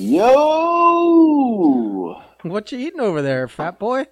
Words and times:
Yo! 0.00 0.22
What 2.42 2.72
you 2.72 2.78
eating 2.78 3.00
over 3.00 3.20
there, 3.20 3.46
fat 3.48 3.78
boy? 3.78 4.06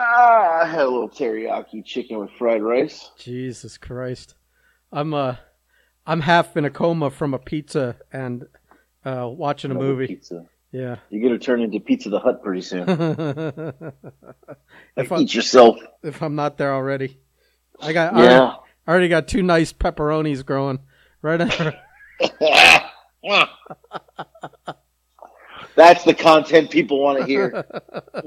Ah, 0.00 0.62
I 0.62 0.66
had 0.66 0.80
a 0.80 0.88
little 0.88 1.08
teriyaki 1.08 1.84
chicken 1.84 2.18
with 2.18 2.30
fried 2.32 2.60
rice. 2.60 3.12
Jesus 3.16 3.78
Christ. 3.78 4.34
I'm 4.92 5.14
uh 5.14 5.36
I'm 6.06 6.22
half 6.22 6.56
in 6.56 6.64
a 6.64 6.70
coma 6.70 7.10
from 7.12 7.34
a 7.34 7.38
pizza 7.38 7.94
and 8.12 8.46
uh 9.04 9.28
watching 9.30 9.70
a 9.70 9.74
Another 9.74 9.90
movie. 9.90 10.06
Pizza. 10.08 10.44
Yeah. 10.72 10.96
You're 11.10 11.22
gonna 11.22 11.38
turn 11.38 11.62
into 11.62 11.78
Pizza 11.78 12.08
the 12.10 12.18
Hut 12.18 12.42
pretty 12.42 12.62
soon. 12.62 12.88
if 14.96 15.12
I 15.12 15.18
Eat 15.20 15.34
yourself. 15.34 15.78
if 16.02 16.20
I'm 16.20 16.34
not 16.34 16.58
there 16.58 16.74
already. 16.74 17.20
I 17.80 17.92
got 17.92 18.12
I 18.12 18.24
Yeah. 18.24 18.40
already, 18.40 18.56
I 18.86 18.90
already 18.90 19.08
got 19.08 19.28
two 19.28 19.44
nice 19.44 19.72
pepperonis 19.72 20.44
growing 20.44 20.80
right 21.22 21.40
under 21.40 21.76
That's 25.76 26.04
the 26.04 26.14
content 26.14 26.70
people 26.70 27.00
want 27.02 27.20
to 27.20 27.26
hear. 27.26 27.64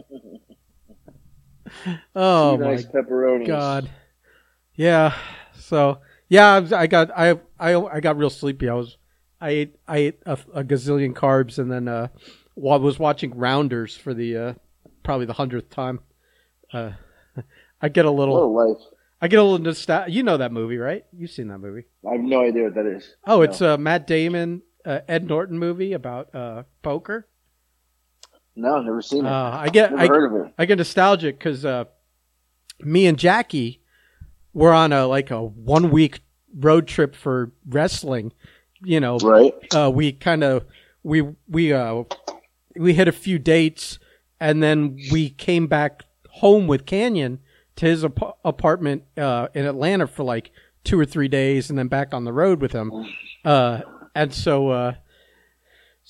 Oh 2.15 2.57
Two 2.57 2.63
my 2.63 2.71
nice 2.71 2.85
pepperonis. 2.85 3.47
god. 3.47 3.89
Yeah. 4.75 5.13
So 5.53 5.99
yeah, 6.27 6.65
I, 6.75 6.87
got 6.87 7.11
I 7.15 7.39
I 7.59 7.75
I 7.75 7.99
got 7.99 8.17
real 8.17 8.29
sleepy. 8.29 8.69
I 8.69 8.73
was 8.73 8.97
I 9.39 9.49
ate 9.49 9.75
I 9.87 9.97
ate 9.97 10.19
a, 10.25 10.37
a 10.53 10.63
gazillion 10.63 11.13
carbs 11.13 11.59
and 11.59 11.71
then 11.71 11.87
uh 11.87 12.07
while 12.55 12.79
I 12.79 12.83
was 12.83 12.99
watching 12.99 13.37
Rounders 13.37 13.95
for 13.95 14.13
the 14.13 14.35
uh 14.37 14.53
probably 15.03 15.25
the 15.25 15.33
hundredth 15.33 15.69
time. 15.69 15.99
Uh, 16.73 16.91
I 17.81 17.89
get 17.89 18.05
a 18.05 18.09
a 18.09 18.11
little 18.11 18.53
life. 18.53 18.81
I 19.21 19.27
get 19.27 19.39
a 19.39 19.43
little 19.43 19.59
nostalgia. 19.59 20.11
You 20.11 20.23
know 20.23 20.37
that 20.37 20.51
movie, 20.51 20.77
right? 20.77 21.05
You've 21.11 21.31
seen 21.31 21.49
that 21.49 21.59
movie. 21.59 21.83
I 22.07 22.13
have 22.13 22.21
no 22.21 22.41
idea 22.41 22.63
what 22.63 22.75
that 22.75 22.85
is. 22.85 23.15
Oh, 23.25 23.41
it's 23.41 23.61
a 23.61 23.77
Matt 23.77 24.07
Damon, 24.07 24.61
uh, 24.85 25.01
Ed 25.07 25.27
Norton 25.27 25.59
movie 25.59 25.93
about 25.93 26.33
uh, 26.33 26.63
poker. 26.81 27.27
No, 28.61 28.77
I've 28.77 28.85
never 28.85 29.01
seen 29.01 29.25
it. 29.25 29.29
Uh, 29.29 29.51
I 29.53 29.69
get 29.69 29.91
never 29.91 30.03
I, 30.03 30.07
heard 30.07 30.25
of 30.33 30.45
it. 30.47 30.53
I 30.57 30.65
get 30.65 30.77
nostalgic 30.77 31.37
because 31.39 31.65
uh, 31.65 31.85
me 32.81 33.05
and 33.07 33.17
Jackie 33.17 33.81
were 34.53 34.73
on 34.73 34.91
a 34.93 35.07
like 35.07 35.31
a 35.31 35.41
one 35.41 35.91
week 35.91 36.21
road 36.57 36.87
trip 36.87 37.15
for 37.15 37.51
wrestling. 37.67 38.33
You 38.81 38.99
know, 38.99 39.17
Right? 39.17 39.53
uh, 39.75 39.91
we 39.93 40.11
kind 40.13 40.43
of 40.43 40.65
we 41.03 41.21
we 41.47 41.73
uh 41.73 42.03
we 42.75 42.93
hit 42.93 43.07
a 43.07 43.11
few 43.13 43.37
dates 43.39 43.99
and 44.39 44.63
then 44.63 44.97
we 45.11 45.29
came 45.29 45.67
back 45.67 46.03
home 46.29 46.67
with 46.67 46.85
Kanyon 46.85 47.39
to 47.75 47.85
his 47.85 48.05
ap- 48.05 48.37
apartment 48.45 49.03
uh, 49.17 49.47
in 49.53 49.65
Atlanta 49.65 50.07
for 50.07 50.23
like 50.23 50.51
two 50.85 50.97
or 50.99 51.05
three 51.05 51.27
days 51.27 51.69
and 51.69 51.77
then 51.77 51.87
back 51.89 52.13
on 52.13 52.23
the 52.23 52.31
road 52.33 52.61
with 52.61 52.71
him. 52.71 52.91
Uh, 53.43 53.81
and 54.15 54.33
so 54.33 54.69
uh, 54.69 54.93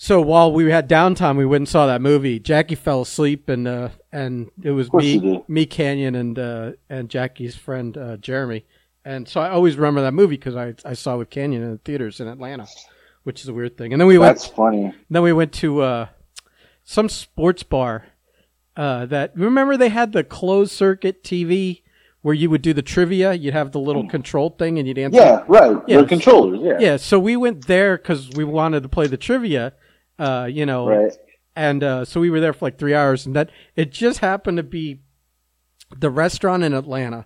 so 0.02 0.22
while 0.22 0.53
we 0.53 0.72
had 0.72 0.88
downtime, 0.88 1.36
we 1.36 1.45
went 1.45 1.64
and 1.64 1.67
saw 1.67 1.86
that 1.88 2.02
movie. 2.02 2.39
Jackie 2.39 2.75
fell 2.75 3.02
asleep 3.02 3.50
and 3.50 3.67
uh, 3.67 3.89
and 4.14 4.50
it 4.64 4.72
was 4.72 4.92
me 4.94 5.44
me 5.50 5.66
Kanyon 5.66 6.16
and 6.16 6.39
uh, 6.39 6.72
and 6.89 7.09
Jackie's 7.09 7.58
friend 7.58 7.97
uh, 7.97 8.16
Jeremy. 8.16 8.66
And 9.03 9.27
so 9.27 9.42
I 9.42 9.50
always 9.50 9.75
remember 9.75 10.00
that 10.03 10.14
movie 10.14 10.38
because 10.38 10.55
I 10.55 10.73
I 10.86 10.94
saw 10.94 11.16
it 11.16 11.17
with 11.17 11.30
Kanyon 11.30 11.61
in 11.61 11.72
the 11.72 11.77
theaters 11.80 12.22
in 12.22 12.30
Atlanta, 12.30 12.66
which 13.23 13.42
is 13.42 13.50
a 13.50 13.53
weird 13.53 13.77
thing. 13.77 13.92
And 13.92 14.00
then 14.00 14.08
we 14.08 14.16
That's 14.16 14.45
went 14.45 14.55
funny. 14.55 14.94
then 15.09 15.22
we 15.22 15.33
went 15.33 15.52
to 15.55 15.81
uh, 15.81 16.08
some 16.86 17.09
sports 17.09 17.64
bar. 17.64 18.05
Uh, 18.77 19.05
that 19.08 19.36
remember 19.36 19.75
they 19.75 19.89
had 19.89 20.14
the 20.14 20.23
closed 20.23 20.72
circuit 20.72 21.25
TV 21.25 21.81
where 22.22 22.33
you 22.33 22.50
would 22.50 22.61
do 22.61 22.72
the 22.72 22.81
trivia. 22.81 23.33
You'd 23.33 23.53
have 23.53 23.73
the 23.73 23.81
little 23.81 24.08
control 24.08 24.52
thing 24.52 24.80
and 24.80 24.88
you'd 24.88 24.97
answer. 24.97 25.20
Yeah, 25.20 25.44
right. 25.50 25.77
Yeah. 25.88 26.02
The 26.02 26.08
controllers, 26.08 26.61
yeah. 26.61 26.77
Yeah. 26.80 26.95
So 26.95 27.20
we 27.20 27.36
went 27.36 27.67
there 27.67 27.98
because 27.98 28.30
we 28.30 28.45
wanted 28.45 28.83
to 28.83 28.89
play 28.89 29.08
the 29.08 29.17
trivia. 29.17 29.73
Uh, 30.19 30.47
you 30.52 30.65
know, 30.65 30.87
Right. 30.87 31.13
and 31.55 31.83
uh, 31.83 32.03
so 32.05 32.19
we 32.19 32.30
were 32.30 32.41
there 32.41 32.53
for 32.53 32.65
like 32.65 32.77
three 32.77 32.93
hours, 32.93 33.25
and 33.25 33.35
that 33.35 33.49
it 33.75 33.91
just 33.91 34.19
happened 34.19 34.57
to 34.57 34.63
be 34.63 34.99
the 35.97 36.09
restaurant 36.09 36.63
in 36.63 36.73
Atlanta. 36.73 37.25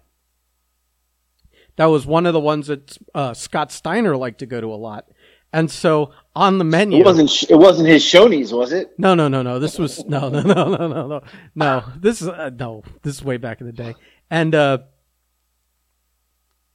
That 1.75 1.85
was 1.87 2.05
one 2.05 2.25
of 2.27 2.33
the 2.33 2.39
ones 2.39 2.67
that 2.67 2.97
uh, 3.15 3.33
Scott 3.33 3.71
Steiner 3.71 4.15
liked 4.15 4.39
to 4.39 4.45
go 4.45 4.61
to 4.61 4.67
a 4.67 4.75
lot, 4.77 5.07
and 5.51 5.71
so 5.71 6.11
on 6.35 6.59
the 6.59 6.63
menu, 6.63 6.99
It 6.99 7.05
wasn't. 7.05 7.49
It 7.49 7.55
wasn't 7.55 7.87
his 7.89 8.03
Shoney's, 8.03 8.53
was 8.53 8.71
it? 8.71 8.91
no, 8.99 9.15
no, 9.15 9.27
no, 9.27 9.41
no. 9.41 9.57
This 9.57 9.79
was 9.79 10.05
no, 10.05 10.29
no, 10.29 10.41
no, 10.41 10.53
no, 10.53 10.87
no, 10.87 11.07
no, 11.07 11.21
no. 11.55 11.83
This 11.97 12.21
is 12.21 12.27
uh, 12.27 12.51
no. 12.57 12.83
This 13.01 13.15
is 13.15 13.23
way 13.23 13.37
back 13.37 13.59
in 13.59 13.65
the 13.65 13.73
day, 13.73 13.95
and 14.29 14.53
uh, 14.53 14.77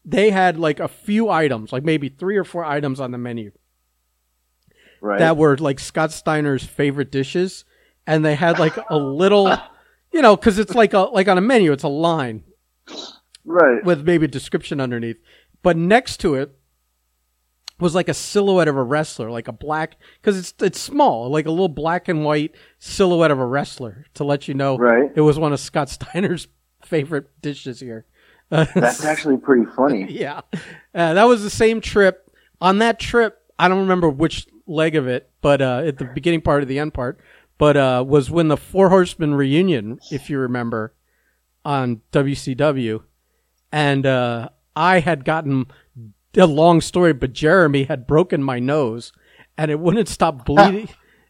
they 0.04 0.30
had 0.30 0.58
like 0.58 0.80
a 0.80 0.88
few 0.88 1.28
items, 1.28 1.72
like 1.72 1.84
maybe 1.84 2.08
three 2.08 2.36
or 2.36 2.44
four 2.44 2.64
items 2.64 2.98
on 2.98 3.12
the 3.12 3.18
menu 3.18 3.52
Right. 5.00 5.19
that 5.19 5.36
were 5.36 5.56
like 5.56 5.78
Scott 5.81 6.10
Steiner's 6.12 6.64
favorite 6.64 7.10
dishes, 7.12 7.64
and 8.06 8.25
they 8.25 8.34
had 8.34 8.59
like 8.59 8.76
a 8.91 8.97
little, 8.97 9.56
you 10.12 10.22
know, 10.22 10.36
because 10.36 10.59
it's 10.59 10.75
like 10.75 10.92
a 10.92 11.00
like 11.00 11.28
on 11.28 11.38
a 11.38 11.42
menu, 11.42 11.72
it's 11.72 11.84
a 11.84 11.88
line 11.88 12.42
right. 13.44 13.84
with 13.84 14.04
maybe 14.06 14.25
a 14.25 14.28
description 14.28 14.81
underneath, 14.81 15.19
but 15.62 15.76
next 15.76 16.19
to 16.19 16.34
it 16.34 16.54
was 17.81 17.94
like 17.94 18.09
a 18.09 18.14
silhouette 18.14 18.66
of 18.69 18.76
a 18.76 18.82
wrestler, 18.82 19.31
like 19.31 19.47
a 19.48 19.53
black 19.53 19.97
because 20.20 20.36
it's 20.36 20.54
it's 20.60 20.81
small, 20.81 21.30
like 21.30 21.47
a 21.47 21.50
little 21.50 21.69
black 21.69 22.09
and 22.09 22.25
white 22.25 22.54
silhouette 22.78 23.30
of 23.30 23.38
a 23.38 23.47
wrestler 23.47 24.06
to 24.15 24.25
let 24.25 24.48
you 24.48 24.54
know 24.54 24.76
Right. 24.76 25.10
it 25.15 25.20
was 25.20 25.38
one 25.38 25.53
of 25.53 25.60
Scott 25.60 25.88
Steiner's 25.91 26.48
favorite 26.82 27.28
dishes 27.41 27.80
here. 27.80 28.04
That's 28.50 29.04
actually 29.04 29.36
pretty 29.36 29.66
funny. 29.76 30.06
yeah, 30.10 30.41
uh, 30.94 31.15
that 31.15 31.25
was 31.25 31.42
the 31.42 31.50
same 31.50 31.80
trip. 31.82 32.25
On 32.60 32.78
that 32.78 32.98
trip, 32.98 33.38
I 33.59 33.69
don't 33.69 33.80
remember 33.80 34.09
which 34.09 34.47
leg 34.68 34.94
of 34.94 35.08
it, 35.08 35.30
but 35.40 35.60
uh, 35.60 35.82
at 35.86 35.98
the 35.98 36.04
beginning 36.04 36.40
part 36.42 36.62
of 36.62 36.68
the 36.68 36.78
end 36.78 36.94
part, 36.94 37.18
but 37.56 37.76
uh, 37.76 38.04
was 38.06 38.30
when 38.30 38.48
the 38.48 38.56
Four 38.56 38.90
Horsemen 38.90 39.34
reunion, 39.34 39.98
if 40.10 40.30
you 40.30 40.38
remember, 40.38 40.94
on 41.64 42.02
WCW, 42.12 43.02
and 43.72 44.06
uh, 44.06 44.48
I 44.76 45.00
had 45.00 45.24
gotten 45.24 45.66
a 46.36 46.46
long 46.46 46.80
story, 46.80 47.12
but 47.12 47.32
Jeremy 47.32 47.84
had 47.84 48.06
broken 48.06 48.42
my 48.42 48.58
nose, 48.58 49.12
and 49.56 49.70
it 49.70 49.80
wouldn't 49.80 50.08
stop 50.08 50.44
bleeding. 50.46 50.88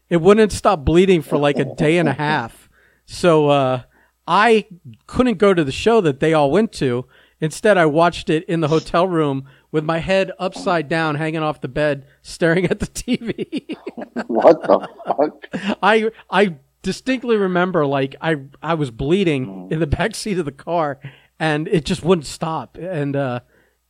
it 0.09 0.17
wouldn't 0.17 0.51
stop 0.51 0.85
bleeding 0.85 1.21
for 1.21 1.37
like 1.37 1.57
a 1.57 1.75
day 1.75 1.97
and 1.97 2.07
a 2.07 2.13
half. 2.27 2.69
So 3.05 3.49
uh, 3.49 3.81
I 4.27 4.67
couldn't 5.07 5.39
go 5.39 5.53
to 5.53 5.63
the 5.63 5.71
show 5.71 6.01
that 6.01 6.19
they 6.19 6.33
all 6.33 6.51
went 6.51 6.71
to. 6.73 7.07
Instead, 7.41 7.77
I 7.77 7.85
watched 7.85 8.29
it 8.29 8.43
in 8.45 8.59
the 8.59 8.67
hotel 8.67 9.07
room 9.07 9.45
with 9.71 9.83
my 9.83 9.99
head 9.99 10.31
upside 10.39 10.89
down, 10.89 11.15
hanging 11.15 11.43
off 11.43 11.61
the 11.61 11.67
bed, 11.67 12.05
staring 12.21 12.65
at 12.65 12.79
the 12.79 12.87
TV. 12.87 13.77
what 14.27 14.61
the 14.63 14.87
fuck? 15.05 15.77
I 15.83 16.11
I 16.29 16.55
distinctly 16.81 17.37
remember 17.37 17.85
like 17.85 18.15
I 18.21 18.37
I 18.61 18.73
was 18.73 18.91
bleeding 18.91 19.67
in 19.71 19.79
the 19.79 19.87
back 19.87 20.15
seat 20.15 20.39
of 20.39 20.45
the 20.45 20.51
car, 20.51 20.99
and 21.39 21.67
it 21.67 21.85
just 21.85 22.03
wouldn't 22.03 22.25
stop. 22.25 22.77
And 22.77 23.15
uh, 23.15 23.41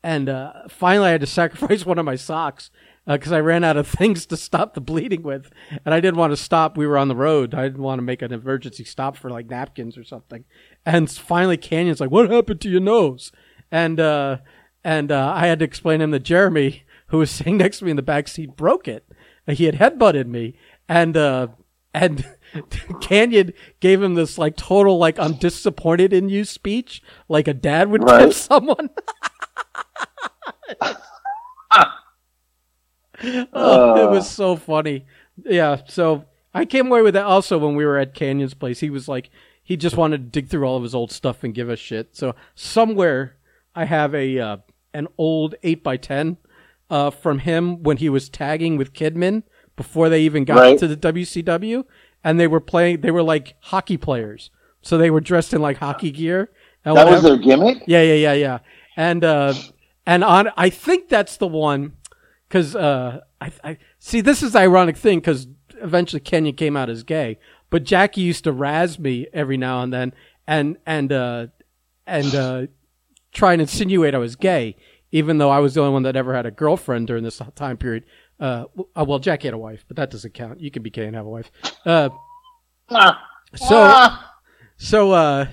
and 0.04 0.30
uh, 0.30 0.54
finally, 0.70 1.10
I 1.10 1.12
had 1.12 1.22
to 1.22 1.28
sacrifice 1.28 1.86
one 1.86 2.00
of 2.00 2.06
my 2.06 2.16
socks 2.16 2.72
because 3.08 3.32
I 3.32 3.40
ran 3.40 3.64
out 3.64 3.76
of 3.76 3.88
things 3.88 4.28
to 4.28 4.38
stop 4.38 4.76
the 4.76 4.82
bleeding 4.82 5.24
with, 5.24 5.50
and 5.84 5.96
I 5.96 6.00
didn't 6.00 6.20
want 6.20 6.32
to 6.32 6.38
stop. 6.38 6.78
We 6.78 6.86
were 6.86 6.98
on 6.98 7.08
the 7.08 7.16
road. 7.16 7.56
I 7.56 7.64
didn't 7.64 7.82
want 7.82 7.98
to 8.00 8.04
make 8.04 8.22
an 8.22 8.32
emergency 8.32 8.84
stop 8.84 9.18
for 9.18 9.30
like 9.30 9.50
napkins 9.50 9.98
or 9.98 10.04
something. 10.04 10.46
And 10.86 11.10
finally, 11.10 11.58
Kanyon's 11.58 12.00
like, 12.00 12.12
"What 12.12 12.30
happened 12.30 12.62
to 12.62 12.70
your 12.70 12.82
nose?" 12.82 13.32
And 13.72 14.00
uh, 14.00 14.38
and 14.84 15.12
uh, 15.12 15.34
I 15.36 15.48
had 15.48 15.60
to 15.60 15.66
explain 15.66 16.00
to 16.00 16.06
him 16.06 16.12
that 16.12 16.24
Jeremy, 16.24 16.84
who 17.08 17.18
was 17.20 17.32
sitting 17.32 17.58
next 17.58 17.80
to 17.80 17.86
me 17.86 17.92
in 17.92 17.98
the 17.98 18.02
back 18.04 18.28
seat, 18.28 18.56
broke 18.56 18.88
it. 18.88 19.06
He 19.48 19.66
had 19.66 19.76
headbutted 19.76 20.28
me, 20.28 20.56
and 20.88 21.18
uh, 21.18 21.48
and 21.94 22.24
Kanyon 23.02 23.54
gave 23.80 24.02
him 24.02 24.14
this 24.14 24.38
like 24.38 24.56
total 24.56 24.98
like 25.00 25.18
I'm 25.20 25.34
disappointed 25.34 26.14
in 26.14 26.30
you 26.30 26.46
speech, 26.46 27.02
like 27.28 27.48
a 27.48 27.54
dad 27.54 27.90
would 27.90 28.04
Right. 28.04 28.26
give 28.26 28.36
someone. 28.36 28.90
oh, 33.54 34.06
it 34.06 34.10
was 34.12 34.30
so 34.30 34.56
funny. 34.56 35.06
Yeah, 35.46 35.82
so 35.88 36.26
I 36.54 36.66
came 36.66 36.88
away 36.88 37.02
with 37.02 37.14
that 37.16 37.26
also 37.26 37.58
when 37.58 37.76
we 37.76 37.86
were 37.86 37.98
at 37.98 38.16
Kanyon's 38.16 38.54
place. 38.54 38.80
He 38.80 38.90
was 38.90 39.08
like 39.08 39.30
he 39.64 39.78
just 39.78 39.98
wanted 39.98 40.18
to 40.18 40.42
dig 40.42 40.50
through 40.50 40.66
all 40.66 40.78
of 40.78 40.84
his 40.84 40.96
old 40.96 41.12
stuff 41.12 41.44
and 41.44 41.54
give 41.54 41.70
us 41.70 41.80
shit. 41.80 42.16
So 42.16 42.36
somewhere 42.56 43.36
I 43.80 43.86
have 43.86 44.14
a 44.14 44.40
uh, 44.40 44.58
an 44.94 45.08
old 45.18 45.56
eight 45.64 45.82
x 45.88 46.06
ten 46.08 46.38
uh, 46.90 47.10
from 47.12 47.40
him 47.40 47.82
when 47.84 47.98
he 47.98 48.10
was 48.10 48.28
tagging 48.28 48.76
with 48.78 48.92
Kidman 48.94 49.44
before 49.78 50.10
they 50.10 50.22
even 50.24 50.44
got 50.44 50.58
Right. 50.58 50.78
to 50.80 50.88
the 50.88 50.98
WCW, 50.98 51.86
and 52.24 52.38
they 52.38 52.48
were 52.48 52.60
playing. 52.60 53.00
They 53.02 53.12
were 53.12 53.24
like 53.24 53.56
hockey 53.62 53.96
players, 53.96 54.52
so 54.82 54.98
they 54.98 55.10
were 55.10 55.22
dressed 55.22 55.54
in 55.54 55.62
like 55.62 55.78
hockey 55.78 56.12
gear. 56.12 56.50
and 56.84 56.98
That 56.98 57.08
was 57.08 57.24
their 57.24 57.38
gimmick. 57.38 57.84
Yeah, 57.88 58.02
yeah, 58.02 58.16
yeah, 58.16 58.34
yeah. 58.34 58.60
And 58.98 59.24
uh, 59.24 59.54
and 60.06 60.26
on, 60.26 60.50
I 60.58 60.70
think 60.70 61.08
that's 61.08 61.38
the 61.38 61.48
one 61.48 61.94
because 62.50 62.76
uh, 62.76 63.22
I, 63.40 63.52
I 63.64 63.78
see 64.00 64.20
this 64.20 64.44
is 64.44 64.52
the 64.54 64.60
ironic 64.60 64.98
thing 64.98 65.20
because 65.20 65.48
eventually 65.82 66.20
Kanyon 66.20 66.58
came 66.58 66.76
out 66.76 66.90
as 66.90 67.04
gay, 67.04 67.40
but 67.70 67.86
Jackie 67.86 68.22
used 68.22 68.44
to 68.44 68.52
razz 68.52 69.00
me 69.00 69.28
every 69.32 69.56
now 69.56 69.82
and 69.84 69.94
then 69.94 70.14
and 70.46 70.78
and 70.86 71.14
uh, 71.14 71.48
and 72.06 72.36
uh, 72.36 72.68
try 73.32 73.54
and 73.54 73.62
insinuate 73.62 74.16
I 74.16 74.18
was 74.18 74.36
gay, 74.36 74.76
even 75.12 75.38
though 75.38 75.50
I 75.50 75.60
was 75.60 75.74
the 75.74 75.82
only 75.82 75.94
one 75.94 76.04
that 76.04 76.16
ever 76.16 76.34
had 76.34 76.46
a 76.46 76.52
girlfriend 76.52 77.08
during 77.08 77.24
this 77.24 77.42
time 77.56 77.78
period. 77.78 78.04
Uh, 78.40 78.66
uh, 78.96 79.06
well, 79.08 79.20
Jackie 79.20 79.48
had 79.48 79.54
a 79.54 79.58
wife, 79.58 79.84
but 79.88 79.98
that 79.98 80.10
doesn't 80.12 80.34
count. 80.34 80.60
You 80.62 80.72
can 80.72 80.82
be 80.82 80.90
gay 80.90 81.06
and 81.06 81.16
have 81.16 81.26
a 81.26 81.30
wife. 81.30 81.52
Uh, 81.86 82.10
Ah, 82.92 83.24
so 83.56 83.76
ah. 83.76 84.36
so 84.78 85.12
uh, 85.12 85.48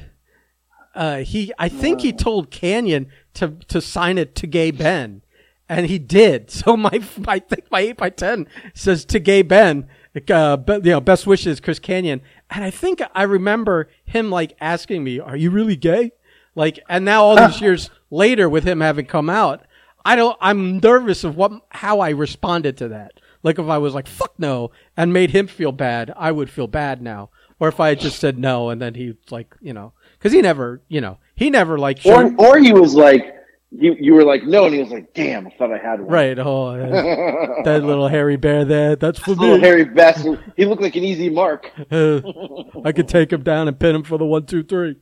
uh, 0.95 1.19
he 1.19 1.53
I 1.59 1.69
think 1.69 2.01
he 2.01 2.13
told 2.13 2.51
Kanyon 2.51 3.09
to 3.35 3.57
to 3.69 3.81
sign 3.81 4.17
it 4.19 4.35
to 4.37 4.47
Gay 4.47 4.71
Ben, 4.71 5.23
and 5.69 5.87
he 5.87 5.99
did. 5.99 6.51
So 6.51 6.77
my 6.77 7.03
I 7.29 7.39
think 7.41 7.71
my 7.71 7.81
eight 7.81 7.99
by 7.99 8.11
ten 8.11 8.47
says 8.75 9.05
to 9.07 9.19
Gay 9.19 9.43
Ben, 9.43 9.87
uh, 10.31 10.57
be, 10.57 10.73
you 10.75 10.81
know, 10.93 11.01
best 11.01 11.27
wishes, 11.27 11.61
Chris 11.61 11.79
Kanyon, 11.79 12.23
and 12.51 12.65
I 12.65 12.71
think 12.71 13.03
I 13.15 13.25
remember 13.25 13.89
him 14.05 14.31
like 14.31 14.57
asking 14.61 15.05
me, 15.05 15.21
"Are 15.21 15.37
you 15.37 15.51
really 15.51 15.77
gay?" 15.77 16.13
Like, 16.57 16.81
and 16.89 17.05
now 17.05 17.23
all 17.23 17.37
these 17.37 17.61
years 17.61 17.91
later, 18.11 18.49
with 18.49 18.65
him 18.65 18.81
having 18.81 19.07
come 19.07 19.31
out, 19.31 19.65
I 20.05 20.17
don't. 20.17 20.37
I'm 20.41 20.79
nervous 20.79 21.23
of 21.23 21.37
what 21.37 21.53
how 21.69 22.01
I 22.01 22.11
responded 22.11 22.77
to 22.79 22.89
that. 22.89 23.13
Like 23.45 23.59
if 23.61 23.69
I 23.69 23.79
was 23.79 23.95
like 23.95 24.09
"fuck 24.09 24.33
no" 24.39 24.71
and 24.97 25.13
made 25.13 25.31
him 25.31 25.47
feel 25.47 25.71
bad, 25.71 26.13
I 26.17 26.33
would 26.33 26.51
feel 26.51 26.67
bad 26.67 27.01
now. 27.03 27.31
Or 27.61 27.69
if 27.69 27.79
I 27.79 27.91
had 27.91 28.01
just 28.01 28.19
said 28.19 28.39
no 28.39 28.71
and 28.71 28.81
then 28.83 28.95
he 28.95 29.15
like 29.31 29.55
you 29.61 29.73
know 29.73 29.93
because 30.19 30.33
he 30.33 30.41
never 30.43 30.81
you 30.89 31.01
know 31.01 31.19
he 31.37 31.51
never 31.51 31.79
like 31.79 31.99
Or 32.05 32.23
showed, 32.29 32.35
or 32.41 32.59
he 32.59 32.73
was 32.73 32.95
like, 32.95 33.35
you 33.71 33.97
you 34.01 34.15
were 34.15 34.25
like 34.25 34.45
no, 34.45 34.65
and 34.67 34.75
he 34.75 34.81
was 34.81 34.91
like, 34.91 35.13
damn, 35.15 35.47
I 35.47 35.51
thought 35.51 35.73
I 35.73 35.79
had 35.79 36.01
one. 36.01 36.09
right 36.11 36.39
oh 36.39 36.67
uh, 36.71 37.63
that 37.65 37.83
little 37.85 38.09
hairy 38.09 38.37
bear 38.37 38.65
there 38.65 38.97
that's 38.97 39.19
for 39.19 39.33
Little 39.33 39.57
me. 39.57 39.61
hairy 39.61 39.85
bastard. 39.85 40.43
He 40.57 40.65
looked 40.67 40.83
like 40.83 40.97
an 40.97 41.05
easy 41.05 41.29
mark. 41.31 41.71
Uh, 41.91 42.21
I 42.85 42.93
could 42.93 43.09
take 43.09 43.33
him 43.33 43.43
down 43.43 43.69
and 43.69 43.79
pin 43.79 43.95
him 43.95 44.03
for 44.05 44.19
the 44.19 44.27
one 44.27 44.47
two 44.47 44.63
three. 44.63 44.97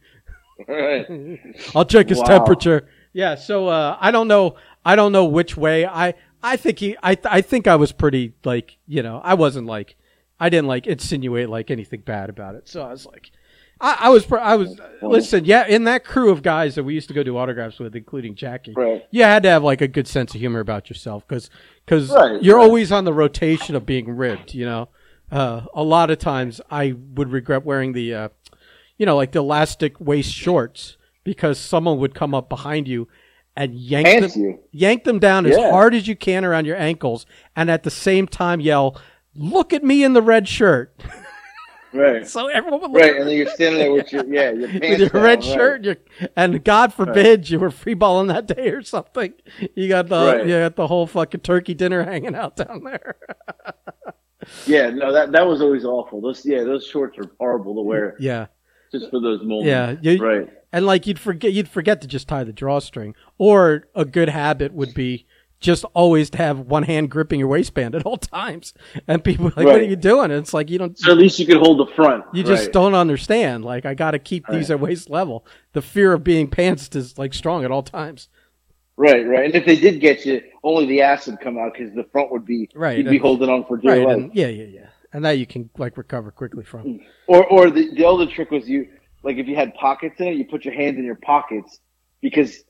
Right. 0.69 1.07
I'll 1.75 1.85
check 1.85 2.09
his 2.09 2.19
Wow. 2.19 2.25
temperature. 2.25 2.89
Yeah, 3.13 3.35
so 3.37 3.69
uh, 3.69 3.97
I 4.01 4.11
don't 4.11 4.29
know. 4.29 4.57
I 4.85 4.97
don't 4.97 5.13
know 5.13 5.25
which 5.25 5.57
way. 5.57 5.87
I 5.87 6.15
I 6.43 6.57
think 6.57 6.79
he. 6.79 6.97
I 7.03 7.17
I 7.25 7.41
think 7.41 7.67
I 7.67 7.77
was 7.77 7.93
pretty 7.93 8.35
like 8.45 8.77
you 8.87 9.03
know. 9.03 9.21
I 9.23 9.35
wasn't 9.35 9.67
like. 9.67 9.97
I 10.41 10.49
didn't 10.49 10.67
like 10.67 10.87
insinuate 10.89 11.49
like 11.49 11.71
anything 11.71 12.01
bad 12.01 12.29
about 12.29 12.57
it. 12.57 12.69
So 12.69 12.83
I 12.83 12.91
was 12.91 13.07
like, 13.07 13.31
I, 13.81 13.97
I 14.01 14.09
was. 14.11 14.31
I 14.33 14.57
was. 14.57 14.79
Listen, 15.01 15.45
yeah. 15.45 15.65
In 15.67 15.85
that 15.85 16.05
crew 16.05 16.31
of 16.31 16.43
guys 16.43 16.75
that 16.75 16.83
we 16.83 16.93
used 16.95 17.07
to 17.09 17.15
go 17.15 17.23
do 17.23 17.39
autographs 17.39 17.79
with, 17.79 17.95
including 17.95 18.35
Jackie, 18.35 18.75
Right. 18.77 19.05
you 19.13 19.23
had 19.23 19.45
to 19.45 19.49
have 19.51 19.63
like 19.63 19.81
a 19.81 19.89
good 19.89 20.09
sense 20.09 20.35
of 20.35 20.41
humor 20.41 20.59
about 20.61 20.91
yourself 20.91 21.27
because 21.29 21.51
Right, 21.87 22.43
you're 22.43 22.57
right. 22.59 22.65
always 22.65 22.91
on 22.91 23.05
the 23.05 23.13
rotation 23.13 23.77
of 23.77 23.87
being 23.87 24.11
ribbed. 24.17 24.55
You 24.55 24.67
know, 24.67 24.89
uh, 25.31 25.63
a 25.73 25.85
lot 25.85 26.11
of 26.11 26.19
times 26.19 26.61
I 26.71 26.95
would 27.15 27.31
regret 27.31 27.65
wearing 27.65 27.93
the, 27.93 28.15
uh, 28.15 28.29
you 28.99 29.07
know, 29.07 29.17
like 29.17 29.33
the 29.33 29.41
elastic 29.41 30.01
waist 30.01 30.33
shorts 30.33 30.97
because 31.25 31.59
someone 31.59 31.99
would 31.99 32.15
come 32.15 32.35
up 32.35 32.49
behind 32.49 32.87
you 32.89 33.09
and 33.57 33.75
yank 33.75 34.33
them, 34.33 34.43
you. 34.43 34.59
yank 34.73 35.05
them 35.05 35.19
down 35.19 35.47
as 35.47 35.57
Yeah. 35.57 35.71
hard 35.71 35.95
as 35.95 36.09
you 36.09 36.17
can 36.17 36.45
around 36.45 36.67
your 36.67 36.77
ankles, 36.77 37.25
and 37.55 37.71
at 37.71 37.83
the 37.85 37.91
same 37.91 38.27
time 38.27 38.61
yell, 38.61 39.01
"Look 39.35 39.73
at 39.73 39.85
me 39.85 40.03
in 40.05 40.13
the 40.13 40.23
red 40.23 40.49
shirt!" 40.49 40.95
Right. 41.95 42.27
so 42.27 42.49
everyone 42.49 42.81
would 42.81 42.91
look 42.91 43.01
Right, 43.01 43.15
and 43.17 43.29
then 43.29 43.37
you're 43.37 43.47
standing 43.47 43.79
there 43.81 43.93
with 43.93 44.13
your 44.13 44.25
yeah 44.27 44.51
your 44.51 44.69
with 44.73 44.99
your 44.99 45.09
down, 45.11 45.23
red 45.23 45.39
right. 45.39 45.45
shirt, 45.45 45.77
and, 45.77 45.85
your, 45.85 45.97
and 46.37 46.65
God 46.65 46.93
forbid 46.93 47.49
you 47.49 47.61
were 47.61 47.71
free 47.71 47.95
balling 47.95 48.27
that 48.27 48.47
day 48.49 48.71
or 48.71 48.83
something. 48.83 49.33
You 49.77 49.87
got 49.89 50.09
the 50.09 50.17
Right. 50.39 50.47
you 50.47 50.59
got 50.59 50.75
the 50.75 50.89
whole 50.89 51.07
fucking 51.07 51.43
turkey 51.43 51.73
dinner 51.75 52.03
hanging 52.03 52.35
out 52.35 52.57
down 52.57 52.83
there. 52.83 53.15
Yeah, 54.67 54.91
no, 54.91 55.13
that 55.13 55.31
that 55.33 55.47
was 55.47 55.63
always 55.63 55.85
awful. 55.85 56.21
Those 56.21 56.45
yeah, 56.45 56.65
those 56.65 56.85
shorts 56.87 57.17
are 57.19 57.31
horrible 57.39 57.77
to 57.77 57.81
wear 57.83 58.17
yeah, 58.19 58.47
just 58.99 59.11
for 59.11 59.21
those 59.21 59.43
moments. 59.43 59.67
yeah. 59.67 59.95
You, 60.01 60.19
Right. 60.23 60.49
And 60.73 60.87
like 60.87 61.07
you'd 61.07 61.19
forget 61.21 61.53
you'd 61.53 61.69
forget 61.69 62.01
to 62.01 62.09
just 62.09 62.27
tie 62.29 62.43
the 62.45 62.53
drawstring. 62.53 63.15
Or 63.39 63.87
a 63.95 64.05
good 64.05 64.29
habit 64.29 64.73
would 64.73 64.93
be 64.95 65.27
just 65.61 65.85
always 65.95 66.29
to 66.31 66.39
have 66.39 66.59
one 66.59 66.83
hand 66.83 67.11
gripping 67.11 67.39
your 67.39 67.49
waistband 67.49 67.95
at 67.95 68.05
all 68.05 68.17
times. 68.17 68.75
And 69.07 69.23
people 69.23 69.47
are 69.47 69.53
like, 69.57 69.67
What 69.67 69.77
are 69.81 69.85
you 69.85 69.95
doing? 69.97 70.31
And 70.33 70.41
it's 70.41 70.53
like 70.53 70.69
you 70.71 70.79
don't 70.79 70.99
So 70.99 71.13
at 71.13 71.19
least 71.19 71.39
you 71.39 71.47
could 71.47 71.59
hold 71.59 71.79
the 71.79 71.93
front. 71.95 72.25
you 72.33 72.43
just 72.43 72.65
right. 72.65 72.73
don't 72.73 72.95
understand. 72.95 73.65
Like 73.65 73.87
I 73.87 73.95
gotta 73.95 74.19
keep 74.19 74.47
these 74.49 74.69
Right. 74.71 74.75
at 74.77 74.81
waist 74.81 75.09
level. 75.11 75.47
The 75.75 75.81
fear 75.83 76.13
of 76.13 76.25
being 76.25 76.49
pantsed 76.51 76.97
is 76.97 77.19
like 77.19 77.35
strong 77.35 77.65
at 77.65 77.71
all 77.71 77.83
times. 77.85 78.29
Right, 78.97 79.27
right. 79.27 79.45
And 79.47 79.55
if 79.55 79.65
they 79.67 79.77
did 79.77 80.01
get 80.01 80.25
you, 80.27 80.41
only 80.63 80.87
the 80.87 81.01
ass 81.03 81.27
would 81.27 81.41
come 81.41 81.59
out 81.59 81.73
because 81.75 81.93
the 81.95 82.05
front 82.13 82.31
would 82.33 82.45
be 82.45 82.69
Right, 82.75 82.97
You'd 82.99 83.05
be 83.07 83.17
and- 83.17 83.21
holding 83.21 83.49
on 83.49 83.65
for 83.65 83.77
dear 83.77 83.93
Right. 83.93 84.07
life. 84.07 84.17
And, 84.17 84.35
yeah, 84.35 84.47
yeah, 84.49 84.65
yeah. 84.65 84.87
And 85.15 85.25
that 85.25 85.39
you 85.39 85.47
can 85.47 85.71
like 85.79 85.97
recover 85.97 86.31
quickly 86.31 86.65
from. 86.65 87.01
Or 87.29 87.47
or 87.47 87.71
the 87.71 87.95
the 87.95 88.05
other 88.05 88.27
trick 88.27 88.51
was 88.51 88.69
you 88.69 88.89
like 89.23 89.37
if 89.37 89.47
you 89.47 89.55
had 89.55 89.73
pockets 89.75 90.21
in 90.21 90.27
it, 90.27 90.35
you 90.37 90.45
put 90.45 90.65
your 90.65 90.75
hands 90.75 90.99
in 90.99 91.05
your 91.05 91.15
pockets 91.15 91.79
because 92.21 92.65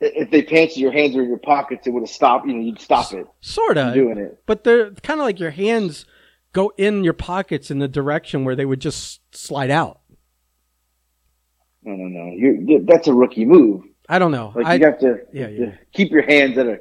if 0.00 0.30
they 0.30 0.42
pants 0.42 0.76
your 0.76 0.92
hands 0.92 1.14
were 1.14 1.22
in 1.22 1.28
your 1.28 1.38
pockets, 1.38 1.86
it 1.86 1.90
would 1.90 2.02
have 2.02 2.10
stopped. 2.10 2.46
You 2.46 2.54
know, 2.54 2.60
you'd 2.60 2.80
stop 2.80 3.12
it 3.12 3.26
Sort 3.40 3.78
of. 3.78 3.94
doing 3.94 4.18
it. 4.18 4.42
But 4.46 4.64
they're 4.64 4.90
kind 4.90 5.20
of 5.20 5.24
like 5.24 5.40
your 5.40 5.52
hands 5.52 6.04
go 6.52 6.72
in 6.76 7.04
your 7.04 7.12
pockets 7.12 7.70
in 7.70 7.78
the 7.78 7.88
direction 7.88 8.44
where 8.44 8.56
they 8.56 8.66
would 8.66 8.80
just 8.80 9.20
slide 9.34 9.70
out. 9.70 10.00
No, 11.84 11.94
no, 11.94 12.08
no. 12.08 12.32
You 12.34 12.84
that's 12.84 13.06
a 13.06 13.14
rookie 13.14 13.44
move. 13.44 13.84
I 14.08 14.18
don't 14.18 14.32
know. 14.32 14.52
Like 14.56 14.66
I, 14.66 14.74
you 14.74 14.84
have 14.86 14.98
to, 15.00 15.18
yeah, 15.32 15.48
yeah. 15.48 15.72
keep 15.92 16.10
your 16.10 16.22
hands 16.22 16.58
at 16.58 16.66
a 16.66 16.80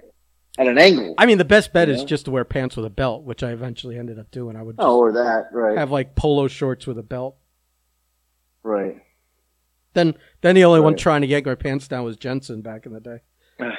at 0.57 0.67
an 0.67 0.77
angle. 0.77 1.15
I 1.17 1.25
mean, 1.25 1.37
the 1.37 1.45
best 1.45 1.73
bet 1.73 1.87
You 1.87 1.95
is 1.95 2.01
know? 2.01 2.07
just 2.07 2.25
to 2.25 2.31
wear 2.31 2.43
pants 2.45 2.75
with 2.75 2.85
a 2.85 2.89
belt, 2.89 3.23
which 3.23 3.43
I 3.43 3.51
eventually 3.51 3.97
ended 3.97 4.19
up 4.19 4.31
doing. 4.31 4.55
I 4.55 4.61
would 4.61 4.77
just 4.77 4.85
oh, 4.85 4.99
or 4.99 5.11
that. 5.13 5.49
Right, 5.51 5.77
have 5.77 5.91
like 5.91 6.15
polo 6.15 6.47
shorts 6.47 6.85
with 6.87 6.97
a 6.97 7.03
belt. 7.03 7.35
right. 8.63 9.01
Then, 9.93 10.15
then 10.41 10.55
the 10.55 10.65
only 10.65 10.81
one 10.81 10.97
trying 10.97 11.21
to 11.21 11.27
yank 11.27 11.45
my 11.45 11.55
pants 11.55 11.87
down 11.87 12.03
was 12.03 12.17
Jensen 12.17 12.61
back 12.61 12.85
in 12.85 12.93
the 12.93 12.99
day. 12.99 13.19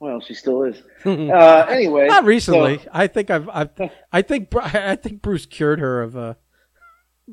Well, 0.00 0.20
she 0.20 0.34
still 0.34 0.64
is. 0.64 0.82
Uh, 1.06 1.66
anyway, 1.70 2.08
Not 2.08 2.24
recently. 2.24 2.78
so- 2.78 2.90
I 2.92 3.06
think 3.06 3.30
I've, 3.30 3.48
I've, 3.48 3.70
I 4.12 4.20
think, 4.22 4.54
I 4.54 4.96
think 4.96 5.22
Bruce 5.22 5.46
cured 5.46 5.78
her 5.80 6.02
of 6.02 6.14
uh, 6.16 6.34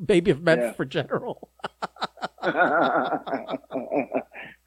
baby 0.06 0.32
of 0.32 0.42
men 0.42 0.60
Yeah. 0.60 0.72
for 0.74 0.86
general. 0.86 1.50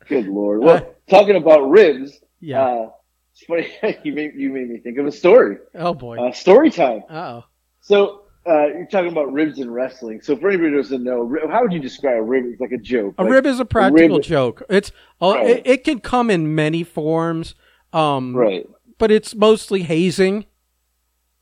Good 0.09 0.27
lord. 0.27 0.61
Well, 0.63 0.95
talking 1.09 1.37
about 1.37 1.71
ribs, 1.71 2.21
Yeah. 2.41 2.63
uh, 2.65 2.91
it's 3.35 3.45
funny. 3.47 3.99
you 4.05 4.13
made 4.13 4.33
you 4.37 4.51
made 4.51 4.69
me 4.69 4.79
think 4.79 4.99
of 4.99 5.07
a 5.07 5.13
story. 5.13 5.59
oh 5.75 5.93
boy. 5.95 6.19
Uh, 6.19 6.33
story 6.33 6.71
time. 6.71 7.03
oh. 7.11 7.45
So 7.81 8.23
uh, 8.47 8.67
you're 8.69 8.87
talking 8.87 9.11
about 9.11 9.33
ribs 9.33 9.59
in 9.59 9.71
wrestling. 9.71 10.21
So 10.23 10.37
for 10.37 10.49
anybody 10.49 10.71
who 10.71 10.77
doesn't 10.77 11.03
know, 11.03 11.35
how 11.51 11.63
would 11.63 11.73
you 11.73 11.81
describe 11.81 12.17
a 12.19 12.23
rib? 12.23 12.45
It's 12.47 12.61
like 12.61 12.73
a 12.73 12.79
joke. 12.79 13.15
A 13.19 13.23
Like, 13.23 13.33
rib 13.33 13.47
is 13.47 13.59
a 13.61 13.65
practical 13.65 14.17
rib- 14.19 14.25
joke. 14.25 14.63
It's 14.71 14.93
oh, 15.21 15.35
Right. 15.35 15.47
it, 15.59 15.63
it 15.67 15.85
can 15.85 16.01
come 16.01 16.31
in 16.31 16.55
many 16.55 16.83
forms. 16.83 17.55
Um, 17.93 18.35
Right. 18.37 18.67
but 18.99 19.11
it's 19.11 19.35
mostly 19.35 19.83
hazing. 19.83 20.47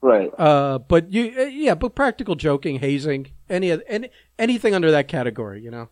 Right. 0.00 0.30
Uh, 0.38 0.78
but 0.78 1.12
you, 1.12 1.32
uh, 1.38 1.42
yeah, 1.44 1.74
but 1.76 1.94
practical 1.94 2.34
joking, 2.34 2.78
hazing, 2.80 3.28
any, 3.48 3.70
of- 3.70 3.82
any 3.86 4.10
anything 4.38 4.74
under 4.74 4.90
that 4.90 5.06
category, 5.08 5.60
you 5.62 5.70
know. 5.70 5.88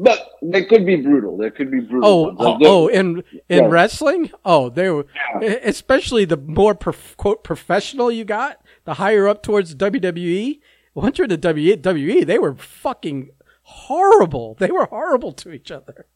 But 0.00 0.30
they 0.42 0.64
could 0.64 0.86
be 0.86 0.94
brutal. 0.96 1.36
There 1.36 1.50
could 1.50 1.70
be 1.72 1.80
brutal. 1.80 2.08
Oh, 2.08 2.36
oh, 2.38 2.58
oh, 2.62 2.86
in 2.86 3.24
in 3.48 3.64
Yeah. 3.64 3.68
wrestling, 3.68 4.30
oh, 4.44 4.68
they 4.68 4.88
were, 4.90 5.06
Yeah. 5.42 5.58
especially 5.64 6.24
the 6.24 6.36
more 6.36 6.74
prof, 6.76 7.16
quote 7.16 7.42
professional 7.42 8.10
you 8.12 8.24
got, 8.24 8.60
the 8.84 8.94
higher 8.94 9.26
up 9.26 9.42
towards 9.42 9.74
WWE. 9.74 10.60
Once 10.94 11.18
you're 11.18 11.24
in 11.24 11.30
the 11.30 11.36
WWE, 11.38 12.24
they 12.24 12.38
were 12.38 12.54
fucking 12.54 13.30
horrible. 13.62 14.56
They 14.58 14.70
were 14.70 14.86
horrible 14.86 15.32
to 15.32 15.52
each 15.52 15.70
other, 15.70 16.06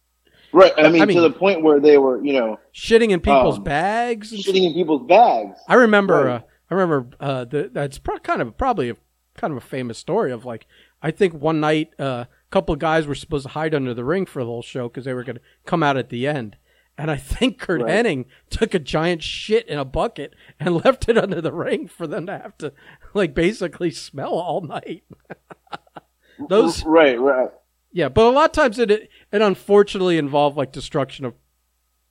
right. 0.52 0.72
I 0.78 0.88
mean, 0.88 1.02
I 1.02 1.06
mean- 1.06 1.16
to 1.16 1.22
the 1.22 1.30
point 1.30 1.62
where 1.62 1.80
they 1.80 1.98
were, 1.98 2.24
you 2.24 2.32
know, 2.32 2.58
shitting 2.74 3.10
in 3.10 3.20
people's 3.20 3.58
Um, 3.58 3.64
bags. 3.64 4.32
Shitting 4.32 4.64
in 4.64 4.74
people's 4.74 5.06
bags. 5.06 5.58
I 5.68 5.74
remember. 5.74 6.24
Right. 6.24 6.34
Uh, 6.36 6.40
I 6.70 6.74
remember. 6.74 7.08
Uh, 7.20 7.44
the, 7.44 7.68
that's 7.72 7.98
pro- 7.98 8.18
kind 8.18 8.40
of 8.40 8.56
probably 8.56 8.90
a 8.90 8.96
kind 9.36 9.50
of 9.52 9.56
a 9.56 9.60
famous 9.66 9.98
story 9.98 10.30
of 10.32 10.44
like. 10.44 10.66
I 11.02 11.10
think 11.10 11.34
one 11.34 11.58
night 11.60 11.90
uh, 11.98 12.24
couple 12.52 12.72
of 12.72 12.78
guys 12.78 13.06
were 13.06 13.14
supposed 13.14 13.46
to 13.46 13.52
hide 13.52 13.74
under 13.74 13.94
the 13.94 14.04
ring 14.04 14.26
for 14.26 14.42
the 14.42 14.46
whole 14.50 14.62
show 14.62 14.88
because 14.88 15.04
they 15.04 15.14
were 15.14 15.24
going 15.24 15.36
to 15.36 15.42
come 15.66 15.82
out 15.82 15.96
at 15.96 16.10
the 16.10 16.26
end. 16.26 16.56
And 16.98 17.10
I 17.10 17.16
think 17.16 17.58
Curt 17.58 17.80
Right. 17.80 18.04
Hennig 18.04 18.26
took 18.50 18.74
a 18.74 18.78
giant 18.78 19.22
shit 19.22 19.66
in 19.66 19.78
a 19.78 19.84
bucket 19.84 20.34
and 20.60 20.76
left 20.84 21.08
it 21.08 21.16
under 21.16 21.40
the 21.40 21.52
ring 21.52 21.88
for 21.88 22.06
them 22.06 22.26
to 22.26 22.38
have 22.38 22.56
to 22.58 22.72
like 23.14 23.34
basically 23.34 23.90
smell 23.90 24.34
all 24.34 24.60
night. 24.60 25.02
Those 26.48 26.84
Right. 26.84 27.18
Right. 27.18 27.50
yeah, 27.92 28.08
but 28.08 28.26
a 28.26 28.30
lot 28.30 28.46
of 28.46 28.52
times 28.52 28.78
it 28.78 28.90
it 28.90 29.08
unfortunately 29.32 30.18
involved 30.18 30.56
like 30.56 30.72
destruction 30.72 31.24
of 31.24 31.34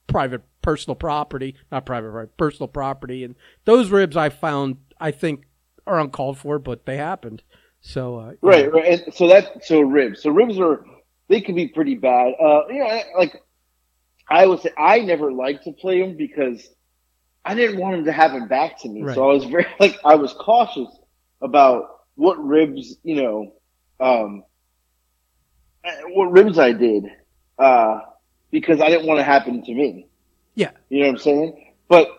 private 0.08 0.42
personal 0.62 0.96
property, 0.96 1.56
not 1.72 1.86
private, 1.86 2.10
right, 2.10 2.38
personal 2.38 2.68
property, 2.68 3.24
and 3.24 3.36
those 3.66 3.90
ribs 3.90 4.18
I 4.18 4.30
found 4.30 4.78
I 5.00 5.12
think 5.12 5.46
are 5.86 6.00
uncalled 6.00 6.38
for, 6.38 6.60
but 6.60 6.86
they 6.86 6.98
happened. 6.98 7.44
So 7.82 8.20
uh, 8.20 8.30
yeah. 8.30 8.36
Right, 8.42 8.72
right. 8.72 8.86
And 9.06 9.14
so 9.14 9.28
that 9.28 9.66
so 9.66 9.82
ribs. 9.82 10.22
So 10.22 10.30
ribs 10.30 10.60
are 10.60 10.86
they 11.28 11.42
can 11.42 11.56
be 11.56 11.68
pretty 11.68 11.96
bad. 11.96 12.34
Uh, 12.40 12.68
you 12.70 12.80
know, 12.80 13.02
like 13.18 13.42
I 14.30 14.46
would 14.46 14.62
say, 14.62 14.72
I 14.78 15.00
never 15.00 15.32
liked 15.32 15.66
to 15.66 15.72
play 15.74 16.02
them 16.02 16.16
because 16.16 16.68
I 17.44 17.56
didn't 17.56 17.80
want 17.80 17.96
them 17.98 18.06
to 18.06 18.12
happen 18.12 18.48
back 18.48 18.80
to 18.82 18.90
me. 18.90 19.04
Right. 19.04 19.16
So 19.16 19.30
I 19.30 19.34
was 19.34 19.46
very 19.46 19.68
like 19.80 19.98
I 20.06 20.16
was 20.16 20.34
cautious 20.34 20.90
about 21.42 22.02
what 22.16 22.44
ribs, 22.44 22.98
you 23.04 23.16
know, 23.16 23.54
um, 24.00 24.44
what 26.10 26.32
ribs 26.32 26.60
I 26.60 26.74
did, 26.74 27.06
uh, 27.58 28.02
because 28.52 28.80
I 28.80 28.90
didn't 28.90 29.08
want 29.08 29.20
to 29.20 29.24
happen 29.24 29.64
to 29.64 29.74
me. 29.74 30.08
Yeah. 30.56 30.72
You 30.90 31.00
know 31.00 31.08
what 31.08 31.14
I'm 31.14 31.18
saying? 31.20 31.74
But 31.88 32.10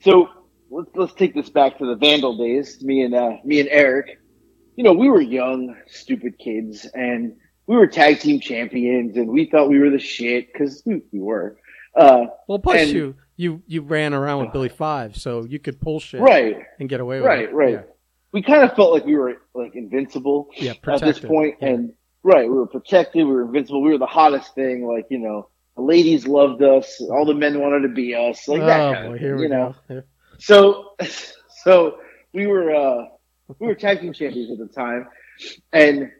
so 0.00 0.28
let's 0.70 0.90
let's 0.94 1.14
take 1.14 1.34
this 1.34 1.48
back 1.48 1.78
to 1.78 1.86
the 1.86 1.96
Vandal 1.96 2.36
days. 2.36 2.82
Me 2.82 3.02
and 3.02 3.14
uh, 3.14 3.36
me 3.44 3.60
and 3.60 3.68
Eric, 3.70 4.20
you 4.76 4.84
know, 4.84 4.92
we 4.92 5.08
were 5.08 5.20
young, 5.20 5.74
stupid 5.86 6.38
kids, 6.38 6.86
and 6.94 7.34
we 7.66 7.76
were 7.76 7.86
tag 7.86 8.20
team 8.20 8.38
champions, 8.40 9.16
and 9.16 9.28
we 9.28 9.46
thought 9.46 9.68
we 9.68 9.78
were 9.78 9.90
the 9.90 9.98
shit 9.98 10.52
because 10.52 10.82
we, 10.86 11.02
we 11.12 11.20
were. 11.20 11.56
Uh, 11.94 12.26
Well, 12.46 12.58
plus 12.58 12.82
And- 12.82 12.90
you 12.92 13.14
you 13.38 13.62
you 13.66 13.82
ran 13.82 14.14
around 14.14 14.44
with 14.44 14.52
Billy 14.52 14.68
Five, 14.68 15.16
so 15.16 15.44
you 15.44 15.58
could 15.58 15.80
pull 15.80 15.98
shit 16.00 16.20
right, 16.20 16.56
and 16.80 16.88
get 16.88 17.00
away 17.00 17.16
with 17.18 17.26
right, 17.26 17.44
it. 17.48 17.52
right. 17.52 17.72
Yeah, 17.74 17.82
We 18.32 18.42
kind 18.42 18.62
of 18.64 18.74
felt 18.76 18.92
like 18.92 19.04
we 19.04 19.14
were 19.16 19.42
like 19.54 19.74
invincible 19.74 20.48
yeah 20.56 20.72
at 20.86 21.00
this 21.00 21.18
point, 21.18 21.56
Yeah. 21.60 21.68
and 21.68 21.92
right, 22.22 22.48
we 22.48 22.54
were 22.54 22.66
protected, 22.66 23.26
we 23.26 23.32
were 23.32 23.42
invincible, 23.46 23.82
we 23.82 23.90
were 23.90 23.98
the 23.98 24.06
hottest 24.06 24.54
thing. 24.54 24.86
Like 24.86 25.06
you 25.10 25.18
know, 25.18 25.48
the 25.76 25.82
ladies 25.82 26.26
loved 26.26 26.62
us, 26.62 27.00
all 27.10 27.24
the 27.26 27.34
men 27.34 27.60
wanted 27.60 27.80
to 27.88 27.94
be 27.94 28.14
us, 28.14 28.46
like 28.48 28.60
that 28.62 28.80
oh 28.80 28.92
kind 28.94 29.08
boy, 29.08 29.14
of 29.14 29.20
here 29.20 29.30
thing, 29.30 29.36
we 29.38 29.42
you 29.44 29.48
know. 29.50 29.74
go. 29.88 30.02
So, 30.38 30.94
so 31.64 31.98
we 32.32 32.46
were 32.46 32.74
uh, 32.74 33.04
we 33.58 33.66
were 33.66 33.74
tag 33.74 34.00
team 34.00 34.12
champions 34.12 34.50
at 34.50 34.58
the 34.58 34.72
time, 34.72 35.06
and 35.72 36.10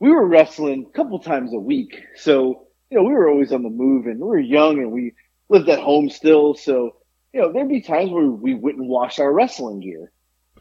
we 0.00 0.10
were 0.10 0.26
wrestling 0.26 0.86
a 0.88 0.96
couple 0.96 1.18
times 1.18 1.52
a 1.52 1.58
week. 1.58 2.02
So 2.16 2.66
you 2.90 2.98
know 2.98 3.04
we 3.04 3.14
were 3.14 3.28
always 3.28 3.52
on 3.52 3.62
the 3.62 3.70
move, 3.70 4.06
and 4.06 4.20
we 4.20 4.26
were 4.26 4.38
young, 4.38 4.78
and 4.78 4.92
we 4.92 5.12
lived 5.48 5.68
at 5.68 5.80
home 5.80 6.08
still. 6.10 6.54
So 6.54 6.96
you 7.32 7.40
know 7.40 7.52
there'd 7.52 7.68
be 7.68 7.80
times 7.80 8.10
where 8.10 8.26
we 8.26 8.54
wouldn't 8.54 8.86
wash 8.86 9.18
our 9.18 9.32
wrestling 9.32 9.80
gear, 9.80 10.12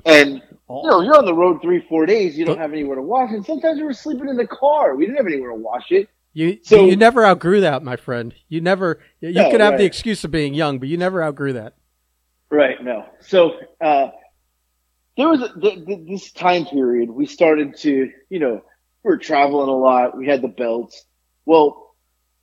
and 0.05 0.41
you 0.69 0.89
know 0.89 1.01
you're 1.01 1.17
on 1.17 1.25
the 1.25 1.33
road 1.33 1.61
three 1.61 1.85
four 1.87 2.05
days, 2.05 2.37
you 2.37 2.45
don't 2.45 2.57
have 2.57 2.71
anywhere 2.71 2.95
to 2.95 3.01
wash, 3.01 3.31
and 3.31 3.45
sometimes 3.45 3.77
we 3.77 3.83
were 3.83 3.93
sleeping 3.93 4.29
in 4.29 4.37
the 4.37 4.47
car. 4.47 4.95
We 4.95 5.05
didn't 5.05 5.17
have 5.17 5.27
anywhere 5.27 5.51
to 5.51 5.57
wash 5.57 5.91
it. 5.91 6.09
You 6.33 6.57
So- 6.63 6.85
you 6.85 6.95
never 6.95 7.23
outgrew 7.25 7.61
that, 7.61 7.83
my 7.83 7.95
friend. 7.95 8.33
You 8.49 8.59
never 8.61 8.99
you 9.19 9.33
No, 9.33 9.51
could 9.51 9.61
have 9.61 9.77
the 9.77 9.85
excuse 9.85 10.23
of 10.23 10.31
being 10.31 10.53
young, 10.55 10.79
but 10.79 10.87
you 10.87 10.97
never 10.97 11.23
outgrew 11.23 11.53
that. 11.53 11.75
Right. 12.49 12.83
No. 12.83 13.05
So 13.19 13.51
uh, 13.81 14.07
there 15.17 15.29
was 15.29 15.41
a, 15.41 15.59
th- 15.59 15.85
th- 15.85 16.07
this 16.07 16.31
time 16.31 16.65
period. 16.65 17.09
We 17.09 17.25
started 17.25 17.77
to, 17.77 18.11
you 18.29 18.39
know, 18.39 18.63
we 19.03 19.09
were 19.09 19.17
traveling 19.17 19.69
a 19.69 19.75
lot. 19.77 20.17
We 20.17 20.27
had 20.27 20.41
the 20.41 20.47
belts. 20.47 21.05
Well, 21.45 21.95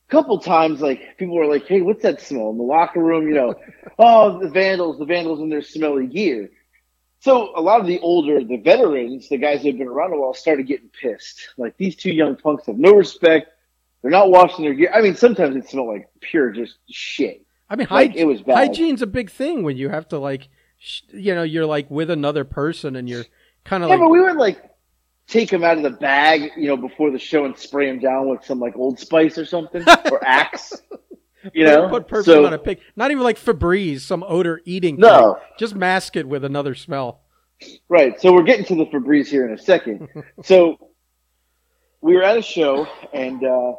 a 0.09 0.11
couple 0.11 0.39
times, 0.41 0.81
like 0.81 1.17
people 1.19 1.37
were 1.37 1.47
like, 1.47 1.67
"Hey, 1.67 1.81
what's 1.81 2.03
that 2.03 2.21
smell 2.21 2.50
in 2.50 2.59
the 2.59 2.65
locker 2.65 3.00
room?" 3.03 3.29
You 3.29 3.35
know, 3.35 3.55
oh, 3.99 4.39
the 4.41 4.49
vandals, 4.50 4.99
the 4.99 5.05
vandals 5.07 5.41
in 5.41 5.49
their 5.49 5.62
smelly 5.62 6.07
gear. 6.07 6.50
So 7.23 7.53
a 7.55 7.61
lot 7.61 7.81
of 7.81 7.87
the 7.87 7.99
older, 8.00 8.43
the 8.43 8.57
veterans, 8.57 9.29
the 9.29 9.37
guys 9.37 9.61
that 9.62 9.69
have 9.69 9.79
been 9.79 9.89
around 9.89 10.15
a 10.15 10.17
while, 10.19 10.33
started 10.33 10.67
getting 10.67 10.89
pissed. 10.89 11.50
Like 11.59 11.77
these 11.77 11.95
two 11.97 12.12
young 12.12 12.37
punks 12.37 12.67
have 12.67 12.79
no 12.79 12.93
respect. 12.93 13.49
They're 14.03 14.11
not 14.11 14.31
washing 14.31 14.65
their 14.65 14.73
gear. 14.73 14.91
I 14.95 15.03
mean, 15.03 15.15
sometimes 15.15 15.55
it 15.57 15.69
smelled 15.69 15.89
like 15.89 16.09
pure 16.21 16.50
just 16.50 16.79
shit. 16.89 17.45
I 17.69 17.77
mean, 17.77 17.87
Like, 17.91 18.12
hyg- 18.12 18.17
it 18.17 18.25
was 18.25 18.41
bad. 18.43 18.57
hygiene's 18.57 19.03
a 19.03 19.07
big 19.07 19.31
thing 19.31 19.62
when 19.62 19.77
you 19.77 19.91
have 19.91 20.09
to 20.09 20.19
like, 20.19 20.49
you 21.12 21.34
know, 21.34 21.42
you're 21.42 21.66
like 21.66 21.90
with 21.90 22.10
another 22.10 22.44
person 22.44 22.96
and 22.96 23.08
you're 23.08 23.25
kind 23.64 23.82
of 23.82 23.90
Yeah, 23.90 23.96
like, 23.96 24.04
but 24.04 24.10
we 24.10 24.20
would 24.20 24.37
like 24.37 24.62
take 25.26 25.50
them 25.50 25.62
out 25.62 25.76
of 25.76 25.82
the 25.82 25.90
bag, 25.90 26.52
you 26.56 26.68
know, 26.68 26.76
before 26.76 27.10
the 27.10 27.18
show 27.18 27.44
and 27.44 27.56
spray 27.56 27.87
them 27.87 28.00
down 28.00 28.28
with 28.28 28.44
some 28.44 28.58
like 28.58 28.76
Old 28.76 28.99
Spice 28.99 29.38
or 29.38 29.44
something 29.44 29.84
or 30.10 30.25
Axe. 30.26 30.82
You 31.54 31.64
know, 31.64 31.88
put 31.88 32.06
perfume 32.06 32.34
so 32.34 32.46
on 32.46 32.52
a 32.52 32.58
pig. 32.58 32.80
Not 32.96 33.10
even 33.10 33.22
like 33.22 33.38
Febreze, 33.38 34.00
some 34.00 34.22
odor 34.26 34.60
eating. 34.64 34.96
No. 34.96 35.34
thing. 35.34 35.42
just 35.58 35.75
mask 35.75 36.16
it 36.16 36.28
with 36.28 36.44
another 36.44 36.75
smell. 36.75 37.22
right. 37.88 38.20
So 38.20 38.32
we're 38.32 38.42
getting 38.42 38.66
to 38.66 38.75
the 38.75 38.87
Febreze 38.87 39.28
here 39.28 39.46
in 39.46 39.54
a 39.54 39.58
second. 39.58 40.08
so 40.42 40.90
we 42.02 42.14
were 42.14 42.22
at 42.22 42.37
a 42.37 42.42
show 42.42 42.87
and 43.12 43.42
uh, 43.42 43.72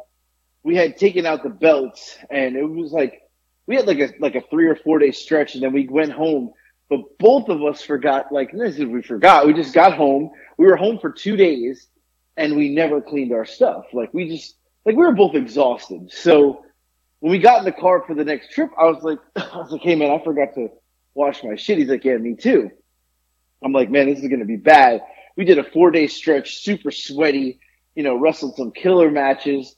we 0.62 0.76
had 0.76 0.96
taken 0.96 1.26
out 1.26 1.42
the 1.42 1.50
belts, 1.50 2.18
and 2.30 2.56
it 2.56 2.64
was 2.64 2.92
like 2.92 3.22
we 3.66 3.76
had 3.76 3.86
like 3.86 3.98
a 3.98 4.10
like 4.20 4.34
a 4.34 4.42
three 4.50 4.66
or 4.66 4.76
four 4.76 4.98
day 4.98 5.10
stretch, 5.10 5.54
and 5.54 5.62
then 5.62 5.72
we 5.72 5.86
went 5.88 6.12
home. 6.12 6.52
But 6.92 7.16
both 7.18 7.48
of 7.48 7.64
us 7.64 7.80
forgot. 7.80 8.30
Like 8.32 8.52
this 8.52 8.78
is 8.78 8.84
we 8.84 9.00
forgot. 9.00 9.46
We 9.46 9.54
just 9.54 9.72
got 9.72 9.94
home. 9.94 10.30
We 10.58 10.66
were 10.66 10.76
home 10.76 10.98
for 10.98 11.10
two 11.10 11.36
days, 11.36 11.86
and 12.36 12.54
we 12.54 12.68
never 12.68 13.00
cleaned 13.00 13.32
our 13.32 13.46
stuff. 13.46 13.86
Like 13.94 14.12
we 14.12 14.28
just 14.28 14.56
like 14.84 14.94
we 14.94 15.02
were 15.02 15.14
both 15.14 15.34
exhausted. 15.34 16.12
So 16.12 16.66
when 17.20 17.32
we 17.32 17.38
got 17.38 17.60
in 17.60 17.64
the 17.64 17.72
car 17.72 18.04
for 18.06 18.14
the 18.14 18.26
next 18.26 18.52
trip, 18.52 18.68
I 18.78 18.84
was 18.84 19.02
like, 19.02 19.18
I 19.36 19.56
was 19.56 19.72
like, 19.72 19.80
hey 19.80 19.94
man, 19.94 20.10
I 20.10 20.22
forgot 20.22 20.52
to 20.56 20.68
wash 21.14 21.42
my 21.42 21.56
shit. 21.56 21.78
He's 21.78 21.88
like, 21.88 22.04
yeah, 22.04 22.18
me 22.18 22.34
too. 22.34 22.70
I'm 23.64 23.72
like, 23.72 23.88
man, 23.88 24.10
this 24.10 24.22
is 24.22 24.28
gonna 24.28 24.44
be 24.44 24.56
bad. 24.56 25.00
We 25.34 25.46
did 25.46 25.56
a 25.56 25.64
four 25.64 25.92
day 25.92 26.08
stretch, 26.08 26.58
super 26.58 26.90
sweaty. 26.90 27.58
You 27.94 28.02
know, 28.02 28.16
wrestled 28.16 28.56
some 28.56 28.70
killer 28.70 29.10
matches. 29.10 29.76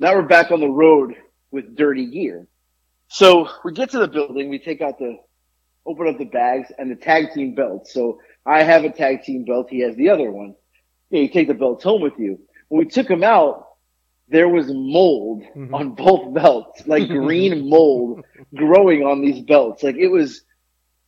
Now 0.00 0.16
we're 0.16 0.22
back 0.22 0.50
on 0.50 0.58
the 0.58 0.66
road 0.66 1.14
with 1.52 1.76
dirty 1.76 2.06
gear. 2.06 2.48
So 3.06 3.48
we 3.64 3.74
get 3.74 3.90
to 3.90 4.00
the 4.00 4.08
building, 4.08 4.48
we 4.48 4.58
take 4.58 4.80
out 4.80 4.98
the, 4.98 5.18
open 5.88 6.06
up 6.08 6.18
the 6.18 6.24
bags 6.26 6.70
and 6.78 6.90
the 6.90 6.96
tag 6.96 7.32
team 7.32 7.54
belts. 7.54 7.92
So 7.92 8.20
I 8.46 8.62
have 8.62 8.84
a 8.84 8.90
tag 8.90 9.22
team 9.22 9.44
belt, 9.44 9.68
he 9.70 9.80
has 9.80 9.96
the 9.96 10.10
other 10.10 10.30
one. 10.30 10.54
Yeah, 11.10 11.22
you 11.22 11.28
take 11.28 11.48
the 11.48 11.54
belts 11.54 11.84
home 11.84 12.02
with 12.02 12.18
you. 12.18 12.38
When 12.68 12.80
we 12.80 12.90
took 12.90 13.08
them 13.08 13.24
out, 13.24 13.64
there 14.28 14.48
was 14.48 14.66
mold 14.70 15.42
Mhm. 15.56 15.72
on 15.72 15.94
both 15.94 16.34
belts, 16.34 16.86
like 16.86 17.08
green 17.24 17.68
mold 17.68 18.24
growing 18.54 19.02
on 19.04 19.22
these 19.22 19.40
belts. 19.40 19.82
Like 19.82 19.96
it 19.96 20.08
was, 20.08 20.42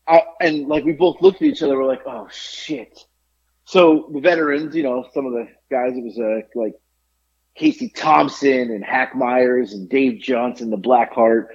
I, 0.08 0.22
and 0.40 0.66
like 0.68 0.84
we 0.84 0.92
both 0.92 1.20
looked 1.20 1.42
at 1.42 1.48
each 1.48 1.62
other, 1.62 1.76
we're 1.78 1.86
like, 1.86 2.06
oh 2.06 2.28
shit. 2.32 2.98
So 3.64 4.08
the 4.12 4.20
veterans, 4.20 4.74
you 4.74 4.82
know, 4.82 5.06
some 5.12 5.26
of 5.26 5.32
the 5.32 5.48
guys, 5.70 5.92
it 5.96 6.02
was 6.02 6.18
uh, 6.18 6.40
like 6.58 6.74
Casey 7.54 7.90
Thompson 7.90 8.70
and 8.72 8.82
Hack 8.84 9.14
Meyers 9.14 9.74
and 9.74 9.88
Dave 9.88 10.20
Johnson, 10.20 10.70
the 10.70 10.78
Blackheart. 10.78 11.48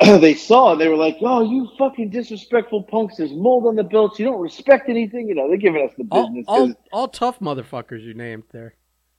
they 0.20 0.34
saw 0.34 0.72
and 0.72 0.80
they 0.80 0.88
were 0.88 0.96
like, 0.96 1.18
"Oh, 1.20 1.42
you 1.42 1.68
fucking 1.78 2.08
disrespectful 2.08 2.84
punks! 2.84 3.16
There's 3.16 3.32
mold 3.32 3.66
on 3.66 3.76
the 3.76 3.84
belts. 3.84 4.18
You 4.18 4.24
don't 4.24 4.40
respect 4.40 4.88
anything." 4.88 5.28
You 5.28 5.34
know, 5.34 5.46
they're 5.48 5.58
giving 5.58 5.86
us 5.86 5.92
the 5.98 6.06
All, 6.10 6.42
all, 6.48 6.72
all 6.90 7.08
tough 7.08 7.38
motherfuckers 7.40 8.02
you 8.02 8.14
named 8.14 8.44
there. 8.50 8.74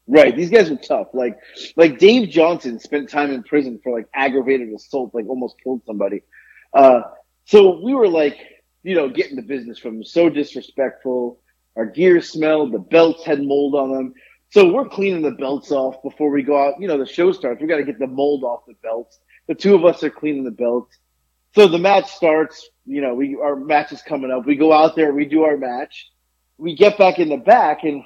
right, 0.08 0.36
these 0.36 0.50
guys 0.50 0.72
were 0.72 0.78
tough. 0.78 1.10
Like, 1.14 1.38
like 1.76 2.00
Dave 2.00 2.30
Johnson 2.30 2.80
spent 2.80 3.10
time 3.10 3.32
in 3.32 3.44
prison 3.44 3.80
for 3.84 3.96
like 3.96 4.08
aggravated 4.16 4.74
assault, 4.74 5.14
like 5.14 5.28
almost 5.28 5.56
killed 5.64 5.82
somebody. 5.86 6.24
Uh, 6.74 7.02
so 7.46 7.80
we 7.84 7.94
were 7.94 8.08
like, 8.08 8.40
you 8.82 8.96
know, 8.96 9.08
getting 9.08 9.36
the 9.36 9.44
business 9.44 9.78
from 9.78 9.96
them. 9.96 10.04
So 10.04 10.30
disrespectful. 10.30 11.40
Our 11.76 11.86
gear 11.86 12.22
smelled. 12.22 12.72
The 12.72 12.80
belts 12.80 13.24
had 13.24 13.44
mold 13.44 13.76
on 13.76 13.92
them. 13.94 14.14
So 14.50 14.72
we're 14.72 14.90
cleaning 14.90 15.22
the 15.22 15.32
belts 15.32 15.72
off 15.72 16.02
before 16.02 16.32
we 16.32 16.44
go 16.44 16.58
out. 16.58 16.82
You 16.82 16.88
know, 16.88 16.98
the 16.98 17.06
show 17.06 17.32
starts. 17.32 17.62
We 17.62 17.68
got 17.68 17.78
to 17.78 17.84
get 17.84 18.00
the 18.00 18.08
mold 18.08 18.44
off 18.44 18.66
the 18.68 18.74
belts. 18.82 19.20
The 19.48 19.56
two 19.56 19.76
of 19.76 19.86
us 19.86 20.04
are 20.04 20.10
cleaning 20.10 20.44
the 20.44 20.52
belts. 20.52 20.98
So 21.56 21.68
the 21.68 21.80
match 21.80 22.12
starts. 22.12 22.70
You 22.86 23.02
know, 23.02 23.14
we 23.14 23.38
our 23.42 23.56
match 23.56 23.92
is 23.92 24.02
coming 24.02 24.32
up. 24.32 24.46
We 24.46 24.56
go 24.56 24.74
out 24.74 24.96
there. 24.96 25.14
We 25.14 25.26
do 25.26 25.44
our 25.44 25.58
match. 25.58 26.10
We 26.58 26.76
get 26.76 26.98
back 26.98 27.20
in 27.20 27.30
the 27.30 27.38
back 27.38 27.84
and 27.84 28.04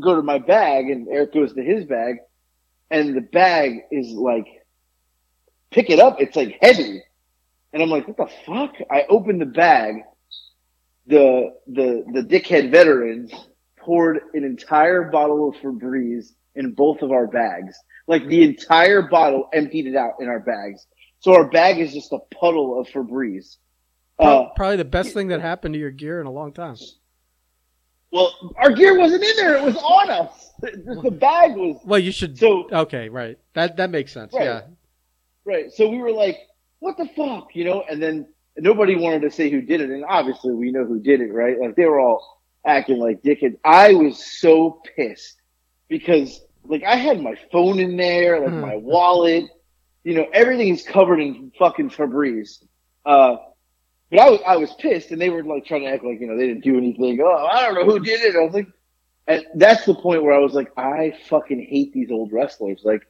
go 0.00 0.14
to 0.16 0.22
my 0.22 0.38
bag, 0.38 0.90
and 0.90 1.08
Eric 1.08 1.34
goes 1.34 1.54
to 1.54 1.62
his 1.62 1.84
bag, 1.84 2.16
and 2.90 3.16
the 3.16 3.20
bag 3.20 3.80
is 3.90 4.12
like, 4.12 4.46
pick 5.70 5.90
it 5.90 5.98
up. 5.98 6.20
It's 6.20 6.36
like 6.36 6.58
heavy, 6.60 7.02
and 7.72 7.82
I'm 7.82 7.90
like, 7.90 8.06
what 8.06 8.16
the 8.16 8.28
fuck? 8.46 8.74
I 8.90 9.04
open 9.08 9.38
the 9.38 9.46
bag. 9.46 10.02
The 11.06 11.54
the 11.66 12.04
the 12.12 12.22
dickhead 12.22 12.70
veterans 12.70 13.32
poured 13.78 14.20
an 14.34 14.44
entire 14.44 15.04
bottle 15.04 15.48
of 15.48 15.56
Febreze 15.56 16.32
in 16.54 16.72
both 16.72 17.02
of 17.02 17.12
our 17.12 17.26
bags. 17.26 17.78
Like 18.08 18.26
the 18.26 18.42
entire 18.42 19.02
bottle 19.02 19.48
emptied 19.52 19.86
it 19.86 19.94
out 19.94 20.14
in 20.20 20.28
our 20.28 20.40
bags. 20.40 20.86
So 21.20 21.34
our 21.34 21.48
bag 21.48 21.78
is 21.78 21.92
just 21.92 22.12
a 22.12 22.18
puddle 22.34 22.80
of 22.80 22.88
Febreze. 22.88 23.58
Uh, 24.18 24.46
Probably 24.56 24.76
the 24.76 24.84
best 24.84 25.12
thing 25.14 25.28
that 25.28 25.40
happened 25.40 25.74
to 25.74 25.78
your 25.78 25.90
gear 25.92 26.20
in 26.20 26.26
a 26.26 26.30
long 26.30 26.52
time. 26.52 26.76
well, 28.10 28.32
our 28.56 28.72
gear 28.72 28.98
wasn't 28.98 29.22
in 29.22 29.36
there. 29.36 29.56
It 29.56 29.62
was 29.62 29.76
on 29.76 30.10
us. 30.10 30.46
The, 30.60 31.10
bag 31.12 31.54
was 31.54 31.80
Well, 31.84 32.00
you 32.00 32.10
should. 32.10 32.36
so 32.36 32.68
Okay, 32.72 33.08
right. 33.08 33.38
That 33.54 33.76
that 33.76 33.90
makes 33.90 34.12
sense. 34.12 34.32
Right. 34.34 34.42
Yeah. 34.44 34.62
right. 35.44 35.70
So 35.72 35.88
we 35.88 35.98
were 35.98 36.10
like, 36.10 36.36
what 36.80 36.96
the 36.96 37.06
fuck, 37.14 37.54
you 37.54 37.64
know? 37.64 37.84
And 37.88 38.02
then 38.02 38.26
nobody 38.56 38.96
wanted 38.96 39.22
to 39.22 39.30
say 39.30 39.50
who 39.50 39.60
did 39.60 39.80
it, 39.80 39.90
and 39.90 40.04
obviously 40.04 40.52
we 40.54 40.72
know 40.72 40.84
who 40.84 40.98
did 40.98 41.20
it, 41.20 41.32
right? 41.32 41.60
Like 41.60 41.76
they 41.76 41.84
were 41.84 42.00
all 42.00 42.42
acting 42.66 42.98
like 42.98 43.22
dickheads. 43.22 43.56
I 43.64 43.94
was 43.94 44.18
so 44.40 44.82
pissed 44.96 45.40
because 45.88 46.40
like 46.68 46.84
I 46.84 46.96
had 46.96 47.20
my 47.22 47.34
phone 47.52 47.78
in 47.80 47.96
there, 47.96 48.40
like 48.40 48.54
Hmm. 48.54 48.60
my 48.60 48.76
wallet, 48.76 49.44
you 50.04 50.14
know, 50.14 50.26
everything 50.32 50.68
is 50.68 50.82
covered 50.82 51.20
in 51.20 51.52
fucking 51.58 51.90
Febreze. 51.90 52.62
Uh, 53.04 53.36
but 54.10 54.20
I 54.20 54.30
was, 54.30 54.40
I 54.46 54.56
was 54.56 54.72
pissed 54.74 55.10
and 55.10 55.20
they 55.20 55.30
were 55.30 55.42
like 55.44 55.66
trying 55.66 55.82
to 55.82 55.88
act 55.88 56.04
like, 56.04 56.20
you 56.20 56.26
know, 56.26 56.36
they 56.36 56.46
didn't 56.46 56.64
do 56.64 56.78
anything. 56.78 57.20
Oh, 57.22 57.46
I 57.50 57.62
don't 57.62 57.74
know 57.74 57.84
who 57.84 58.00
did 58.00 58.20
it. 58.22 58.36
I 58.36 58.40
was 58.40 58.54
like, 58.54 58.68
and 59.26 59.44
that's 59.56 59.84
the 59.84 59.94
point 59.94 60.22
where 60.22 60.32
I 60.34 60.38
was 60.38 60.54
like, 60.54 60.72
I 60.78 61.14
fucking 61.28 61.66
hate 61.68 61.92
these 61.92 62.10
old 62.10 62.32
wrestlers. 62.32 62.80
Like, 62.84 63.02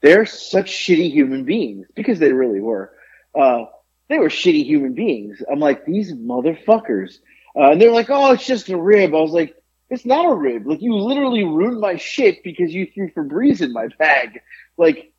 they're 0.00 0.24
such 0.26 0.70
shitty 0.70 1.10
human 1.10 1.44
beings 1.44 1.86
because 1.94 2.18
they 2.18 2.32
really 2.32 2.60
were. 2.60 2.92
Uh, 3.34 3.64
they 4.08 4.18
were 4.18 4.28
shitty 4.28 4.64
human 4.64 4.94
beings. 4.94 5.42
I'm 5.50 5.58
like, 5.60 5.84
these 5.84 6.14
motherfuckers. 6.14 7.18
Uh, 7.54 7.72
and 7.72 7.80
they're 7.80 7.92
like, 7.92 8.08
oh, 8.08 8.32
it's 8.32 8.46
just 8.46 8.68
a 8.70 8.76
rib. 8.78 9.14
I 9.14 9.20
was 9.20 9.32
like, 9.32 9.54
it's 9.88 10.04
not 10.04 10.26
a 10.26 10.34
rib. 10.34 10.66
Like, 10.66 10.82
you 10.82 10.96
literally 10.96 11.44
ruined 11.44 11.80
my 11.80 11.96
shit 11.96 12.42
because 12.42 12.72
you 12.72 12.86
threw 12.92 13.10
Febreze 13.10 13.60
in 13.60 13.72
my 13.72 13.88
bag. 13.98 14.40
Like, 14.76 15.12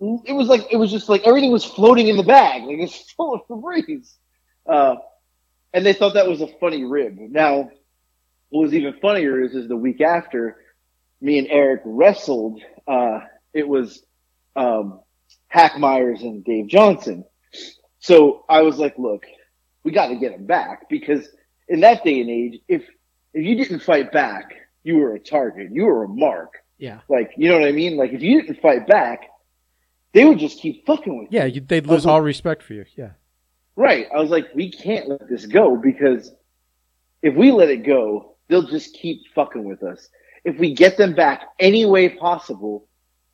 it 0.00 0.32
was 0.32 0.48
like, 0.48 0.66
it 0.70 0.76
was 0.76 0.90
just 0.90 1.08
like 1.08 1.26
everything 1.26 1.52
was 1.52 1.64
floating 1.64 2.08
in 2.08 2.16
the 2.16 2.22
bag. 2.22 2.62
Like, 2.62 2.78
it's 2.78 3.10
full 3.16 3.34
of 3.34 3.46
Febreze. 3.48 4.14
Uh, 4.66 4.96
and 5.72 5.86
they 5.86 5.92
thought 5.92 6.14
that 6.14 6.28
was 6.28 6.40
a 6.40 6.48
funny 6.58 6.84
rib. 6.84 7.16
Now, 7.18 7.70
what 8.50 8.62
was 8.62 8.74
even 8.74 8.94
funnier 9.00 9.40
is, 9.40 9.54
is 9.54 9.68
the 9.68 9.76
week 9.76 10.00
after, 10.00 10.56
me 11.20 11.38
and 11.38 11.48
Eric 11.48 11.82
wrestled. 11.84 12.60
Uh, 12.86 13.20
it 13.54 13.66
was 13.66 14.02
um, 14.56 15.00
Hack 15.48 15.78
Meyers 15.78 16.22
and 16.22 16.44
Dave 16.44 16.66
Johnson. 16.68 17.24
So 18.00 18.44
I 18.48 18.62
was 18.62 18.78
like, 18.78 18.98
look, 18.98 19.24
we 19.84 19.92
got 19.92 20.08
to 20.08 20.16
get 20.16 20.32
him 20.32 20.46
back 20.46 20.88
because 20.88 21.28
in 21.68 21.80
that 21.80 22.04
day 22.04 22.20
and 22.20 22.30
age, 22.30 22.60
if 22.68 22.82
if 23.32 23.44
you 23.44 23.54
didn't 23.56 23.80
fight 23.80 24.12
back, 24.12 24.54
you 24.82 24.96
were 24.96 25.14
a 25.14 25.20
target. 25.20 25.70
You 25.72 25.84
were 25.84 26.04
a 26.04 26.08
mark. 26.08 26.54
Yeah. 26.78 27.00
Like, 27.08 27.32
you 27.36 27.48
know 27.48 27.58
what 27.58 27.68
I 27.68 27.72
mean? 27.72 27.96
Like, 27.96 28.12
if 28.12 28.22
you 28.22 28.40
didn't 28.40 28.60
fight 28.60 28.86
back, 28.86 29.28
they 30.12 30.24
would 30.24 30.38
just 30.38 30.60
keep 30.60 30.86
fucking 30.86 31.18
with 31.18 31.32
you. 31.32 31.40
Yeah, 31.40 31.60
they'd 31.66 31.86
lose 31.86 32.06
all 32.06 32.20
respect 32.20 32.62
for 32.62 32.74
you. 32.74 32.84
Yeah. 32.96 33.10
Right. 33.76 34.06
I 34.14 34.20
was 34.20 34.30
like, 34.30 34.48
we 34.54 34.70
can't 34.70 35.08
let 35.08 35.28
this 35.28 35.46
go 35.46 35.76
because 35.76 36.32
if 37.22 37.34
we 37.34 37.52
let 37.52 37.68
it 37.68 37.84
go, 37.84 38.36
they'll 38.48 38.66
just 38.66 38.94
keep 38.94 39.22
fucking 39.34 39.64
with 39.64 39.82
us. 39.82 40.08
If 40.44 40.58
we 40.58 40.74
get 40.74 40.96
them 40.96 41.14
back 41.14 41.44
any 41.58 41.84
way 41.84 42.08
possible, 42.08 42.88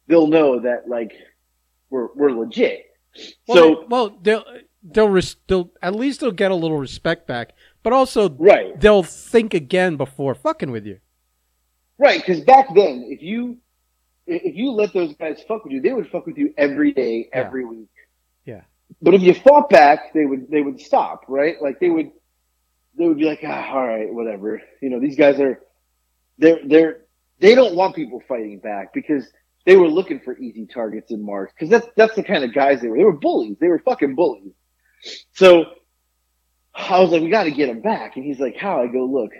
they'll 0.09 0.27
know 0.27 0.61
that 0.61 0.89
like 0.89 1.13
we're 1.89 2.09
we're 2.15 2.33
legit. 2.33 2.87
Well, 3.47 3.57
so 3.57 3.87
well, 3.89 4.19
they'll 4.21 4.45
they'll 4.83 5.09
res- 5.09 5.37
they'll 5.47 5.71
at 5.83 5.95
least 5.95 6.21
they'll 6.21 6.33
get 6.33 6.51
a 6.51 6.55
little 6.55 6.79
respect 6.79 7.27
back, 7.27 7.55
but 7.87 7.93
also 7.93 8.29
right, 8.31 8.81
they'll 8.81 9.05
think 9.05 9.55
again 9.55 9.97
before 9.97 10.35
fucking 10.35 10.73
with 10.73 10.85
you. 10.85 10.99
right, 11.99 12.19
because 12.19 12.41
back 12.41 12.67
then, 12.75 13.07
if 13.09 13.23
you 13.23 13.59
if 14.27 14.57
you 14.57 14.73
let 14.73 14.93
those 14.93 15.15
guys 15.15 15.41
fuck 15.47 15.63
with 15.63 15.73
you, 15.73 15.81
they 15.81 15.93
would 15.93 16.09
fuck 16.09 16.27
with 16.27 16.37
you 16.37 16.53
every 16.59 16.93
day, 16.93 17.29
Yeah. 17.31 17.39
every 17.45 17.65
week. 17.65 17.89
Yeah. 18.45 18.63
But 19.01 19.15
if 19.15 19.23
you 19.23 19.35
fought 19.35 19.71
back, 19.71 20.13
they 20.15 20.25
would 20.27 20.51
they 20.51 20.63
would 20.63 20.81
stop, 20.81 21.27
right? 21.29 21.63
Like 21.63 21.79
they 21.79 21.89
would 21.91 22.11
they 22.99 23.07
would 23.07 23.19
be 23.19 23.25
like, 23.25 23.43
ah, 23.45 23.75
all 23.75 23.87
right, 23.87 24.13
whatever. 24.13 24.61
You 24.83 24.91
know, 24.91 24.99
these 24.99 25.15
guys 25.17 25.39
are 25.39 25.61
they're 26.39 26.59
they're 26.67 27.03
they 27.39 27.55
don't 27.55 27.77
want 27.77 27.95
people 27.95 28.21
fighting 28.27 28.59
back 28.59 28.93
because 28.95 29.31
they 29.65 29.77
were 29.77 29.87
looking 29.89 30.19
for 30.19 30.37
easy 30.39 30.67
targets 30.67 31.13
in 31.13 31.25
March 31.25 31.51
because 31.55 31.71
that's 31.71 31.87
that's 31.95 32.17
the 32.17 32.25
kind 32.25 32.43
of 32.43 32.53
guys 32.53 32.81
they 32.81 32.89
were. 32.89 32.97
They 32.97 33.05
were 33.05 33.13
bullies. 33.29 33.57
They 33.61 33.69
were 33.69 33.79
fucking 33.79 34.17
bullies. 34.17 34.55
So 35.35 35.67
I 36.77 37.01
was 37.01 37.11
like, 37.11 37.23
we 37.23 37.31
got 37.31 37.45
to 37.45 37.51
get 37.51 37.69
them 37.69 37.81
back, 37.81 38.17
and 38.17 38.25
he's 38.25 38.39
like, 38.39 38.57
how? 38.57 38.83
I 38.83 38.87
go, 38.87 39.05
look, 39.05 39.31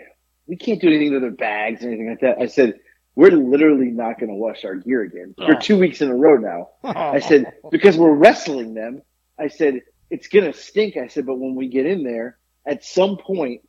we 0.47 0.55
can't 0.57 0.81
do 0.81 0.87
anything 0.87 1.11
to 1.13 1.19
their 1.19 1.31
bags 1.31 1.83
or 1.83 1.87
anything 1.89 2.09
like 2.09 2.21
that. 2.21 2.37
I 2.39 2.47
said, 2.47 2.79
we're 3.15 3.31
literally 3.31 3.91
not 3.91 4.19
going 4.19 4.29
to 4.29 4.35
wash 4.35 4.63
our 4.65 4.75
gear 4.75 5.01
again 5.01 5.33
for 5.37 5.55
Oh. 5.55 5.59
two 5.59 5.77
weeks 5.77 6.01
in 6.01 6.09
a 6.09 6.15
row 6.15 6.37
now. 6.37 6.69
Oh. 6.83 6.89
I 6.95 7.19
said, 7.19 7.53
because 7.71 7.97
we're 7.97 8.13
wrestling 8.13 8.73
them, 8.73 9.01
I 9.39 9.47
said, 9.49 9.81
it's 10.09 10.27
going 10.27 10.51
to 10.51 10.57
stink. 10.57 10.97
I 10.97 11.07
said, 11.07 11.25
but 11.25 11.37
when 11.37 11.55
we 11.55 11.67
get 11.67 11.85
in 11.85 12.03
there, 12.03 12.37
at 12.65 12.83
some 12.83 13.17
point, 13.17 13.61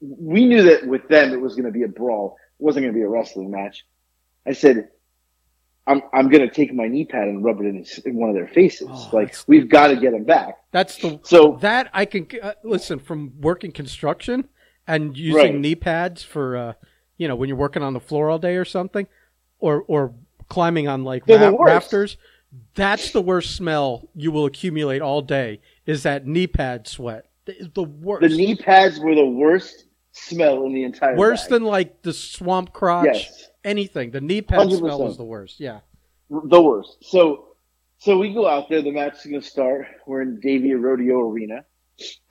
we 0.00 0.44
knew 0.44 0.64
that 0.64 0.86
with 0.86 1.08
them, 1.08 1.32
it 1.32 1.40
was 1.40 1.54
going 1.54 1.66
to 1.66 1.70
be 1.70 1.84
a 1.84 1.88
brawl. 1.88 2.36
It 2.58 2.62
wasn't 2.64 2.84
going 2.84 2.92
to 2.94 2.98
be 2.98 3.04
a 3.04 3.08
wrestling 3.08 3.50
match. 3.50 3.84
I 4.46 4.52
said, 4.52 4.88
I'm, 5.86 6.00
I'm 6.12 6.28
going 6.28 6.46
to 6.48 6.54
take 6.54 6.72
my 6.72 6.86
knee 6.86 7.04
pad 7.04 7.26
and 7.28 7.44
rub 7.44 7.60
it 7.60 7.66
in, 7.66 7.78
his, 7.78 7.98
in 7.98 8.14
one 8.14 8.28
of 8.30 8.36
their 8.36 8.46
faces. 8.46 8.88
Oh, 8.90 9.10
like, 9.12 9.34
we've 9.48 9.68
got 9.68 9.88
to 9.88 9.96
get 9.96 10.12
them 10.12 10.24
back. 10.24 10.58
That's 10.70 10.96
the 10.98 11.18
So, 11.24 11.58
that 11.60 11.90
I 11.92 12.04
can 12.04 12.28
uh, 12.40 12.52
listen 12.62 12.98
from 13.00 13.32
working 13.40 13.72
construction 13.72 14.48
and 14.86 15.16
using 15.16 15.36
Right. 15.36 15.54
knee 15.54 15.74
pads 15.74 16.22
for 16.22 16.56
uh, 16.56 16.72
you 17.16 17.28
know 17.28 17.36
when 17.36 17.48
you're 17.48 17.58
working 17.58 17.82
on 17.82 17.92
the 17.94 18.00
floor 18.00 18.30
all 18.30 18.38
day 18.38 18.56
or 18.56 18.64
something, 18.64 19.06
or 19.58 19.82
or 19.86 20.14
climbing 20.48 20.88
on 20.88 21.04
like 21.04 21.26
ra- 21.28 21.50
rafters. 21.58 22.16
That's 22.74 23.12
the 23.12 23.22
worst 23.22 23.56
smell 23.56 24.08
you 24.14 24.30
will 24.30 24.44
accumulate 24.46 25.00
all 25.02 25.22
day. 25.22 25.60
Is 25.86 26.02
that 26.02 26.26
knee 26.26 26.46
pad 26.46 26.86
sweat? 26.88 27.26
The 27.46 27.82
worst. 27.84 28.22
the 28.22 28.36
knee 28.36 28.56
pads 28.56 28.98
were 29.00 29.14
the 29.14 29.24
worst 29.26 29.84
smell 30.12 30.64
in 30.66 30.74
the 30.74 30.84
entire 30.84 31.16
worse 31.16 31.42
bag. 31.44 31.50
than 31.50 31.64
like 31.64 32.02
the 32.02 32.12
swamp 32.12 32.72
crotch. 32.72 33.06
Yes. 33.06 33.48
Anything. 33.64 34.10
The 34.10 34.20
knee 34.20 34.42
pad 34.42 34.70
smell 34.70 35.00
100%. 35.00 35.04
was 35.04 35.16
the 35.16 35.24
worst. 35.24 35.60
Yeah. 35.60 35.80
the 36.28 36.60
worst. 36.60 36.96
So, 37.02 37.54
so 37.98 38.18
we 38.18 38.32
go 38.32 38.48
out 38.48 38.68
there. 38.68 38.82
The 38.82 38.90
match 38.90 39.14
is 39.18 39.26
going 39.26 39.40
to 39.40 39.46
start. 39.46 39.86
We're 40.06 40.22
in 40.22 40.40
Davie 40.40 40.74
Rodeo 40.74 41.20
Arena, 41.20 41.64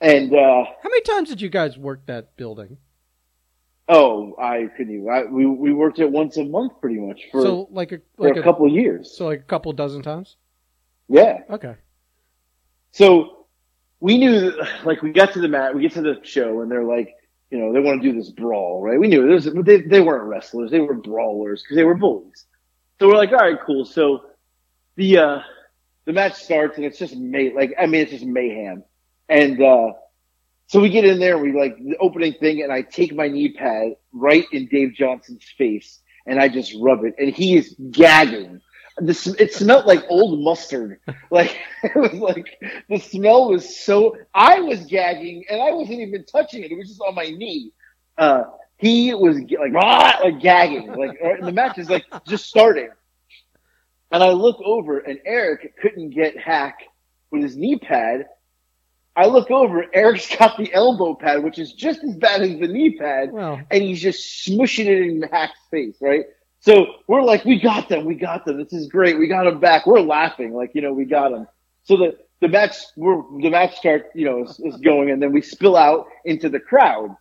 and 0.00 0.32
uh, 0.34 0.64
How 0.64 0.88
many 0.88 1.00
times 1.02 1.30
did 1.30 1.40
you 1.40 1.48
guys 1.48 1.78
work 1.78 2.06
that 2.06 2.36
building? 2.36 2.78
oh, 3.88 4.34
I 4.40 4.68
couldn't 4.76 4.94
even. 4.94 5.08
I, 5.08 5.24
we 5.24 5.46
we 5.46 5.72
worked 5.72 5.98
it 5.98 6.10
once 6.10 6.36
a 6.36 6.44
month, 6.44 6.80
pretty 6.80 7.00
much 7.00 7.22
for 7.30 7.42
so 7.42 7.68
like 7.70 7.92
a 7.92 8.00
like 8.16 8.36
a 8.36 8.40
a, 8.40 8.42
couple 8.42 8.66
of 8.66 8.72
years. 8.72 9.16
so 9.16 9.26
like 9.26 9.40
a 9.40 9.44
couple 9.44 9.72
dozen 9.72 10.02
times. 10.02 10.36
Yeah. 11.08 11.40
Okay. 11.50 11.74
So 12.92 13.46
we 14.00 14.18
knew, 14.18 14.52
like, 14.84 15.00
we 15.00 15.12
got 15.12 15.32
to 15.34 15.40
the 15.40 15.48
mat, 15.48 15.74
we 15.74 15.82
get 15.82 15.92
to 15.92 16.02
the 16.02 16.18
show, 16.24 16.60
and 16.60 16.70
they're 16.70 16.84
like, 16.84 17.14
you 17.52 17.58
know, 17.58 17.70
they 17.70 17.80
want 17.80 18.02
to 18.02 18.10
do 18.10 18.18
this 18.18 18.30
brawl, 18.30 18.80
right? 18.80 18.98
We 18.98 19.08
knew 19.08 19.30
it 19.36 19.64
they, 19.66 19.82
they 19.82 20.00
weren't 20.00 20.24
wrestlers, 20.24 20.70
they 20.70 20.80
were 20.80 20.94
brawlers 20.94 21.62
because 21.62 21.76
they 21.76 21.84
were 21.84 21.94
bullies. 21.94 22.46
So 22.98 23.08
we're 23.08 23.16
like, 23.16 23.30
all 23.30 23.36
right, 23.36 23.58
cool. 23.66 23.84
So 23.84 24.22
the 24.96 25.18
uh, 25.18 25.38
the 26.06 26.14
match 26.14 26.34
starts, 26.34 26.78
and 26.78 26.86
it's 26.86 26.98
just 26.98 27.14
may, 27.14 27.52
like, 27.52 27.74
I 27.78 27.84
mean, 27.84 28.00
it's 28.00 28.10
just 28.10 28.24
mayhem, 28.24 28.84
and 29.28 29.62
uh, 29.62 29.92
so 30.68 30.80
we 30.80 30.88
get 30.88 31.04
in 31.04 31.20
there, 31.20 31.34
and 31.34 31.42
we 31.42 31.52
like 31.52 31.76
the 31.76 31.98
opening 32.00 32.32
thing, 32.32 32.62
and 32.62 32.72
I 32.72 32.80
take 32.80 33.14
my 33.14 33.28
knee 33.28 33.52
pad 33.52 33.96
right 34.14 34.46
in 34.50 34.66
Dave 34.68 34.94
Johnson's 34.94 35.44
face, 35.58 36.00
and 36.26 36.40
I 36.40 36.48
just 36.48 36.74
rub 36.80 37.04
it, 37.04 37.16
and 37.18 37.34
he 37.34 37.58
is 37.58 37.76
gagging. 37.90 38.62
This 39.06 39.26
it 39.26 39.52
smelled 39.52 39.86
like 39.86 40.04
old 40.08 40.40
mustard. 40.40 41.00
Like 41.30 41.56
it 41.82 41.96
was 41.96 42.14
like 42.14 42.60
the 42.88 42.98
smell 42.98 43.48
was 43.48 43.78
so. 43.84 44.16
I 44.34 44.60
was 44.60 44.84
gagging, 44.86 45.44
and 45.50 45.60
I 45.60 45.72
wasn't 45.72 46.00
even 46.00 46.24
touching 46.24 46.62
it. 46.62 46.70
It 46.70 46.78
was 46.78 46.88
just 46.88 47.00
on 47.00 47.14
my 47.14 47.24
knee. 47.24 47.72
Uh, 48.16 48.44
he 48.76 49.12
was 49.14 49.38
like 49.38 49.72
"Rah!" 49.72 50.18
like 50.22 50.40
gagging. 50.40 50.92
Like 50.92 51.18
the 51.40 51.52
match 51.52 51.78
is 51.78 51.90
like 51.90 52.04
just 52.26 52.46
starting, 52.46 52.90
and 54.10 54.22
I 54.22 54.30
look 54.30 54.60
over, 54.64 54.98
and 54.98 55.18
Eric 55.24 55.76
couldn't 55.80 56.10
get 56.10 56.38
Hack 56.38 56.78
with 57.30 57.42
his 57.42 57.56
knee 57.56 57.78
pad. 57.78 58.26
I 59.14 59.26
look 59.26 59.50
over, 59.50 59.84
Eric's 59.92 60.34
got 60.36 60.56
the 60.56 60.72
elbow 60.72 61.14
pad, 61.14 61.42
which 61.42 61.58
is 61.58 61.72
just 61.74 62.02
as 62.02 62.16
bad 62.16 62.40
as 62.42 62.58
the 62.58 62.66
knee 62.68 62.96
pad 62.96 63.30
and 63.70 63.82
he's 63.82 64.00
just 64.00 64.46
smushing 64.48 64.86
it 64.86 65.02
in 65.06 65.22
Hack's 65.22 65.58
face, 65.70 65.96
right? 66.00 66.24
So 66.62 66.94
we're 67.08 67.22
like, 67.22 67.44
we 67.44 67.58
got 67.58 67.88
them, 67.88 68.04
we 68.04 68.14
got 68.14 68.44
them. 68.44 68.56
This 68.56 68.72
is 68.72 68.86
great. 68.86 69.18
We 69.18 69.26
got 69.26 69.44
them 69.44 69.58
back. 69.58 69.84
We're 69.84 70.00
laughing, 70.00 70.54
like 70.54 70.70
you 70.74 70.80
know, 70.80 70.92
we 70.92 71.04
got 71.04 71.32
them. 71.32 71.48
So 71.82 71.96
the 71.96 72.18
the 72.40 72.46
match, 72.46 72.76
we're 72.96 73.20
the 73.40 73.50
match 73.50 73.76
start, 73.76 74.10
you 74.14 74.24
know, 74.24 74.44
is, 74.44 74.60
is 74.60 74.76
going, 74.76 75.10
and 75.10 75.20
then 75.20 75.32
we 75.32 75.42
spill 75.42 75.76
out 75.76 76.06
into 76.24 76.48
the 76.48 76.60
crowd. 76.60 77.16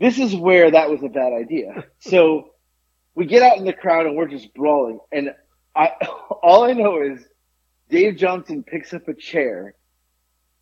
This 0.00 0.18
is 0.18 0.34
where 0.34 0.72
that 0.72 0.90
was 0.90 1.02
a 1.04 1.08
bad 1.08 1.32
idea. 1.32 1.84
So 2.00 2.50
we 3.14 3.26
get 3.26 3.42
out 3.42 3.58
in 3.58 3.64
the 3.64 3.72
crowd 3.72 4.06
and 4.06 4.16
we're 4.16 4.26
just 4.26 4.52
brawling, 4.54 4.98
and 5.12 5.32
I 5.76 5.92
all 6.42 6.64
I 6.64 6.72
know 6.72 7.02
is 7.02 7.24
Dave 7.90 8.16
Johnson 8.16 8.64
picks 8.64 8.92
up 8.92 9.06
a 9.06 9.14
chair 9.14 9.74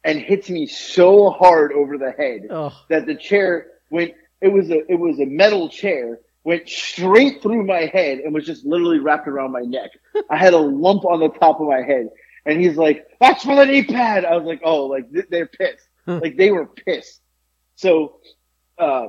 and 0.04 0.20
hits 0.20 0.50
me 0.50 0.66
so 0.66 1.30
hard 1.30 1.72
over 1.72 1.96
the 1.96 2.12
head 2.12 2.42
that 2.90 3.06
the 3.06 3.14
chair 3.14 3.68
went 3.88 4.12
it 4.42 4.48
was 4.48 4.68
a 4.68 4.84
it 4.92 4.96
was 4.96 5.18
a 5.18 5.24
metal 5.24 5.70
chair 5.70 6.20
went 6.44 6.68
straight 6.68 7.42
through 7.42 7.64
my 7.64 7.86
head 7.86 8.18
and 8.18 8.32
was 8.32 8.44
just 8.44 8.64
literally 8.64 8.98
wrapped 8.98 9.26
around 9.26 9.50
my 9.52 9.62
neck. 9.62 9.90
I 10.30 10.36
had 10.36 10.54
a 10.54 10.58
lump 10.58 11.04
on 11.04 11.20
the 11.20 11.30
top 11.30 11.60
of 11.60 11.66
my 11.66 11.82
head. 11.82 12.10
And 12.46 12.60
he's 12.60 12.76
like, 12.76 13.06
"That's 13.20 13.42
for 13.42 13.56
the 13.56 13.64
knee 13.64 13.84
pad." 13.84 14.24
I 14.24 14.36
was 14.36 14.44
like, 14.44 14.60
"Oh, 14.62 14.84
like 14.84 15.06
they're 15.30 15.46
pissed. 15.46 15.88
like 16.06 16.36
they 16.36 16.50
were 16.50 16.66
pissed." 16.66 17.22
So, 17.76 18.20
uh, 18.78 19.06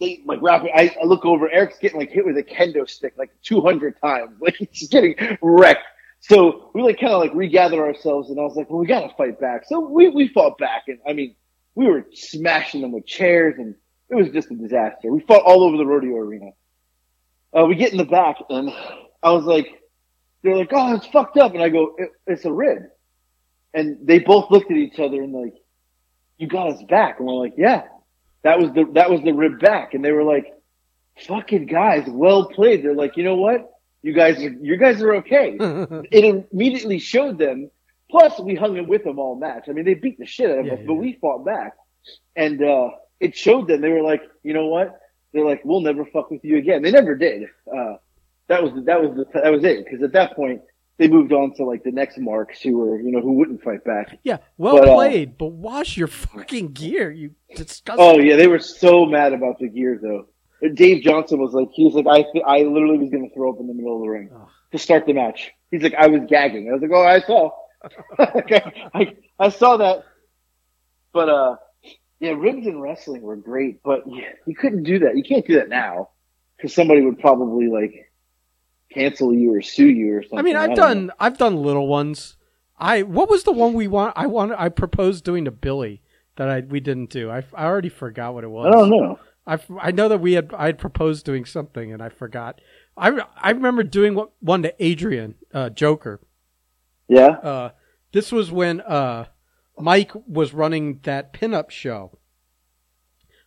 they 0.00 0.22
like 0.24 0.40
wrap. 0.40 0.62
I, 0.74 0.94
I 1.02 1.04
look 1.06 1.24
over. 1.24 1.50
Eric's 1.50 1.78
getting 1.78 1.98
like 1.98 2.10
hit 2.10 2.24
with 2.24 2.36
a 2.38 2.42
kendo 2.42 2.88
stick 2.88 3.14
like 3.18 3.30
200 3.42 4.00
times. 4.00 4.36
Like 4.40 4.56
he's 4.70 4.88
getting 4.88 5.16
wrecked. 5.42 5.82
So 6.20 6.70
we 6.74 6.82
like 6.82 7.00
kind 7.00 7.12
of 7.12 7.20
like 7.20 7.34
regather 7.34 7.84
ourselves, 7.84 8.30
and 8.30 8.38
I 8.38 8.42
was 8.42 8.54
like, 8.56 8.70
"Well, 8.70 8.78
we 8.78 8.86
gotta 8.86 9.12
fight 9.16 9.40
back." 9.40 9.64
So 9.66 9.80
we 9.80 10.08
we 10.08 10.28
fought 10.28 10.58
back, 10.58 10.84
and 10.86 10.98
I 11.06 11.12
mean, 11.12 11.34
we 11.74 11.86
were 11.86 12.06
smashing 12.12 12.80
them 12.80 12.92
with 12.92 13.06
chairs, 13.06 13.56
and 13.58 13.74
it 14.10 14.14
was 14.14 14.30
just 14.30 14.50
a 14.50 14.54
disaster. 14.54 15.10
We 15.10 15.20
fought 15.20 15.42
all 15.42 15.62
over 15.64 15.76
the 15.76 15.86
rodeo 15.86 16.16
arena. 16.16 16.50
Uh, 17.56 17.64
we 17.66 17.74
get 17.74 17.92
in 17.92 17.98
the 17.98 18.04
back, 18.04 18.36
and 18.50 18.70
I 19.22 19.30
was 19.30 19.44
like, 19.44 19.66
"They're 20.42 20.56
like, 20.56 20.70
oh, 20.72 20.94
it's 20.94 21.06
fucked 21.06 21.36
up," 21.38 21.54
and 21.54 21.62
I 21.62 21.68
go, 21.68 21.94
it, 21.98 22.10
"It's 22.26 22.44
a 22.44 22.52
rib," 22.52 22.82
and 23.74 23.98
they 24.06 24.18
both 24.18 24.50
looked 24.50 24.70
at 24.70 24.76
each 24.76 24.98
other 24.98 25.22
and 25.22 25.32
like, 25.32 25.54
"You 26.38 26.46
got 26.48 26.70
us 26.72 26.82
back," 26.84 27.18
and 27.18 27.26
we're 27.26 27.34
like, 27.34 27.54
"Yeah, 27.56 27.84
that 28.42 28.58
was 28.60 28.72
the 28.72 28.84
that 28.94 29.10
was 29.10 29.22
the 29.22 29.32
rib 29.32 29.58
back," 29.60 29.94
and 29.94 30.04
they 30.04 30.12
were 30.12 30.24
like, 30.24 30.52
"Fucking 31.26 31.66
guys, 31.66 32.04
well 32.08 32.48
played." 32.48 32.84
They're 32.84 32.94
like, 32.94 33.16
"You 33.16 33.24
know 33.24 33.36
what? 33.36 33.70
You 34.02 34.12
guys 34.12 34.38
are 34.42 34.50
you 34.50 34.76
guys 34.76 35.02
are 35.02 35.16
okay." 35.16 35.56
it 35.60 36.46
immediately 36.52 36.98
showed 36.98 37.38
them. 37.38 37.70
Plus, 38.10 38.38
we 38.38 38.54
hung 38.54 38.76
it 38.76 38.86
with 38.86 39.02
them 39.02 39.18
all 39.18 39.34
match. 39.34 39.64
I 39.68 39.72
mean, 39.72 39.84
they 39.84 39.94
beat 39.94 40.16
the 40.18 40.26
shit 40.26 40.48
out 40.50 40.60
of 40.60 40.66
Yeah, 40.66 40.74
us, 40.74 40.80
but 40.86 40.94
we 40.94 41.14
fought 41.14 41.44
back, 41.44 41.72
and 42.36 42.62
uh, 42.62 42.90
it 43.20 43.36
showed 43.36 43.68
them. 43.68 43.80
They 43.80 43.90
were 43.90 44.02
like, 44.02 44.22
you 44.42 44.54
know 44.54 44.66
what? 44.66 44.98
They're 45.32 45.44
like, 45.44 45.62
we'll 45.64 45.80
never 45.80 46.04
fuck 46.04 46.30
with 46.30 46.44
you 46.44 46.58
again. 46.58 46.82
They 46.82 46.90
never 46.90 47.14
did. 47.14 47.44
Uh, 47.66 47.96
that 48.48 48.62
was 48.62 48.72
that 48.84 49.00
was 49.02 49.16
the, 49.16 49.40
that 49.40 49.50
was 49.50 49.64
it. 49.64 49.84
Because 49.84 50.02
at 50.02 50.12
that 50.12 50.36
point, 50.36 50.62
they 50.98 51.08
moved 51.08 51.32
on 51.32 51.54
to 51.56 51.64
like 51.64 51.82
the 51.84 51.90
next 51.90 52.18
marks 52.18 52.60
who 52.60 52.78
were 52.78 53.00
you 53.00 53.10
know 53.10 53.20
who 53.20 53.32
wouldn't 53.32 53.62
fight 53.62 53.84
back. 53.84 54.18
Yeah, 54.22 54.38
well 54.56 54.78
But, 54.78 54.88
uh, 54.88 54.94
played, 54.94 55.38
but 55.38 55.48
wash 55.48 55.96
your 55.96 56.08
fucking 56.08 56.72
gear, 56.72 57.10
you 57.10 57.32
disgusting. 57.54 58.04
Oh 58.04 58.18
yeah, 58.18 58.36
they 58.36 58.46
were 58.46 58.60
so 58.60 59.04
mad 59.04 59.32
about 59.32 59.58
the 59.58 59.68
gear 59.68 59.98
though. 60.00 60.26
Dave 60.74 61.02
Johnson 61.02 61.38
was 61.38 61.52
like, 61.52 61.68
he 61.72 61.84
was 61.84 61.94
like, 61.94 62.06
I, 62.06 62.24
I 62.46 62.62
literally 62.62 62.98
was 62.98 63.10
going 63.10 63.28
to 63.28 63.34
throw 63.34 63.52
up 63.52 63.60
in 63.60 63.66
the 63.66 63.74
middle 63.74 63.96
of 63.96 64.02
the 64.02 64.08
ring 64.08 64.30
Ugh. 64.34 64.48
to 64.72 64.78
start 64.78 65.04
the 65.06 65.12
match. 65.12 65.52
He's 65.70 65.82
like, 65.82 65.94
I 65.94 66.06
was 66.06 66.22
gagging. 66.28 66.70
I 66.70 66.72
was 66.72 66.82
like, 66.82 66.90
oh, 66.94 67.04
I 67.04 67.20
saw, 67.20 67.50
I, 68.94 69.16
I 69.38 69.48
saw 69.50 69.76
that. 69.76 70.04
But 71.12 71.28
uh, 71.28 71.56
yeah, 72.20 72.30
ribs 72.30 72.66
in 72.66 72.80
wrestling 72.80 73.22
were 73.22 73.36
great, 73.36 73.82
but 73.82 74.04
you, 74.46 74.54
couldn't 74.54 74.84
do 74.84 75.00
that. 75.00 75.16
You 75.16 75.22
can't 75.22 75.46
do 75.46 75.56
that 75.56 75.68
now 75.68 76.10
because 76.56 76.74
somebody 76.74 77.02
would 77.02 77.18
probably 77.18 77.68
like 77.68 78.10
cancel 78.92 79.34
you 79.34 79.54
or 79.54 79.62
sue 79.62 79.88
you 79.88 80.16
or 80.16 80.22
something. 80.22 80.38
I 80.38 80.42
mean, 80.42 80.56
I've 80.56 80.70
know. 80.70 80.76
done 80.76 81.10
I've 81.18 81.38
done 81.38 81.56
little 81.56 81.86
ones. 81.86 82.36
I 82.78 83.02
what 83.02 83.28
was 83.28 83.44
the 83.44 83.52
one 83.52 83.74
we 83.74 83.88
want? 83.88 84.14
I 84.16 84.26
want 84.26 84.52
I 84.52 84.68
proposed 84.68 85.24
doing 85.24 85.44
to 85.44 85.50
Billy 85.50 86.02
that 86.36 86.48
I 86.48 86.60
we 86.60 86.80
didn't 86.80 87.10
do. 87.10 87.30
I, 87.30 87.44
I 87.54 87.64
already 87.64 87.88
forgot 87.88 88.34
what 88.34 88.44
it 88.44 88.50
was. 88.50 88.66
I 88.66 88.70
don't 88.70 88.90
know. 88.90 89.18
I, 89.46 89.58
I 89.80 89.90
know 89.92 90.08
that 90.08 90.20
we 90.20 90.32
had 90.32 90.52
I 90.54 90.66
had 90.66 90.78
proposed 90.78 91.24
doing 91.24 91.44
something 91.44 91.92
and 91.92 92.02
I 92.02 92.08
forgot. 92.08 92.60
I, 92.96 93.20
I 93.36 93.50
remember 93.50 93.82
doing 93.82 94.14
what, 94.14 94.30
one 94.40 94.62
to 94.62 94.74
Adrian 94.82 95.34
uh, 95.52 95.68
Joker. 95.68 96.20
Yeah. 97.08 97.28
Uh, 97.28 97.70
this 98.12 98.32
was 98.32 98.50
when 98.50 98.80
uh, 98.80 99.26
Mike 99.78 100.12
was 100.26 100.54
running 100.54 101.00
that 101.02 101.32
pinup 101.32 101.70
show, 101.70 102.18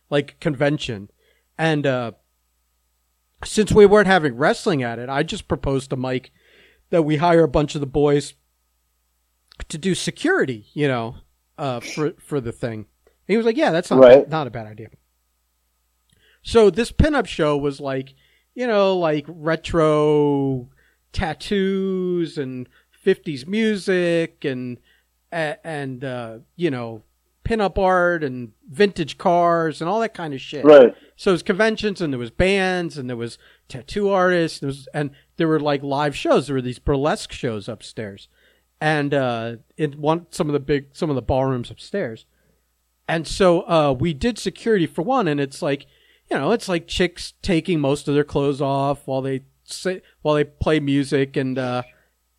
like 0.08 0.38
convention, 0.40 1.10
and 1.58 1.86
uh, 1.86 2.12
since 3.44 3.72
we 3.72 3.86
weren't 3.86 4.06
having 4.06 4.36
wrestling 4.36 4.82
at 4.82 4.98
it, 4.98 5.08
I 5.08 5.22
just 5.22 5.48
proposed 5.48 5.90
to 5.90 5.96
Mike 5.96 6.30
that 6.90 7.02
we 7.02 7.16
hire 7.16 7.44
a 7.44 7.48
bunch 7.48 7.74
of 7.74 7.80
the 7.80 7.86
boys 7.86 8.34
to 9.68 9.78
do 9.78 9.94
security, 9.94 10.66
you 10.72 10.88
know, 10.88 11.16
uh, 11.58 11.80
for 11.80 12.12
for 12.24 12.40
the 12.40 12.52
thing. 12.52 12.86
And 13.06 13.26
he 13.26 13.36
was 13.36 13.46
like, 13.46 13.56
"Yeah, 13.56 13.70
that's 13.70 13.90
not 13.90 14.00
Right. 14.00 14.28
not 14.28 14.46
a 14.46 14.50
bad 14.50 14.66
idea." 14.66 14.88
So 16.42 16.70
this 16.70 16.90
pinup 16.90 17.26
show 17.26 17.56
was 17.56 17.80
like, 17.80 18.14
you 18.54 18.66
know, 18.66 18.96
like 18.96 19.26
retro 19.28 20.70
tattoos 21.12 22.38
and 22.38 22.68
50s 23.04 23.46
music 23.46 24.44
and 24.44 24.78
and 25.32 26.04
uh, 26.04 26.38
you 26.56 26.70
know, 26.70 27.02
pinup 27.44 27.78
art 27.78 28.22
and 28.22 28.52
vintage 28.68 29.18
cars 29.18 29.80
and 29.80 29.88
all 29.88 30.00
that 30.00 30.14
kind 30.14 30.34
of 30.34 30.40
shit. 30.40 30.64
Right. 30.64 30.94
So 31.16 31.30
it 31.30 31.34
was 31.34 31.42
conventions 31.42 32.00
and 32.00 32.12
there 32.12 32.18
was 32.18 32.30
bands 32.30 32.96
and 32.96 33.08
there 33.08 33.16
was 33.16 33.38
tattoo 33.68 34.10
artists 34.10 34.60
and 34.60 34.68
there, 34.68 34.74
was, 34.74 34.88
and 34.94 35.10
there 35.36 35.48
were 35.48 35.60
like 35.60 35.82
live 35.82 36.16
shows. 36.16 36.46
There 36.46 36.54
were 36.54 36.62
these 36.62 36.78
burlesque 36.78 37.32
shows 37.32 37.68
upstairs, 37.68 38.28
and 38.80 39.12
uh, 39.14 39.56
in 39.76 39.92
one 39.92 40.26
some 40.30 40.48
of 40.48 40.52
the 40.52 40.60
big 40.60 40.88
some 40.92 41.10
of 41.10 41.16
the 41.16 41.22
ballrooms 41.22 41.70
upstairs. 41.70 42.26
And 43.08 43.26
so 43.26 43.62
uh, 43.62 43.92
we 43.92 44.14
did 44.14 44.38
security 44.38 44.86
for 44.86 45.02
one, 45.02 45.26
and 45.26 45.40
it's 45.40 45.62
like 45.62 45.86
you 46.30 46.38
know 46.38 46.52
it's 46.52 46.68
like 46.68 46.86
chicks 46.86 47.34
taking 47.42 47.80
most 47.80 48.06
of 48.06 48.14
their 48.14 48.24
clothes 48.24 48.60
off 48.60 49.06
while 49.06 49.22
they 49.22 49.42
sit, 49.64 50.04
while 50.22 50.34
they 50.34 50.44
play 50.44 50.78
music 50.78 51.36
and 51.36 51.58
uh, 51.58 51.82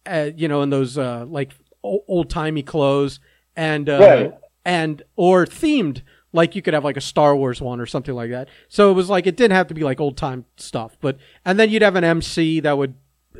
uh, 0.05 0.29
you 0.35 0.47
know 0.47 0.61
in 0.61 0.69
those 0.69 0.97
uh, 0.97 1.25
like 1.27 1.51
old 1.83 2.29
timey 2.29 2.63
clothes 2.63 3.19
and 3.55 3.89
uh, 3.89 3.99
Right. 3.99 4.33
and 4.65 5.01
or 5.15 5.45
themed 5.45 6.01
like 6.33 6.55
you 6.55 6.61
could 6.61 6.73
have 6.73 6.83
like 6.83 6.97
a 6.97 7.01
Star 7.01 7.35
Wars 7.35 7.61
one 7.61 7.79
or 7.81 7.85
something 7.85 8.15
like 8.15 8.29
that. 8.31 8.47
So 8.69 8.89
it 8.89 8.93
was 8.93 9.09
like 9.09 9.27
it 9.27 9.35
didn't 9.35 9.55
have 9.55 9.67
to 9.67 9.73
be 9.73 9.81
like 9.83 9.99
old 9.99 10.17
time 10.17 10.45
stuff, 10.57 10.95
but 11.01 11.17
and 11.45 11.59
then 11.59 11.69
you'd 11.69 11.81
have 11.81 11.95
an 11.95 12.03
MC 12.03 12.59
that 12.61 12.77
would 12.77 12.93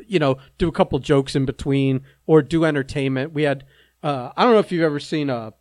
you 0.06 0.18
know 0.18 0.38
do 0.58 0.68
a 0.68 0.72
couple 0.72 0.98
jokes 0.98 1.34
in 1.36 1.44
between 1.44 2.02
or 2.26 2.42
do 2.42 2.64
entertainment. 2.64 3.32
We 3.32 3.42
had 3.44 3.64
uh, 4.02 4.30
I 4.36 4.42
don't 4.44 4.52
know 4.52 4.58
if 4.58 4.72
you've 4.72 4.82
ever 4.82 4.98
seen 5.00 5.30
a. 5.30 5.52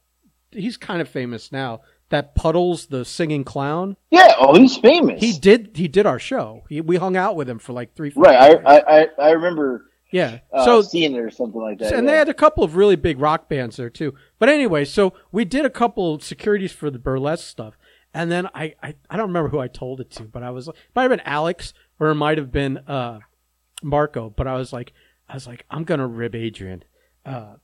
he's 0.52 0.78
kind 0.78 1.02
of 1.02 1.08
famous 1.08 1.52
now. 1.52 1.82
That 2.10 2.36
Puddles, 2.36 2.88
the 2.88 3.06
singing 3.06 3.46
clown, 3.46 3.96
Yeah. 4.10 4.34
Oh, 4.38 4.54
he's 4.58 4.76
famous. 4.76 5.22
he 5.22 5.32
did 5.32 5.72
he 5.76 5.88
did 5.88 6.06
our 6.06 6.20
show. 6.20 6.64
He, 6.68 6.82
we 6.82 6.98
hung 6.98 7.16
out 7.16 7.38
with 7.38 7.48
him 7.50 7.58
for 7.60 7.72
like 7.72 7.96
three. 7.96 8.10
four 8.10 8.24
Right. 8.24 8.60
I, 8.66 8.80
I, 8.80 9.08
I 9.18 9.30
remember 9.32 9.86
yeah. 10.12 10.40
uh, 10.52 10.66
so 10.66 10.82
seeing 10.82 11.16
it 11.16 11.20
or 11.20 11.30
something 11.30 11.62
like 11.62 11.80
that. 11.80 11.94
and 11.94 12.06
yeah. 12.06 12.12
they 12.12 12.18
had 12.18 12.30
a 12.30 12.34
couple 12.34 12.64
of 12.64 12.76
really 12.76 12.96
big 12.96 13.20
rock 13.20 13.50
bands 13.50 13.78
there 13.78 13.90
too. 13.90 14.14
But 14.40 14.50
anyway, 14.50 14.86
so 14.86 15.14
we 15.32 15.46
did 15.46 15.66
a 15.66 15.70
couple 15.70 16.14
of 16.14 16.24
securities 16.24 16.72
for 16.72 16.90
the 16.90 17.00
burlesque 17.00 17.48
stuff, 17.48 17.78
and 18.14 18.32
then 18.32 18.48
I, 18.54 18.76
I 18.84 18.96
I 19.10 19.18
don't 19.18 19.28
remember 19.28 19.50
who 19.50 19.60
I 19.60 19.68
told 19.68 20.02
it 20.02 20.12
to, 20.12 20.24
but 20.24 20.44
I 20.44 20.52
was 20.52 20.68
like, 20.68 20.76
it 20.76 20.96
might 20.96 21.04
have 21.04 21.12
been 21.12 21.22
Alex 21.22 21.74
or 22.00 22.10
it 22.10 22.16
might 22.16 22.38
have 22.38 22.52
been 22.52 22.78
uh, 22.80 23.20
Marco. 23.82 24.30
But 24.30 24.48
I 24.48 24.56
was 24.56 24.74
like, 24.74 24.94
I 25.30 25.36
was 25.36 25.48
like, 25.48 25.66
I'm 25.70 25.84
gonna 25.84 26.08
rib 26.08 26.36
Adrian. 26.36 26.84
Uh, 27.26 27.56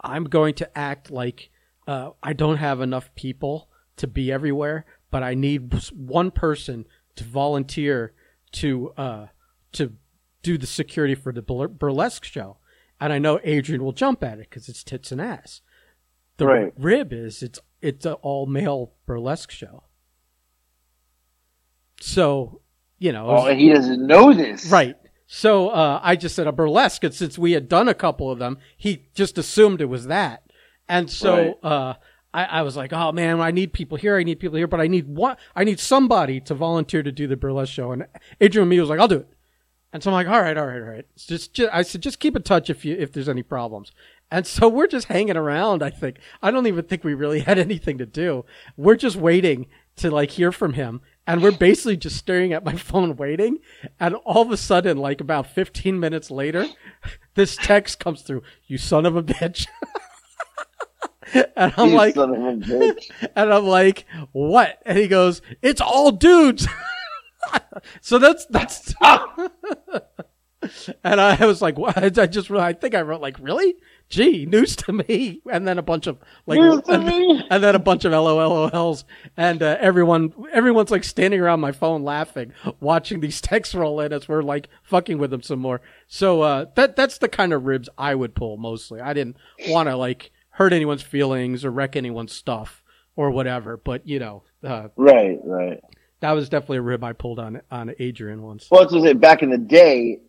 I'm 0.00 0.24
going 0.24 0.54
to 0.54 0.78
act 0.78 1.10
like 1.10 1.50
uh, 1.86 2.10
I 2.22 2.32
don't 2.32 2.58
have 2.58 2.80
enough 2.80 3.14
people 3.14 3.68
to 3.96 4.06
be 4.06 4.30
everywhere, 4.30 4.84
but 5.10 5.22
I 5.22 5.34
need 5.34 5.74
one 5.92 6.30
person 6.30 6.86
to 7.16 7.24
volunteer 7.24 8.12
to 8.52 8.92
uh, 8.96 9.26
to 9.72 9.94
do 10.42 10.58
the 10.58 10.66
security 10.66 11.14
for 11.14 11.32
the 11.32 11.42
bur- 11.42 11.68
burlesque 11.68 12.24
show. 12.24 12.58
And 13.00 13.12
I 13.12 13.18
know 13.18 13.40
Adrian 13.42 13.82
will 13.82 13.92
jump 13.92 14.22
at 14.22 14.38
it 14.38 14.48
because 14.50 14.68
it's 14.68 14.84
tits 14.84 15.10
and 15.12 15.20
ass. 15.20 15.60
The 16.36 16.46
Right. 16.46 16.72
rib 16.76 17.12
is 17.12 17.42
it's 17.42 17.60
it's 17.80 18.06
an 18.06 18.12
all 18.22 18.46
male 18.46 18.92
burlesque 19.06 19.50
show. 19.50 19.84
So, 22.00 22.60
you 22.98 23.12
know, 23.12 23.28
Oh, 23.28 23.46
and 23.46 23.58
he 23.60 23.72
doesn't 23.72 24.06
know 24.06 24.32
this. 24.32 24.70
Right. 24.70 24.96
So 25.26 25.68
uh, 25.70 26.00
I 26.02 26.16
just 26.16 26.34
said 26.36 26.46
a 26.46 26.52
burlesque, 26.52 27.02
and 27.04 27.14
since 27.14 27.38
we 27.38 27.52
had 27.52 27.68
done 27.68 27.88
a 27.88 27.94
couple 27.94 28.30
of 28.30 28.38
them, 28.38 28.58
he 28.76 29.06
just 29.14 29.38
assumed 29.38 29.80
it 29.80 29.86
was 29.86 30.06
that. 30.06 30.42
And 30.88 31.10
so 31.10 31.36
Right. 31.36 31.54
uh, 31.62 31.94
I, 32.34 32.44
I 32.44 32.62
was 32.62 32.76
like, 32.76 32.92
"Oh 32.92 33.12
man, 33.12 33.40
I 33.40 33.50
need 33.50 33.72
people 33.72 33.96
here. 33.98 34.16
I 34.16 34.24
need 34.24 34.40
people 34.40 34.56
here, 34.58 34.66
but 34.66 34.80
I 34.80 34.88
need 34.88 35.06
one. 35.08 35.36
I 35.56 35.64
need 35.64 35.80
somebody 35.80 36.40
to 36.40 36.54
volunteer 36.54 37.02
to 37.02 37.12
do 37.12 37.26
the 37.26 37.36
burlesque 37.36 37.72
show." 37.72 37.92
And 37.92 38.06
Adrian 38.40 38.62
and 38.64 38.70
me 38.70 38.80
was 38.80 38.88
like, 38.90 39.00
"I'll 39.00 39.08
do 39.08 39.18
it." 39.18 39.28
And 39.92 40.02
so 40.02 40.10
I'm 40.10 40.14
like, 40.14 40.26
"All 40.26 40.40
right, 40.40 40.56
all 40.56 40.66
right, 40.66 40.80
all 40.80 40.88
right." 40.88 41.06
Just, 41.16 41.52
just 41.54 41.70
I 41.72 41.82
said, 41.82 42.00
"Just 42.02 42.18
keep 42.18 42.34
in 42.34 42.42
touch 42.42 42.70
if 42.70 42.84
you 42.84 42.96
if 42.98 43.12
there's 43.12 43.28
any 43.28 43.42
problems." 43.42 43.92
And 44.30 44.46
so 44.46 44.66
we're 44.66 44.86
just 44.86 45.08
hanging 45.08 45.36
around. 45.36 45.82
I 45.82 45.90
think 45.90 46.18
I 46.42 46.50
don't 46.50 46.66
even 46.66 46.84
think 46.84 47.04
we 47.04 47.12
really 47.14 47.40
had 47.48 47.58
anything 47.58 47.98
to 47.98 48.06
do. 48.06 48.44
We're 48.76 48.96
just 48.96 49.16
waiting 49.16 49.66
to 49.96 50.10
like 50.10 50.30
hear 50.30 50.50
from 50.52 50.72
him, 50.72 51.02
and 51.26 51.42
we're 51.42 51.52
basically 51.52 51.98
just 51.98 52.16
staring 52.16 52.52
at 52.54 52.64
my 52.64 52.74
phone 52.76 53.16
waiting. 53.16 53.58
And 54.00 54.14
all 54.24 54.42
of 54.42 54.50
a 54.50 54.56
sudden, 54.56 54.96
like 54.96 55.20
about 55.20 55.48
15 55.48 56.00
minutes 56.00 56.30
later, 56.30 56.66
this 57.34 57.56
text 57.56 57.98
comes 57.98 58.22
through: 58.22 58.42
"You 58.66 58.78
son 58.78 59.04
of 59.04 59.14
a 59.16 59.22
bitch." 59.22 59.66
and 61.34 61.72
I'm 61.76 61.90
You 61.90 61.96
like, 61.96 62.14
son 62.14 62.30
of 62.34 62.36
a 62.36 62.56
bitch. 62.56 63.10
and 63.36 63.52
I'm 63.52 63.66
like, 63.66 64.06
what? 64.32 64.82
And 64.84 64.98
he 64.98 65.08
goes, 65.08 65.40
it's 65.62 65.80
all 65.80 66.10
dudes. 66.10 66.66
so 68.00 68.18
that's 68.18 68.46
that's. 68.46 68.94
and 71.02 71.20
I 71.20 71.44
was 71.44 71.60
like, 71.60 71.76
what? 71.76 72.18
I 72.18 72.26
just 72.26 72.50
I 72.50 72.72
think 72.72 72.94
I 72.94 73.02
wrote 73.02 73.20
like, 73.20 73.36
really? 73.40 73.74
Gee, 74.08 74.46
news 74.46 74.76
to 74.76 74.92
me. 74.92 75.40
And 75.50 75.66
then 75.66 75.78
a 75.78 75.82
bunch 75.82 76.06
of 76.06 76.18
like, 76.46 76.60
News 76.60 76.82
to 76.86 76.92
and, 76.92 77.06
me. 77.06 77.46
and 77.50 77.64
then 77.64 77.74
a 77.74 77.78
bunch 77.78 78.04
of 78.04 78.12
LOLs, 78.12 79.04
and 79.36 79.62
uh, 79.62 79.76
everyone 79.80 80.32
everyone's 80.52 80.90
like 80.90 81.04
standing 81.04 81.40
around 81.40 81.60
my 81.60 81.72
phone 81.72 82.02
laughing, 82.02 82.52
watching 82.80 83.20
these 83.20 83.40
texts 83.40 83.74
roll 83.74 84.00
in 84.00 84.12
as 84.12 84.28
we're 84.28 84.42
like 84.42 84.68
fucking 84.82 85.18
with 85.18 85.30
them 85.30 85.42
some 85.42 85.60
more. 85.60 85.80
So 86.06 86.42
uh, 86.42 86.66
that 86.76 86.96
that's 86.96 87.18
the 87.18 87.28
kind 87.28 87.52
of 87.52 87.64
ribs 87.64 87.88
I 87.96 88.14
would 88.14 88.34
pull 88.34 88.56
mostly. 88.56 89.00
I 89.00 89.14
didn't 89.14 89.36
want 89.68 89.88
to 89.88 89.96
like 89.96 90.30
hurt 90.50 90.72
anyone's 90.74 91.02
feelings 91.02 91.64
or 91.64 91.70
wreck 91.70 91.96
anyone's 91.96 92.32
stuff 92.32 92.82
or 93.16 93.30
whatever. 93.30 93.78
But 93.78 94.06
you 94.06 94.18
know, 94.18 94.42
uh, 94.62 94.88
Right, 94.96 95.38
right. 95.42 95.80
That 96.22 96.32
was 96.32 96.48
definitely 96.48 96.78
a 96.78 96.82
rib 96.82 97.04
I 97.04 97.12
pulled 97.12 97.38
on 97.38 97.60
on 97.70 97.94
Adrian 97.98 98.42
once. 98.42 98.68
Well, 98.70 98.82
it's 98.82 98.92
just 98.92 99.20
back 99.20 99.42
in 99.42 99.50
the 99.50 99.58
day, 99.58 100.20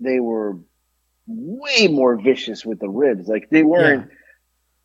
they 0.00 0.20
were 0.20 0.58
way 1.26 1.86
more 1.86 2.16
vicious 2.16 2.64
with 2.64 2.80
the 2.80 2.88
ribs. 2.88 3.28
Like 3.28 3.48
they 3.50 3.62
weren't. 3.62 4.10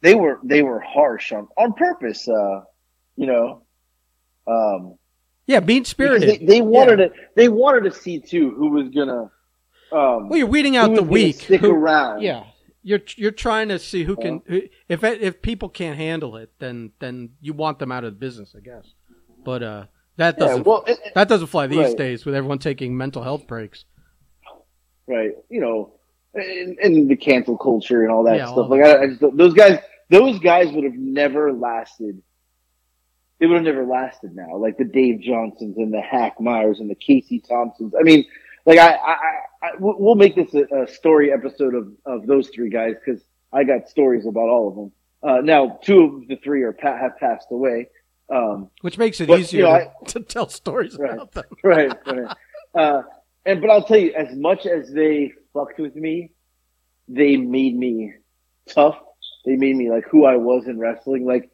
They 0.02 0.16
were 0.16 0.40
they 0.44 0.62
were 0.62 0.82
harsh 0.82 1.32
on 1.32 1.48
on 1.58 1.74
purpose. 1.74 2.28
Uh, 2.28 2.62
you 3.16 3.26
know. 3.26 3.64
Um, 4.46 4.98
Yeah, 5.48 5.62
mean 5.62 5.86
spirited. 5.86 6.42
They, 6.42 6.46
they 6.46 6.62
wanted 6.62 7.00
it. 7.00 7.14
They 7.38 7.48
wanted 7.48 7.86
to 7.86 7.92
see 7.92 8.20
too 8.20 8.52
who 8.52 8.72
was 8.72 8.90
gonna. 8.90 9.32
Um, 9.94 10.28
well, 10.28 10.38
you're 10.38 10.48
weeding 10.48 10.76
out 10.76 10.94
the 10.94 11.04
weak. 11.04 11.38
Stick 11.38 11.62
who- 11.62 11.72
around. 11.72 12.22
Yeah, 12.22 12.44
you're 12.82 13.02
you're 13.16 13.32
trying 13.32 13.70
to 13.70 13.80
see 13.80 14.04
who 14.04 14.18
can. 14.18 14.42
Who, 14.48 14.64
if 14.90 15.06
if 15.06 15.42
people 15.42 15.70
can't 15.70 15.96
handle 15.98 16.36
it, 16.36 16.52
then 16.60 16.92
then 17.00 17.30
you 17.40 17.54
want 17.54 17.80
them 17.80 17.94
out 17.94 18.04
of 18.04 18.14
the 18.14 18.20
business, 18.20 18.54
I 18.58 18.60
guess. 18.60 18.86
But 19.46 19.64
uh, 19.64 19.86
that 20.18 20.38
doesn't 20.38 20.66
well, 20.66 20.84
it, 20.88 21.00
that 21.16 21.28
doesn't 21.28 21.48
fly 21.48 21.68
these 21.68 21.80
right. 21.80 21.98
days 21.98 22.26
with 22.26 22.36
everyone 22.36 22.60
taking 22.60 22.96
mental 22.96 23.24
health 23.24 23.48
breaks. 23.48 23.86
right. 25.08 25.32
You 25.50 25.62
know, 25.62 25.94
and, 26.34 26.78
and 26.80 27.10
the 27.10 27.16
cancel 27.16 27.58
culture 27.58 28.04
and 28.04 28.12
all 28.12 28.24
that 28.24 28.38
Yeah, 28.38 28.48
all 28.48 28.54
stuff. 28.54 28.70
Like 28.70 28.84
I, 28.84 29.04
I 29.04 29.08
just 29.08 29.38
those 29.38 29.54
guys, 29.54 29.80
those 30.10 30.40
guys 30.40 30.72
would 30.72 30.84
have 30.84 30.96
never 30.96 31.52
lasted. 31.52 32.22
They 33.40 33.48
would 33.48 33.56
have 33.56 33.66
never 33.66 33.86
lasted 33.86 34.36
now. 34.36 34.56
Like 34.56 34.78
the 34.78 34.86
Dave 34.86 35.20
Johnsons 35.20 35.78
and 35.78 35.94
the 35.94 36.02
Hack 36.02 36.40
Meyers 36.40 36.80
and 36.80 36.90
the 36.90 36.96
Casey 36.96 37.40
Thompsons. 37.40 37.94
I 38.00 38.04
mean, 38.04 38.26
like 38.66 38.80
I, 38.80 38.94
I, 38.94 39.16
I, 39.62 39.70
we'll 39.80 39.96
we'll 40.00 40.16
make 40.16 40.36
this 40.36 40.54
a, 40.54 40.84
a 40.84 40.88
story 40.88 41.32
episode 41.32 41.76
of, 41.76 41.92
of 42.06 42.28
those 42.28 42.50
three 42.50 42.70
guys 42.70 42.96
because 43.04 43.22
I 43.52 43.64
got 43.64 43.90
stories 43.90 44.26
about 44.26 44.50
all 44.50 44.70
of 44.70 44.76
them. 44.76 44.92
Uh, 45.24 45.42
now, 45.42 45.80
two 45.82 46.22
of 46.22 46.28
the 46.28 46.36
three 46.38 46.64
are 46.64 46.76
have 46.82 47.18
passed 47.18 47.48
away. 47.52 47.88
Um, 48.30 48.70
Which 48.82 48.98
makes 48.98 49.20
it 49.22 49.28
But, 49.28 49.36
you 49.36 49.40
easier 49.42 49.64
know, 49.64 49.92
to, 50.08 50.14
to 50.20 50.26
tell 50.26 50.50
stories 50.50 50.98
Right. 50.98 51.14
about 51.14 51.32
them. 51.34 51.46
right, 51.64 51.92
right. 52.08 52.36
Uh, 52.74 53.02
and 53.46 53.62
but 53.62 53.70
I'll 53.70 53.84
tell 53.84 53.98
you, 53.98 54.14
as 54.14 54.36
much 54.36 54.66
as 54.66 54.92
they 54.92 55.34
fucked 55.54 55.80
with 55.80 55.96
me, 55.96 56.32
they 57.08 57.36
made 57.38 57.78
me 57.78 58.14
tough. 58.68 58.98
They 59.46 59.56
made 59.58 59.76
me 59.76 59.92
like 59.92 60.06
who 60.10 60.26
I 60.26 60.38
was 60.38 60.66
in 60.68 60.80
wrestling. 60.80 61.26
Like, 61.26 61.50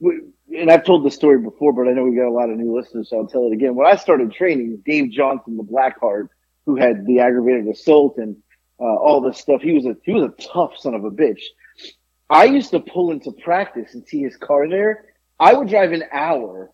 and 0.00 0.70
I've 0.70 0.84
told 0.84 1.04
this 1.04 1.14
story 1.14 1.38
before, 1.38 1.72
but 1.72 1.88
I 1.88 1.92
know 1.92 2.04
we 2.04 2.16
got 2.16 2.28
a 2.28 2.30
lot 2.30 2.50
of 2.50 2.56
new 2.56 2.74
listeners, 2.76 3.10
so 3.10 3.18
I'll 3.18 3.26
tell 3.26 3.46
it 3.46 3.52
again. 3.52 3.74
When 3.74 3.86
I 3.86 3.96
started 3.96 4.32
training, 4.32 4.82
Dave 4.84 5.10
Johnson, 5.10 5.56
the 5.56 5.62
Blackheart, 5.62 6.28
who 6.64 6.76
had 6.76 7.06
the 7.06 7.20
aggravated 7.20 7.66
assault 7.68 8.16
and 8.18 8.36
uh, 8.80 8.84
all 8.84 9.20
this 9.20 9.38
stuff, 9.38 9.60
he 9.62 9.72
was 9.72 9.84
a 9.86 9.96
he 10.04 10.12
was 10.12 10.24
a 10.24 10.42
tough 10.52 10.76
son 10.78 10.94
of 10.94 11.04
a 11.04 11.10
bitch. 11.10 11.42
I 12.28 12.44
used 12.44 12.70
to 12.72 12.80
pull 12.80 13.10
into 13.12 13.30
practice 13.32 13.94
and 13.94 14.06
see 14.06 14.22
his 14.22 14.36
car 14.36 14.68
there. 14.68 15.04
I 15.38 15.52
would 15.54 15.68
drive 15.68 15.92
an 15.92 16.04
hour 16.12 16.70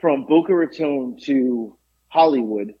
from 0.00 0.26
Boca 0.26 0.54
Raton 0.54 1.18
to 1.24 1.76
Hollywood, 2.08 2.74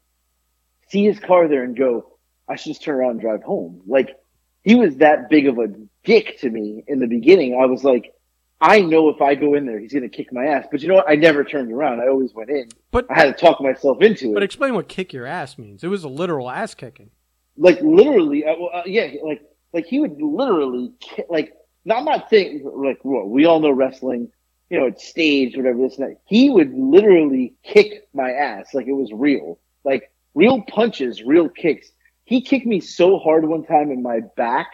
see 0.88 1.04
his 1.04 1.18
car 1.18 1.48
there 1.48 1.62
and 1.64 1.76
go, 1.76 2.18
I 2.48 2.56
should 2.56 2.70
just 2.70 2.82
turn 2.82 2.96
around 2.96 3.12
and 3.12 3.20
drive 3.20 3.42
home. 3.42 3.82
Like 3.86 4.16
he 4.62 4.74
was 4.74 4.96
that 4.96 5.30
big 5.30 5.46
of 5.46 5.58
a 5.58 5.68
dick 6.04 6.38
to 6.40 6.50
me 6.50 6.84
in 6.86 6.98
the 6.98 7.06
beginning. 7.06 7.58
I 7.60 7.66
was 7.66 7.84
like, 7.84 8.12
I 8.60 8.80
know 8.80 9.08
if 9.08 9.20
I 9.20 9.34
go 9.34 9.54
in 9.54 9.66
there, 9.66 9.78
he's 9.78 9.92
going 9.92 10.08
to 10.08 10.14
kick 10.14 10.32
my 10.32 10.46
ass. 10.46 10.66
But 10.70 10.80
you 10.80 10.88
know 10.88 10.94
what? 10.94 11.08
I 11.08 11.16
never 11.16 11.44
turned 11.44 11.72
around. 11.72 12.00
I 12.00 12.08
always 12.08 12.32
went 12.32 12.50
in. 12.50 12.68
But 12.90 13.06
I 13.10 13.14
had 13.14 13.24
to 13.24 13.32
talk 13.32 13.60
myself 13.60 14.00
into 14.00 14.30
it. 14.30 14.34
but 14.34 14.42
explain 14.42 14.74
what 14.74 14.88
kick 14.88 15.12
your 15.12 15.26
ass 15.26 15.58
means. 15.58 15.84
It 15.84 15.88
was 15.88 16.04
a 16.04 16.08
literal 16.08 16.50
ass 16.50 16.74
kicking. 16.74 17.10
like 17.56 17.80
literally, 17.80 18.44
uh, 18.44 18.54
well, 18.58 18.70
uh, 18.72 18.82
yeah, 18.86 19.08
like 19.22 19.42
like 19.72 19.86
he 19.86 20.00
would 20.00 20.20
literally 20.20 20.92
ki- 21.00 21.24
like. 21.28 21.52
Now, 21.84 21.96
I'm 21.96 22.04
not 22.06 22.30
saying 22.30 22.62
like 22.64 23.00
well, 23.04 23.26
we 23.26 23.44
all 23.44 23.60
know 23.60 23.70
wrestling, 23.70 24.30
you 24.74 24.80
know, 24.80 24.86
it's 24.86 25.06
staged, 25.06 25.56
whatever 25.56 25.78
this 25.78 25.98
and 25.98 26.10
that. 26.10 26.16
He 26.26 26.50
would 26.50 26.74
literally 26.74 27.54
kick 27.62 28.08
my 28.12 28.32
ass 28.32 28.74
like 28.74 28.88
it 28.88 28.92
was 28.92 29.12
real, 29.12 29.60
like 29.84 30.10
real 30.34 30.62
punches, 30.62 31.22
real 31.22 31.48
kicks. 31.48 31.92
He 32.24 32.40
kicked 32.40 32.66
me 32.66 32.80
so 32.80 33.20
hard 33.20 33.46
one 33.46 33.64
time 33.64 33.92
in 33.92 34.02
my 34.02 34.18
back 34.36 34.72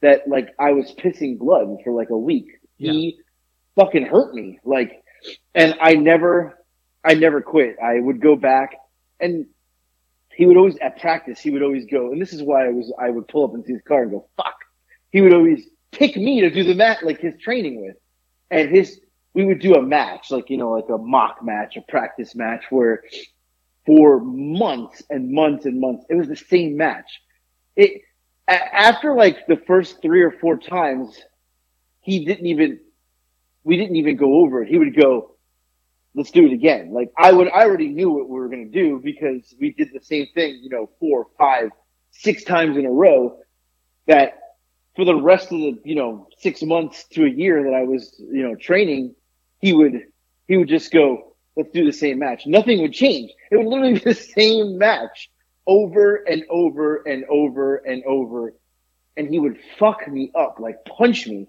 that 0.00 0.26
like 0.26 0.54
I 0.58 0.72
was 0.72 0.94
pissing 0.94 1.38
blood 1.38 1.76
for 1.84 1.92
like 1.92 2.08
a 2.08 2.16
week. 2.16 2.46
He 2.78 3.18
fucking 3.76 4.06
hurt 4.06 4.34
me, 4.34 4.60
like, 4.64 5.04
and 5.54 5.74
I 5.78 5.92
never, 5.92 6.58
I 7.04 7.12
never 7.12 7.42
quit. 7.42 7.76
I 7.82 8.00
would 8.00 8.22
go 8.22 8.36
back 8.36 8.76
and 9.20 9.44
he 10.34 10.46
would 10.46 10.56
always 10.56 10.78
at 10.78 10.98
practice 10.98 11.38
he 11.38 11.50
would 11.50 11.62
always 11.62 11.84
go 11.84 12.10
and 12.10 12.20
this 12.20 12.32
is 12.32 12.42
why 12.42 12.66
i 12.66 12.68
was 12.68 12.92
i 12.98 13.08
would 13.08 13.28
pull 13.28 13.44
up 13.44 13.54
into 13.54 13.72
his 13.72 13.80
car 13.86 14.02
and 14.02 14.10
go 14.10 14.26
fuck 14.36 14.56
he 15.12 15.20
would 15.20 15.32
always 15.32 15.68
pick 15.92 16.16
me 16.16 16.40
to 16.40 16.50
do 16.50 16.64
the 16.64 16.74
mat 16.74 17.04
like 17.04 17.20
his 17.20 17.34
training 17.40 17.80
with 17.80 17.94
and 18.50 18.68
his 18.68 19.00
we 19.34 19.44
would 19.44 19.60
do 19.60 19.74
a 19.74 19.82
match 19.82 20.30
like 20.30 20.50
you 20.50 20.56
know 20.56 20.70
like 20.70 20.88
a 20.88 20.98
mock 20.98 21.38
match 21.42 21.76
a 21.76 21.82
practice 21.82 22.34
match 22.34 22.64
where 22.70 23.02
for 23.86 24.20
months 24.20 25.02
and 25.10 25.30
months 25.30 25.66
and 25.66 25.80
months 25.80 26.04
it 26.08 26.14
was 26.14 26.28
the 26.28 26.36
same 26.36 26.76
match 26.76 27.20
it 27.76 28.02
after 28.48 29.14
like 29.14 29.46
the 29.46 29.56
first 29.66 30.00
three 30.02 30.22
or 30.22 30.30
four 30.30 30.56
times 30.56 31.18
he 32.00 32.24
didn't 32.24 32.46
even 32.46 32.78
we 33.64 33.76
didn't 33.76 33.96
even 33.96 34.16
go 34.16 34.34
over 34.36 34.62
it 34.62 34.68
he 34.68 34.78
would 34.78 34.96
go 34.96 35.34
let's 36.14 36.30
do 36.30 36.46
it 36.46 36.52
again. 36.52 36.92
Like 36.92 37.12
I 37.18 37.32
would, 37.32 37.48
I 37.48 37.64
already 37.64 37.88
knew 37.88 38.10
what 38.10 38.28
we 38.28 38.38
were 38.38 38.48
going 38.48 38.70
to 38.70 38.72
do 38.72 39.00
because 39.02 39.54
we 39.60 39.72
did 39.72 39.90
the 39.92 40.00
same 40.00 40.26
thing, 40.34 40.60
you 40.62 40.70
know, 40.70 40.90
four, 41.00 41.26
five, 41.38 41.70
six 42.12 42.44
times 42.44 42.76
in 42.76 42.86
a 42.86 42.90
row 42.90 43.38
that 44.06 44.38
for 44.96 45.04
the 45.04 45.14
rest 45.14 45.46
of 45.46 45.58
the, 45.58 45.80
you 45.84 45.96
know, 45.96 46.28
six 46.38 46.62
months 46.62 47.04
to 47.08 47.24
a 47.24 47.28
year 47.28 47.64
that 47.64 47.74
I 47.74 47.82
was, 47.82 48.14
you 48.18 48.48
know, 48.48 48.54
training, 48.54 49.14
he 49.60 49.72
would, 49.72 50.02
he 50.46 50.56
would 50.56 50.68
just 50.68 50.92
go, 50.92 51.36
let's 51.56 51.70
do 51.70 51.84
the 51.84 51.92
same 51.92 52.18
match. 52.18 52.46
Nothing 52.46 52.82
would 52.82 52.92
change. 52.92 53.32
It 53.50 53.56
would 53.56 53.66
literally 53.66 53.94
be 53.98 54.00
the 54.00 54.14
same 54.14 54.78
match 54.78 55.30
over 55.66 56.16
and 56.16 56.44
over 56.50 56.96
and 57.06 57.24
over 57.30 57.76
and 57.76 58.04
over. 58.04 58.54
And 59.16 59.28
he 59.28 59.38
would 59.38 59.58
fuck 59.78 60.06
me 60.08 60.32
up, 60.34 60.58
like 60.58 60.84
punch 60.84 61.26
me. 61.26 61.46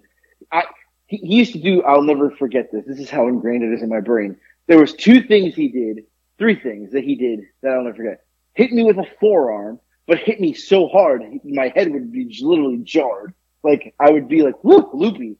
I, 0.52 0.64
he, 1.06 1.18
he 1.18 1.34
used 1.36 1.52
to 1.52 1.58
do, 1.60 1.82
I'll 1.82 2.02
never 2.02 2.30
forget 2.30 2.70
this. 2.72 2.84
This 2.86 3.00
is 3.00 3.10
how 3.10 3.28
ingrained 3.28 3.64
it 3.64 3.74
is 3.74 3.82
in 3.82 3.88
my 3.88 4.00
brain 4.00 4.36
there 4.66 4.78
was 4.78 4.92
two 4.94 5.22
things 5.22 5.54
he 5.54 5.68
did, 5.68 6.04
three 6.38 6.58
things 6.58 6.92
that 6.92 7.04
he 7.04 7.14
did 7.14 7.40
that 7.62 7.72
I'll 7.72 7.84
never 7.84 7.96
forget. 7.96 8.24
Hit 8.54 8.72
me 8.72 8.84
with 8.84 8.98
a 8.98 9.06
forearm, 9.20 9.80
but 10.06 10.18
hit 10.18 10.40
me 10.40 10.54
so 10.54 10.88
hard, 10.88 11.22
my 11.44 11.72
head 11.74 11.92
would 11.92 12.12
be 12.12 12.36
literally 12.40 12.78
jarred. 12.78 13.34
Like 13.62 13.94
I 13.98 14.10
would 14.10 14.28
be 14.28 14.42
like, 14.42 14.62
whoop, 14.62 14.90
loopy. 14.92 15.36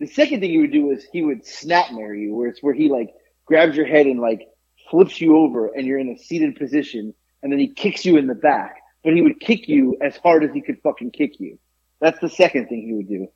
The 0.00 0.06
second 0.06 0.40
thing 0.40 0.50
he 0.50 0.58
would 0.58 0.72
do 0.72 0.90
is 0.90 1.06
he 1.12 1.22
would 1.22 1.46
snap 1.46 1.92
mare 1.92 2.14
you, 2.14 2.34
where 2.34 2.48
it's 2.48 2.62
where 2.62 2.74
he 2.74 2.88
like 2.88 3.14
grabs 3.46 3.76
your 3.76 3.86
head 3.86 4.06
and 4.06 4.20
like 4.20 4.48
flips 4.90 5.20
you 5.20 5.36
over 5.36 5.68
and 5.68 5.86
you're 5.86 5.98
in 5.98 6.10
a 6.10 6.18
seated 6.18 6.56
position 6.56 7.14
and 7.42 7.52
then 7.52 7.58
he 7.58 7.68
kicks 7.68 8.04
you 8.04 8.16
in 8.16 8.26
the 8.26 8.34
back, 8.34 8.76
but 9.02 9.14
he 9.14 9.22
would 9.22 9.38
kick 9.40 9.68
you 9.68 9.96
as 10.00 10.16
hard 10.16 10.44
as 10.44 10.50
he 10.52 10.60
could 10.60 10.80
fucking 10.82 11.10
kick 11.10 11.38
you. 11.38 11.58
That's 12.00 12.18
the 12.20 12.28
second 12.28 12.68
thing 12.68 12.82
he 12.86 12.94
would 12.94 13.08
do. 13.08 13.28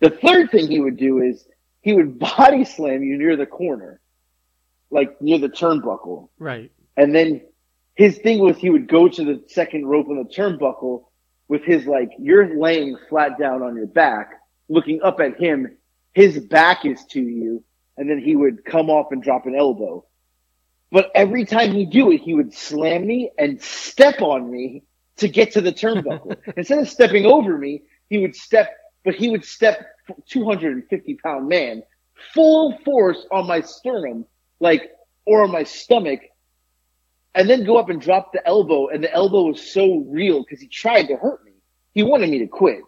The 0.00 0.10
third 0.10 0.50
thing 0.50 0.68
he 0.68 0.80
would 0.80 0.96
do 0.96 1.20
is 1.20 1.46
he 1.80 1.92
would 1.92 2.18
body 2.36 2.64
slam 2.64 3.02
you 3.02 3.16
near 3.18 3.36
the 3.36 3.46
corner 3.46 4.00
like 4.94 5.20
near 5.20 5.38
the 5.38 5.48
turnbuckle. 5.48 6.28
Right. 6.38 6.70
And 6.96 7.14
then 7.14 7.42
his 7.94 8.16
thing 8.18 8.38
was 8.38 8.56
he 8.56 8.70
would 8.70 8.88
go 8.88 9.08
to 9.08 9.24
the 9.24 9.42
second 9.48 9.86
rope 9.86 10.08
on 10.08 10.16
the 10.16 10.24
turnbuckle 10.24 11.04
with 11.48 11.62
his 11.64 11.84
like, 11.86 12.10
you're 12.18 12.58
laying 12.58 12.96
flat 13.08 13.38
down 13.38 13.62
on 13.62 13.76
your 13.76 13.86
back, 13.86 14.40
looking 14.68 15.02
up 15.02 15.20
at 15.20 15.38
him. 15.38 15.76
His 16.14 16.38
back 16.38 16.84
is 16.84 17.04
to 17.10 17.20
you. 17.20 17.62
And 17.96 18.08
then 18.08 18.18
he 18.18 18.34
would 18.34 18.64
come 18.64 18.90
off 18.90 19.12
and 19.12 19.22
drop 19.22 19.46
an 19.46 19.54
elbow. 19.54 20.04
But 20.90 21.10
every 21.14 21.44
time 21.44 21.72
he 21.72 21.86
do 21.86 22.10
it, 22.12 22.20
he 22.20 22.34
would 22.34 22.54
slam 22.54 23.06
me 23.06 23.30
and 23.38 23.60
step 23.60 24.20
on 24.20 24.50
me 24.50 24.84
to 25.18 25.28
get 25.28 25.52
to 25.52 25.60
the 25.60 25.72
turnbuckle. 25.72 26.36
Instead 26.56 26.78
of 26.78 26.88
stepping 26.88 27.26
over 27.26 27.56
me, 27.58 27.82
he 28.08 28.18
would 28.18 28.34
step, 28.34 28.70
but 29.04 29.14
he 29.14 29.28
would 29.28 29.44
step 29.44 29.86
250 30.28 31.14
pound 31.22 31.48
man 31.48 31.82
full 32.32 32.76
force 32.84 33.26
on 33.30 33.46
my 33.46 33.60
sternum 33.60 34.24
like 34.60 34.92
or 35.26 35.42
on 35.42 35.50
my 35.50 35.64
stomach 35.64 36.20
and 37.34 37.48
then 37.50 37.64
go 37.64 37.76
up 37.76 37.88
and 37.88 38.00
drop 38.00 38.32
the 38.32 38.46
elbow 38.46 38.88
and 38.88 39.02
the 39.02 39.12
elbow 39.12 39.48
was 39.48 39.60
so 39.72 40.04
real 40.08 40.42
because 40.42 40.60
he 40.60 40.68
tried 40.68 41.04
to 41.04 41.16
hurt 41.16 41.44
me 41.44 41.52
he 41.92 42.02
wanted 42.02 42.30
me 42.30 42.38
to 42.38 42.46
quit 42.46 42.80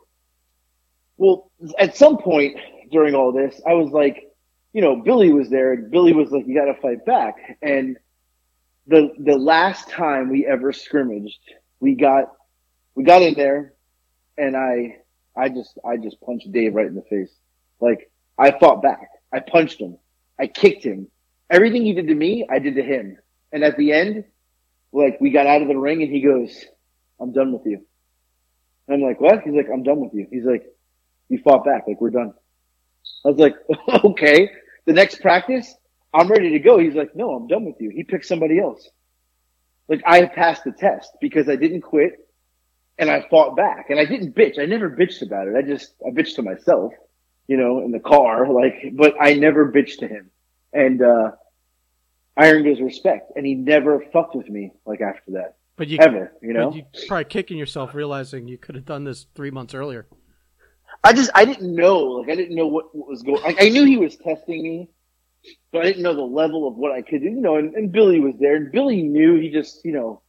well 1.17 1.51
at 1.79 1.97
some 1.97 2.19
point 2.19 2.57
during 2.91 3.15
all 3.15 3.33
this 3.33 3.61
i 3.67 3.75
was 3.75 3.91
like 3.91 4.33
you 4.73 4.83
know 4.83 4.97
billy 4.97 5.33
was 5.33 5.49
there 5.51 5.73
and 5.73 5.91
billy 5.91 6.13
was 6.13 6.31
like 6.31 6.47
you 6.47 6.55
gotta 6.55 6.81
fight 6.81 7.05
back 7.05 7.59
and 7.63 7.97
the 8.87 9.11
the 9.19 9.37
last 9.37 9.89
time 9.89 10.31
we 10.31 10.47
ever 10.47 10.73
scrimmaged 10.73 11.41
we 11.81 11.95
got 11.95 12.33
we 12.95 13.05
got 13.05 13.23
in 13.23 13.35
there 13.35 13.75
and 14.39 14.57
i 14.57 14.97
i 15.37 15.49
just 15.49 15.79
i 15.85 15.97
just 15.97 16.21
punched 16.21 16.51
dave 16.53 16.75
right 16.75 16.87
in 16.87 16.95
the 16.95 17.03
face 17.03 17.35
like 17.81 18.11
i 18.39 18.51
fought 18.59 18.83
back 18.83 19.09
i 19.33 19.41
punched 19.41 19.81
him 19.81 19.97
i 20.39 20.47
kicked 20.47 20.85
him 20.85 21.09
everything 21.51 21.85
he 21.85 21.93
did 21.93 22.09
to 22.09 22.15
me, 22.15 22.47
I 22.51 22.59
did 22.59 22.77
to 22.77 22.83
him. 22.83 23.19
And 23.53 23.65
at 23.65 23.77
the 23.77 23.93
end, 23.93 24.25
like 24.93 25.21
we 25.21 25.31
got 25.31 25.47
out 25.47 25.63
of 25.63 25.69
the 25.69 25.77
ring 25.77 26.03
and 26.03 26.13
he 26.13 26.21
goes, 26.21 26.65
I'm 27.21 27.33
done 27.33 27.53
with 27.53 27.63
you. 27.67 27.85
And 28.89 28.97
I'm 28.97 29.09
like, 29.09 29.21
what? 29.21 29.43
He's 29.43 29.55
like, 29.55 29.69
I'm 29.73 29.83
done 29.83 30.01
with 30.01 30.15
you. 30.15 30.27
He's 30.31 30.45
like, 30.45 30.65
you 31.29 31.39
fought 31.39 31.65
back. 31.65 31.85
Like 31.87 32.01
we're 32.01 32.11
done. 32.11 32.35
I 33.25 33.29
was 33.29 33.39
like, 33.39 33.55
okay. 34.05 34.51
The 34.87 34.93
next 34.93 35.21
practice, 35.21 35.75
I'm 36.15 36.29
ready 36.29 36.51
to 36.51 36.59
go. 36.59 36.79
He's 36.79 36.95
like, 36.95 37.15
no, 37.17 37.35
I'm 37.35 37.47
done 37.47 37.65
with 37.65 37.77
you. 37.81 37.91
He 37.91 38.05
picked 38.05 38.27
somebody 38.27 38.59
else. 38.59 38.89
Like 39.89 40.03
I 40.07 40.27
passed 40.27 40.65
the 40.65 40.73
test 40.73 41.11
because 41.21 41.49
I 41.49 41.57
didn't 41.57 41.83
quit 41.83 42.13
and 42.99 43.11
I 43.11 43.27
fought 43.29 43.57
back 43.57 43.91
and 43.91 44.01
I 44.01 44.05
didn't 44.05 44.35
bitch. 44.35 44.59
I 44.59 44.67
never 44.67 44.91
bitched 44.91 45.23
about 45.23 45.49
it. 45.49 45.55
I 45.57 45.63
just, 45.63 45.95
I 46.05 46.11
bitched 46.11 46.37
to 46.37 46.43
myself, 46.43 46.93
you 47.47 47.57
know, 47.57 47.81
in 47.85 47.93
the 47.93 48.01
car, 48.01 48.49
like, 48.53 48.93
but 48.93 49.15
I 49.21 49.35
never 49.35 49.71
bitched 49.71 49.99
to 49.99 50.09
him 50.09 50.31
and 50.73 51.03
uh, 51.03 51.31
I 52.37 52.53
earned 52.53 52.67
his 52.67 52.81
respect, 52.81 53.33
and 53.35 53.47
he 53.47 53.55
never 53.55 54.05
fucked 54.13 54.37
with 54.37 54.49
me 54.49 54.73
like 54.85 55.01
after 55.01 55.33
that 55.33 55.57
But 55.77 55.89
you 55.89 55.99
ever. 56.01 56.33
You 56.43 56.53
know, 56.53 56.73
you 56.73 56.85
probably 57.09 57.25
kicking 57.25 57.57
yourself 57.57 57.95
realizing 57.95 58.47
you 58.47 58.59
could 58.59 58.75
have 58.75 58.85
done 58.85 59.05
this 59.05 59.27
three 59.35 59.51
months 59.51 59.75
earlier. 59.75 60.07
I 61.05 61.13
just 61.13 61.31
I 61.35 61.45
didn't 61.45 61.75
know, 61.75 61.99
like 61.99 62.31
I 62.31 62.35
didn't 62.35 62.57
know 62.57 62.67
what, 62.67 62.95
what 62.95 63.09
was 63.09 63.23
going. 63.23 63.43
I, 63.45 63.67
I 63.67 63.69
knew 63.69 63.85
he 63.85 63.97
was 63.97 64.17
testing 64.17 64.63
me, 64.63 64.89
but 65.73 65.83
I 65.83 65.85
didn't 65.85 66.03
know 66.03 66.15
the 66.15 66.23
level 66.23 66.67
of 66.67 66.75
what 66.77 66.93
I 66.93 67.03
could 67.03 67.21
do. 67.23 67.27
You 67.29 67.41
know, 67.41 67.57
and, 67.57 67.75
and 67.75 67.93
Billy 67.93 68.21
was 68.21 68.35
there, 68.41 68.57
and 68.57 68.73
Billy 68.73 69.03
knew. 69.03 69.39
He 69.41 69.51
just, 69.51 69.85
you 69.85 69.93
know, 69.93 70.23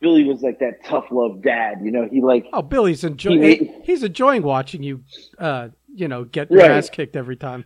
Billy 0.00 0.24
was 0.24 0.42
like 0.42 0.58
that 0.58 0.84
tough 0.84 1.06
love 1.10 1.42
dad. 1.42 1.78
You 1.82 1.90
know, 1.90 2.08
he 2.10 2.20
like 2.20 2.46
Oh, 2.52 2.62
Billy's 2.62 3.04
enjoying. 3.04 3.42
He- 3.42 3.72
he's 3.84 4.02
enjoying 4.02 4.42
watching 4.42 4.82
you. 4.82 5.04
Uh, 5.38 5.68
you 5.94 6.08
know, 6.08 6.24
get 6.24 6.50
your 6.50 6.60
Right. 6.60 6.70
ass 6.72 6.90
kicked 6.90 7.16
every 7.16 7.36
time. 7.36 7.64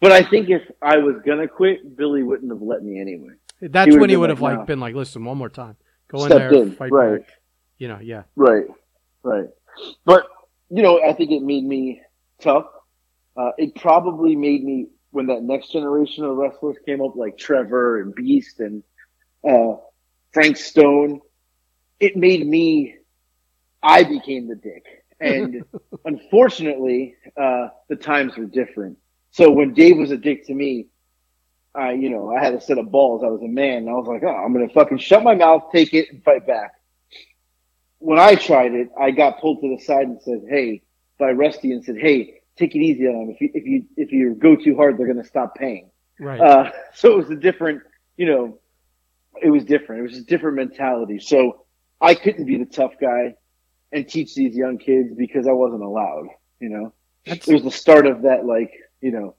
But 0.00 0.12
I 0.12 0.22
think 0.22 0.48
if 0.50 0.62
I 0.80 0.96
was 0.98 1.16
gonna 1.24 1.46
quit, 1.48 1.96
Billy 1.96 2.22
wouldn't 2.22 2.50
have 2.50 2.62
let 2.62 2.82
me 2.82 3.00
anyway. 3.00 3.34
That's 3.60 3.92
He 3.94 3.98
when 4.00 4.10
he 4.10 4.16
would 4.16 4.30
have 4.30 4.40
like 4.40 4.58
"No." 4.58 4.64
been 4.64 4.80
like, 4.80 4.94
"Listen, 4.96 5.24
one 5.24 5.38
more 5.38 5.48
time, 5.48 5.76
go 6.08 6.18
in 6.24 6.30
Stepped 6.30 6.50
there, 6.52 6.62
in, 6.62 6.72
fight 6.72 6.90
right. 6.90 7.20
back." 7.20 7.28
You 7.78 7.86
know, 7.88 7.98
yeah. 8.02 8.22
Right, 8.34 8.64
right. 9.22 9.46
But 10.04 10.26
you 10.72 10.82
know, 10.82 11.02
I 11.02 11.12
think 11.12 11.30
it 11.30 11.42
made 11.42 11.64
me 11.64 12.00
tough. 12.40 12.64
Uh, 13.36 13.50
it 13.58 13.74
probably 13.74 14.34
made 14.34 14.64
me 14.64 14.86
when 15.10 15.26
that 15.26 15.42
next 15.42 15.70
generation 15.70 16.24
of 16.24 16.34
wrestlers 16.36 16.76
came 16.86 17.02
up, 17.02 17.14
like 17.14 17.36
Trevor 17.36 18.00
and 18.00 18.14
Beast 18.14 18.58
and 18.58 18.82
uh, 19.46 19.76
Frank 20.32 20.56
Stone. 20.56 21.20
It 22.00 22.16
made 22.16 22.46
me. 22.46 22.96
I 23.82 24.04
became 24.04 24.48
the 24.48 24.54
dick, 24.54 25.04
and 25.20 25.62
unfortunately, 26.06 27.16
uh, 27.36 27.68
the 27.88 27.96
times 27.96 28.36
were 28.38 28.46
different. 28.46 28.96
So 29.30 29.50
when 29.50 29.74
Dave 29.74 29.98
was 29.98 30.10
a 30.10 30.16
dick 30.16 30.46
to 30.46 30.54
me, 30.54 30.86
I, 31.74 31.92
you 31.92 32.08
know, 32.08 32.34
I 32.34 32.42
had 32.42 32.54
a 32.54 32.60
set 32.60 32.78
of 32.78 32.90
balls. 32.90 33.22
I 33.22 33.28
was 33.28 33.42
a 33.42 33.48
man. 33.48 33.78
And 33.78 33.90
I 33.90 33.92
was 33.92 34.06
like, 34.06 34.22
oh, 34.22 34.34
I'm 34.34 34.54
gonna 34.54 34.68
fucking 34.70 34.98
shut 34.98 35.22
my 35.22 35.34
mouth, 35.34 35.64
take 35.70 35.92
it, 35.92 36.08
and 36.10 36.24
fight 36.24 36.46
back. 36.46 36.72
When 38.04 38.18
I 38.18 38.34
tried 38.34 38.74
it, 38.74 38.88
I 39.00 39.10
got 39.12 39.40
pulled 39.40 39.60
to 39.62 39.74
the 39.76 39.82
side 39.82 40.06
and 40.08 40.20
said, 40.22 40.42
"Hey," 40.48 40.82
by 41.18 41.30
Rusty, 41.32 41.72
and 41.72 41.84
said, 41.84 41.96
"Hey, 41.98 42.40
take 42.56 42.74
it 42.74 42.80
easy 42.80 43.06
on 43.06 43.14
them. 43.26 43.30
If 43.30 43.40
you 43.40 43.50
if 43.54 43.64
you 43.66 43.84
if 43.96 44.12
you 44.12 44.34
go 44.34 44.56
too 44.56 44.74
hard, 44.76 44.98
they're 44.98 45.06
gonna 45.06 45.24
stop 45.24 45.54
paying." 45.56 45.90
Right. 46.18 46.40
Uh, 46.40 46.70
so 46.94 47.12
it 47.12 47.16
was 47.16 47.30
a 47.30 47.36
different, 47.36 47.82
you 48.16 48.26
know, 48.26 48.58
it 49.40 49.50
was 49.50 49.64
different. 49.64 50.00
It 50.00 50.02
was 50.10 50.18
a 50.18 50.24
different 50.24 50.56
mentality. 50.56 51.18
So 51.20 51.64
I 52.00 52.14
couldn't 52.14 52.44
be 52.46 52.58
the 52.58 52.66
tough 52.66 52.94
guy 53.00 53.34
and 53.92 54.08
teach 54.08 54.34
these 54.34 54.54
young 54.56 54.78
kids 54.78 55.14
because 55.16 55.46
I 55.46 55.52
wasn't 55.52 55.82
allowed. 55.82 56.26
You 56.60 56.68
know, 56.70 56.92
That's, 57.26 57.46
it 57.48 57.54
was 57.54 57.62
the 57.62 57.70
start 57.70 58.06
of 58.06 58.22
that, 58.22 58.44
like, 58.46 58.72
you 59.00 59.10
know, 59.12 59.34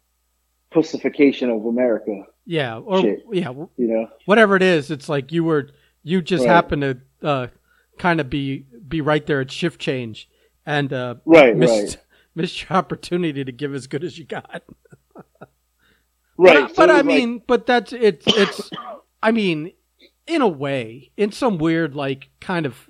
pussification 0.71 1.49
of 1.49 1.65
America. 1.65 2.23
yeah. 2.45 2.77
Or 2.79 3.01
shit. 3.01 3.23
yeah. 3.31 3.51
You 3.51 3.67
know, 3.77 4.07
Whatever 4.25 4.55
it 4.55 4.61
is, 4.63 4.89
it's 4.91 5.09
like 5.09 5.31
you 5.31 5.43
were. 5.43 5.69
You 6.05 6.21
just 6.21 6.43
Right. 6.45 6.51
happened 6.51 6.81
to 6.81 6.97
uh, 7.27 7.47
kind 7.97 8.19
of 8.19 8.29
be 8.29 8.65
be 8.87 9.01
right 9.01 9.25
there 9.25 9.41
at 9.41 9.51
shift 9.51 9.79
change 9.79 10.29
and 10.65 10.91
uh, 10.93 11.15
right, 11.25 11.55
missed 11.55 11.95
right, 11.97 11.97
missed 12.35 12.61
your 12.69 12.77
opportunity 12.77 13.43
to 13.43 13.51
give 13.51 13.73
as 13.73 13.87
good 13.87 14.03
as 14.03 14.17
you 14.17 14.25
got. 14.25 14.63
right. 16.37 16.61
But, 16.63 16.69
So 16.69 16.75
but 16.75 16.89
I 16.89 16.97
like- 16.97 17.05
mean, 17.05 17.41
but 17.47 17.65
that's 17.65 17.93
it's 17.93 18.25
it's. 18.27 18.69
I 19.21 19.31
mean, 19.31 19.71
in 20.27 20.41
a 20.41 20.47
way, 20.47 21.11
in 21.17 21.31
some 21.31 21.57
weird 21.57 21.95
like 21.95 22.29
kind 22.41 22.65
of 22.65 22.89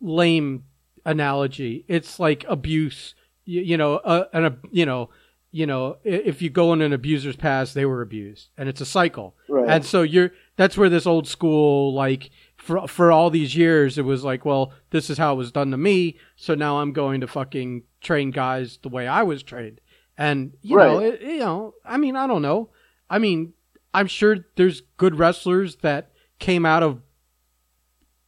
lame 0.00 0.64
analogy, 1.04 1.84
it's 1.88 2.18
like 2.18 2.44
abuse. 2.48 3.14
You, 3.44 3.62
you 3.62 3.76
know, 3.76 3.96
uh, 3.96 4.24
an 4.32 4.44
a 4.44 4.56
you 4.70 4.86
know, 4.86 5.10
you 5.52 5.66
know, 5.66 5.98
if 6.04 6.42
you 6.42 6.50
go 6.50 6.72
in 6.72 6.82
an 6.82 6.92
abuser's 6.92 7.36
past, 7.36 7.74
they 7.74 7.84
were 7.84 8.02
abused, 8.02 8.48
and 8.56 8.68
it's 8.68 8.80
a 8.80 8.86
cycle. 8.86 9.34
right, 9.48 9.68
And 9.68 9.84
so 9.84 10.02
you're 10.02 10.32
that's 10.56 10.76
where 10.76 10.88
this 10.88 11.06
old 11.06 11.28
school 11.28 11.92
like 11.94 12.30
for 12.66 12.88
for 12.88 13.12
all 13.12 13.30
these 13.30 13.54
years 13.54 13.96
it 13.96 14.04
was 14.04 14.24
like, 14.24 14.44
well, 14.44 14.72
this 14.90 15.08
is 15.08 15.18
how 15.18 15.34
it 15.34 15.36
was 15.36 15.52
done 15.52 15.70
to 15.70 15.76
me, 15.76 16.18
so 16.34 16.54
now 16.54 16.80
I'm 16.80 16.92
going 16.92 17.20
to 17.20 17.28
fucking 17.28 17.84
train 18.00 18.32
guys 18.32 18.78
the 18.82 18.88
way 18.88 19.06
I 19.06 19.22
was 19.22 19.42
trained. 19.44 19.80
And 20.18 20.54
you 20.62 20.76
know, 20.76 20.98
it, 20.98 21.22
you 21.22 21.38
know, 21.38 21.74
I 21.84 21.96
mean, 21.96 22.16
I 22.16 22.26
don't 22.26 22.42
know. 22.42 22.70
I 23.08 23.18
mean, 23.18 23.52
I'm 23.94 24.08
sure 24.08 24.38
there's 24.56 24.82
good 24.96 25.16
wrestlers 25.16 25.76
that 25.76 26.10
came 26.40 26.66
out 26.66 26.82
of 26.82 27.02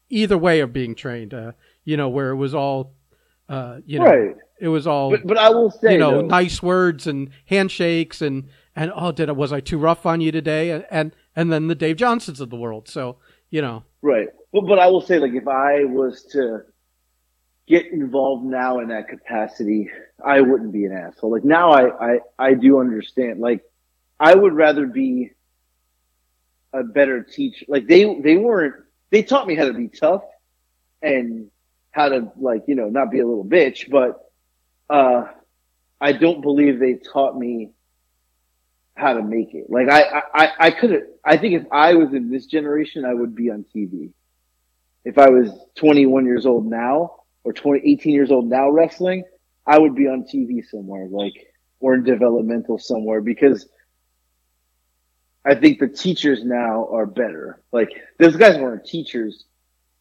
either 0.09 0.38
way 0.38 0.61
of 0.61 0.72
being 0.72 0.94
trained, 0.94 1.35
uh, 1.35 1.53
you 1.85 1.96
know, 1.96 2.09
where 2.09 2.31
it 2.31 2.37
was 2.37 2.55
all 2.55 2.94
uh, 3.48 3.79
you 3.87 3.98
know, 3.98 4.05
right. 4.05 4.37
it 4.61 4.68
was 4.68 4.87
all 4.87 5.11
But 5.11 5.27
but 5.27 5.38
I 5.38 5.51
will 5.51 5.70
say, 5.70 5.94
you 5.94 5.98
know, 5.98 6.22
though, 6.22 6.27
nice 6.27 6.62
words 6.62 7.09
and 7.09 7.31
handshakes 7.46 8.22
and 8.22 8.48
and 8.77 8.92
oh, 8.94 9.11
did 9.11 9.29
I 9.29 9.33
was 9.33 9.53
I 9.53 9.59
too 9.59 9.79
rough 9.79 10.07
on 10.07 10.20
you 10.20 10.31
today? 10.31 10.70
And 10.70 10.87
and, 10.90 11.16
and 11.35 11.51
then 11.53 11.66
the 11.66 11.74
Dave 11.74 11.96
Johnsons 11.96 12.40
of 12.40 12.51
the 12.51 12.57
world. 12.57 12.88
So 12.88 13.16
you 13.51 13.62
know, 13.62 13.83
Right. 14.02 14.28
But 14.52 14.66
but 14.66 14.78
I 14.78 14.88
will 14.88 15.00
say, 15.00 15.18
like, 15.18 15.32
if 15.34 15.48
I 15.48 15.84
was 15.84 16.22
to 16.32 16.62
get 17.66 17.87
involved 17.87 18.44
now 18.44 18.78
in 18.80 18.88
that 18.88 19.08
capacity, 19.08 19.90
I 20.24 20.40
wouldn't 20.40 20.72
be 20.72 20.84
an 20.84 20.92
asshole. 20.92 21.30
Like 21.30 21.44
now, 21.44 21.72
I 21.72 22.12
I 22.14 22.18
I 22.38 22.54
do 22.54 22.80
understand. 22.80 23.40
Like, 23.40 23.62
I 24.18 24.34
would 24.34 24.54
rather 24.54 24.87
be 24.87 25.32
a 26.72 26.82
better 26.82 27.22
teacher. 27.22 27.66
Like 27.68 27.87
they 27.87 28.20
they 28.20 28.37
weren't. 28.37 28.74
They 29.11 29.22
taught 29.22 29.46
me 29.46 29.54
how 29.54 29.66
to 29.66 29.72
be 29.72 29.88
tough 29.88 30.22
and 31.02 31.50
how 31.90 32.08
to 32.11 32.32
like 32.37 32.64
you 32.68 32.74
know 32.74 32.88
not 32.88 33.11
be 33.11 33.20
a 33.20 33.26
little 33.26 33.44
bitch. 33.44 33.90
But 33.90 34.20
uh, 34.88 35.24
I 36.00 36.12
don't 36.12 36.40
believe 36.40 36.78
they 36.78 36.94
taught 36.94 37.37
me 37.37 37.70
how 38.98 39.14
to 39.14 39.22
make 39.22 39.54
it. 39.54 39.70
Like 39.70 39.88
I, 39.88 40.22
I, 40.34 40.52
I 40.58 40.70
could 40.70 40.90
have, 40.90 41.02
I 41.24 41.37
think 41.37 41.54
if 41.54 41.66
I 41.72 41.94
was 41.94 42.12
in 42.12 42.30
this 42.30 42.46
generation, 42.46 43.04
I 43.04 43.14
would 43.14 43.34
be 43.34 43.50
on 43.50 43.64
TV. 43.74 44.11
If 45.04 45.18
I 45.18 45.28
was 45.28 45.50
21 45.76 46.26
years 46.26 46.44
old 46.44 46.66
now 46.66 47.22
or 47.44 47.52
20, 47.52 47.80
18 47.88 48.12
years 48.12 48.30
old 48.30 48.46
now 48.46 48.68
wrestling, 48.70 49.24
I 49.66 49.78
would 49.78 49.94
be 49.94 50.08
on 50.08 50.24
TV 50.24 50.68
somewhere, 50.68 51.06
like, 51.11 51.34
or 51.80 51.94
in 51.94 52.02
developmental 52.02 52.78
somewhere 52.78 53.20
because 53.20 53.68
I 55.44 55.54
think 55.54 55.78
the 55.78 55.88
teachers 55.88 56.44
now 56.44 56.88
are 56.92 57.06
better. 57.06 57.62
Like 57.72 57.90
those 58.18 58.37
guys 58.37 58.58
weren't 58.58 58.84
teachers. 58.84 59.44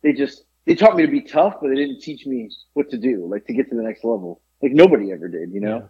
They 0.02 0.14
just, 0.14 0.44
they 0.66 0.76
taught 0.76 0.96
me 0.96 1.06
to 1.06 1.12
be 1.12 1.22
tough, 1.22 1.56
but 1.62 1.70
they 1.70 1.76
didn't 1.76 2.02
teach 2.02 2.26
me 2.26 2.50
what 2.74 2.90
to 2.90 2.98
do, 2.98 3.28
like 3.30 3.46
to 3.46 3.54
get 3.54 3.70
to 3.70 3.76
the 3.76 3.84
next 3.84 4.04
level. 4.04 4.42
Like 4.62 4.72
nobody 4.72 5.12
ever 5.12 5.28
did, 5.28 5.52
you 5.52 5.62
know? 5.62 5.78
Yeah. 5.78 5.88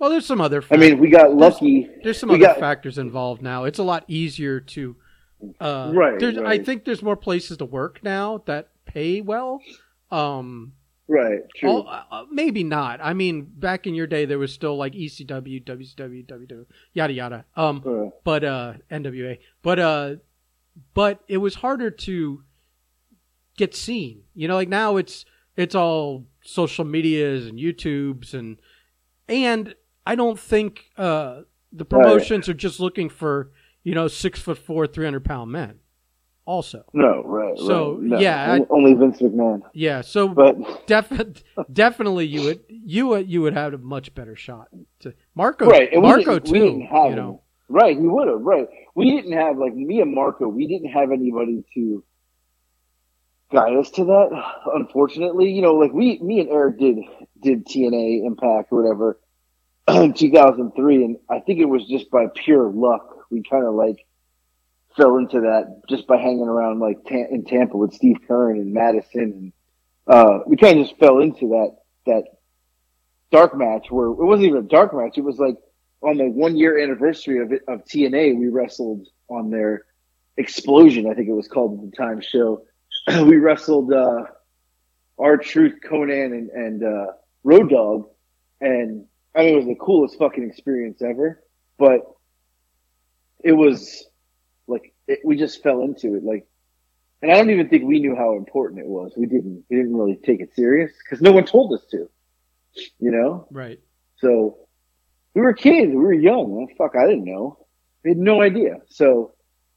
Well, 0.00 0.10
there's 0.10 0.26
some 0.26 0.40
other. 0.40 0.60
Factors. 0.62 0.84
I 0.88 0.90
mean, 0.90 0.98
we 0.98 1.10
got 1.10 1.34
lucky. 1.34 1.88
there's 2.02 2.18
some 2.18 2.30
we 2.30 2.36
other 2.36 2.46
got- 2.46 2.58
factors 2.58 2.98
involved 2.98 3.42
now. 3.42 3.64
It's 3.64 3.78
a 3.78 3.84
lot 3.84 4.04
easier 4.08 4.58
to. 4.60 4.96
Uh, 5.60 5.90
Right, 5.94 6.18
there's- 6.18 6.36
I 6.38 6.58
think 6.58 6.84
there's 6.84 7.02
more 7.02 7.16
places 7.16 7.56
to 7.58 7.64
work 7.64 8.02
now 8.02 8.42
that 8.46 8.68
pay 8.86 9.20
well. 9.20 9.60
Um, 10.10 10.72
Right. 11.08 11.40
True. 11.56 11.68
all, 11.70 11.88
uh, 11.88 12.24
maybe 12.30 12.62
not. 12.62 13.00
I 13.02 13.14
mean, 13.14 13.42
back 13.44 13.86
in 13.86 13.94
your 13.94 14.06
day, 14.06 14.26
there 14.26 14.38
was 14.38 14.52
still 14.52 14.76
like 14.76 14.94
ECW, 14.94 15.60
WCW, 15.64 16.24
WW, 16.26 16.66
yada 16.92 17.12
yada. 17.12 17.44
Um, 17.56 17.82
Uh, 17.84 18.10
but 18.22 18.44
uh 18.44 18.74
NWA. 18.90 19.38
But 19.62 19.78
uh 19.80 20.14
but 20.94 21.20
it 21.26 21.38
was 21.38 21.56
harder 21.56 21.90
to 21.90 22.44
get 23.56 23.74
seen. 23.74 24.22
You 24.34 24.46
know, 24.46 24.54
like 24.54 24.68
now 24.68 24.96
it's 24.98 25.24
it's 25.56 25.74
all 25.74 26.26
social 26.42 26.84
medias 26.84 27.46
and 27.46 27.58
YouTubes 27.58 28.32
and 28.34 28.58
and 29.28 29.74
I 30.06 30.14
don't 30.14 30.38
think 30.38 30.84
uh 30.96 31.42
the 31.72 31.84
promotions 31.84 32.48
are 32.48 32.54
just 32.54 32.80
looking 32.80 33.08
for, 33.08 33.52
you 33.84 33.94
know, 33.94 34.08
six 34.08 34.40
foot 34.40 34.58
four, 34.58 34.86
three 34.86 35.04
hundred 35.04 35.24
pound 35.24 35.52
men. 35.52 35.80
Also. 36.46 36.84
no, 36.92 37.22
right. 37.24 37.56
So, 37.58 37.92
right. 37.92 38.02
No, 38.02 38.18
yeah, 38.18 38.52
on- 38.54 38.66
only 38.70 38.94
Vince 38.94 39.20
McMahon. 39.20 39.60
Yeah, 39.72 40.00
so 40.00 40.26
But 40.28 40.56
Def- 40.88 41.44
definitely 41.72 42.26
you 42.26 42.42
would 42.42 42.60
you 42.68 43.06
would 43.08 43.30
you 43.30 43.42
would 43.42 43.52
have 43.52 43.72
a 43.74 43.78
much 43.78 44.12
better 44.16 44.34
shot. 44.34 44.66
To 45.00 45.14
Marco, 45.36 45.66
right, 45.66 45.92
and 45.92 46.02
we 46.02 46.08
Marco 46.08 46.38
didn't- 46.40 46.50
we 46.52 46.58
too. 46.58 46.64
didn't 46.64 46.86
have 46.86 47.10
you 47.10 47.16
know, 47.16 47.42
Right, 47.68 47.96
he 47.96 48.02
would 48.04 48.26
have. 48.26 48.40
Right, 48.40 48.66
we 48.96 49.12
didn't 49.12 49.34
have 49.34 49.58
like 49.58 49.74
me 49.76 50.00
and 50.00 50.12
Marco. 50.12 50.48
We 50.48 50.66
didn't 50.66 50.90
have 50.90 51.12
anybody 51.12 51.62
to 51.74 52.02
guide 53.52 53.76
us 53.76 53.90
to 53.92 54.04
that. 54.06 54.42
Unfortunately, 54.74 55.52
you 55.52 55.62
know, 55.62 55.74
like 55.74 55.92
we, 55.92 56.18
me 56.20 56.40
and 56.40 56.48
Eric 56.48 56.78
did 56.80 56.96
did 57.40 57.66
TNA 57.66 58.26
Impact 58.26 58.72
or 58.72 58.82
whatever 58.82 59.20
2003, 60.16 61.04
and 61.04 61.16
I 61.28 61.40
think 61.40 61.60
it 61.60 61.66
was 61.66 61.86
just 61.86 62.10
by 62.10 62.26
pure 62.34 62.70
luck 62.70 63.26
we 63.30 63.42
kind 63.42 63.64
of 63.64 63.74
like 63.74 64.04
fell 64.96 65.16
into 65.16 65.40
that 65.40 65.82
just 65.88 66.06
by 66.06 66.16
hanging 66.16 66.48
around 66.48 66.80
like 66.80 66.98
Ta- 67.04 67.28
in 67.30 67.44
Tampa 67.44 67.76
with 67.76 67.94
Steve 67.94 68.16
Curran 68.26 68.58
and 68.58 68.72
Madison, 68.72 69.22
and 69.22 69.52
uh, 70.06 70.40
we 70.46 70.56
kind 70.56 70.80
of 70.80 70.86
just 70.86 70.98
fell 70.98 71.20
into 71.20 71.48
that 71.48 71.76
that 72.06 72.24
dark 73.30 73.56
match 73.56 73.90
where 73.90 74.06
it 74.06 74.14
wasn't 74.14 74.46
even 74.46 74.58
a 74.64 74.68
dark 74.68 74.94
match. 74.94 75.16
It 75.16 75.24
was 75.24 75.38
like 75.38 75.56
on 76.02 76.16
the 76.16 76.28
one 76.28 76.56
year 76.56 76.82
anniversary 76.82 77.42
of 77.42 77.52
it, 77.52 77.62
of 77.68 77.84
TNA, 77.84 78.38
we 78.38 78.48
wrestled 78.48 79.06
on 79.28 79.50
their 79.50 79.84
explosion. 80.36 81.08
I 81.10 81.14
think 81.14 81.28
it 81.28 81.32
was 81.32 81.48
called 81.48 81.78
at 81.78 81.90
the 81.90 81.96
time 81.96 82.20
show. 82.20 82.62
we 83.24 83.36
wrestled, 83.36 83.92
uh, 83.92 84.24
our 85.18 85.36
truth, 85.36 85.74
Konnan 85.86 86.32
and, 86.32 86.50
and, 86.50 86.82
uh, 86.82 87.12
Road 87.44 87.70
Dog. 87.70 88.08
And 88.60 89.06
I 89.34 89.40
mean, 89.40 89.54
it 89.54 89.56
was 89.56 89.66
the 89.66 89.76
coolest 89.76 90.18
fucking 90.18 90.48
experience 90.48 91.02
ever, 91.02 91.42
but 91.78 92.00
it 93.42 93.52
was 93.52 94.06
like, 94.66 94.92
it, 95.06 95.20
we 95.24 95.36
just 95.36 95.62
fell 95.62 95.82
into 95.82 96.16
it. 96.16 96.24
Like, 96.24 96.46
and 97.22 97.30
I 97.30 97.36
don't 97.36 97.50
even 97.50 97.68
think 97.68 97.84
we 97.84 98.00
knew 98.00 98.16
how 98.16 98.36
important 98.36 98.80
it 98.80 98.86
was. 98.86 99.12
We 99.16 99.26
didn't, 99.26 99.64
we 99.70 99.76
didn't 99.76 99.96
really 99.96 100.16
take 100.16 100.40
it 100.40 100.54
serious 100.54 100.90
because 101.04 101.20
no 101.20 101.32
one 101.32 101.44
told 101.44 101.72
us 101.74 101.84
to, 101.90 102.08
you 102.98 103.10
know? 103.10 103.46
right? 103.50 103.78
So 104.16 104.58
we 105.34 105.42
were 105.42 105.52
kids, 105.52 105.90
we 105.90 105.96
were 105.96 106.12
young. 106.12 106.50
Well, 106.50 106.66
fuck, 106.76 106.96
I 106.96 107.06
didn't 107.06 107.24
know. 107.24 107.58
We 108.02 108.10
had 108.10 108.18
no 108.18 108.42
idea. 108.42 108.78
So, 108.88 109.34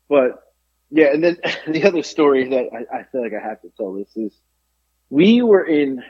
but 0.10 0.42
yeah, 0.90 1.08
and 1.14 1.24
then 1.24 1.38
the 1.68 1.86
other 1.86 2.04
story 2.04 2.50
that 2.50 2.70
I, 2.74 3.00
I 3.00 3.04
feel 3.04 3.22
like 3.22 3.34
I 3.34 3.46
have 3.46 3.62
to 3.62 3.70
tell 3.78 3.94
this 3.94 4.16
is 4.16 4.34
we 5.10 5.42
were 5.42 5.64
in 5.64 6.02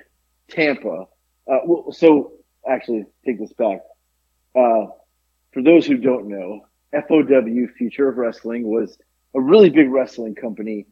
Tampa. 0.50 1.08
Uh, 1.46 1.58
well, 1.66 1.92
so 1.92 2.34
actually, 2.68 3.06
take 3.26 3.40
this 3.40 3.54
back. 3.54 3.82
Uh, 4.56 4.88
for 5.52 5.62
those 5.62 5.86
who 5.86 5.98
don't 5.98 6.28
know, 6.28 6.66
FOW 6.92 7.68
Future 7.78 8.10
of 8.10 8.18
Wrestling 8.18 8.64
was 8.68 8.98
a 9.34 9.42
really 9.42 9.70
big 9.70 9.92
wrestling 9.92 10.36
company 10.36 10.86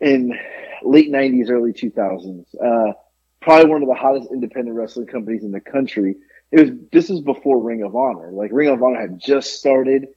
in 0.00 0.38
late 0.82 1.10
'90s, 1.10 1.50
early 1.50 1.72
2000s. 1.72 2.44
Uh, 2.54 2.92
probably 3.40 3.70
one 3.70 3.82
of 3.82 3.88
the 3.88 3.94
hottest 3.94 4.30
independent 4.32 4.76
wrestling 4.76 5.06
companies 5.06 5.42
in 5.42 5.52
the 5.52 5.60
country. 5.60 6.16
It 6.50 6.60
was 6.60 6.70
this 6.92 7.10
is 7.10 7.20
before 7.20 7.62
Ring 7.62 7.82
of 7.82 7.94
Honor. 7.94 8.30
Like 8.32 8.50
Ring 8.52 8.68
of 8.68 8.82
Honor 8.82 9.00
had 9.00 9.20
just 9.20 9.54
started, 9.58 10.08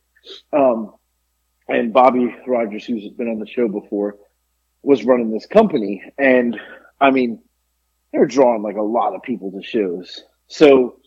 um, 0.54 0.94
and 1.68 1.94
Bobby 1.94 2.34
Rogers, 2.48 2.86
who's 2.86 3.10
been 3.10 3.28
on 3.28 3.40
the 3.40 3.48
show 3.48 3.68
before, 3.68 4.18
was 4.82 5.04
running 5.04 5.32
this 5.32 5.46
company. 5.46 6.04
And 6.18 6.60
I 7.00 7.12
mean, 7.12 7.42
they 8.12 8.20
were 8.20 8.28
drawing 8.28 8.62
like 8.62 8.78
a 8.78 8.82
lot 8.82 9.16
of 9.16 9.24
people 9.24 9.52
to 9.52 9.64
shows. 9.64 10.24
So 10.52 10.99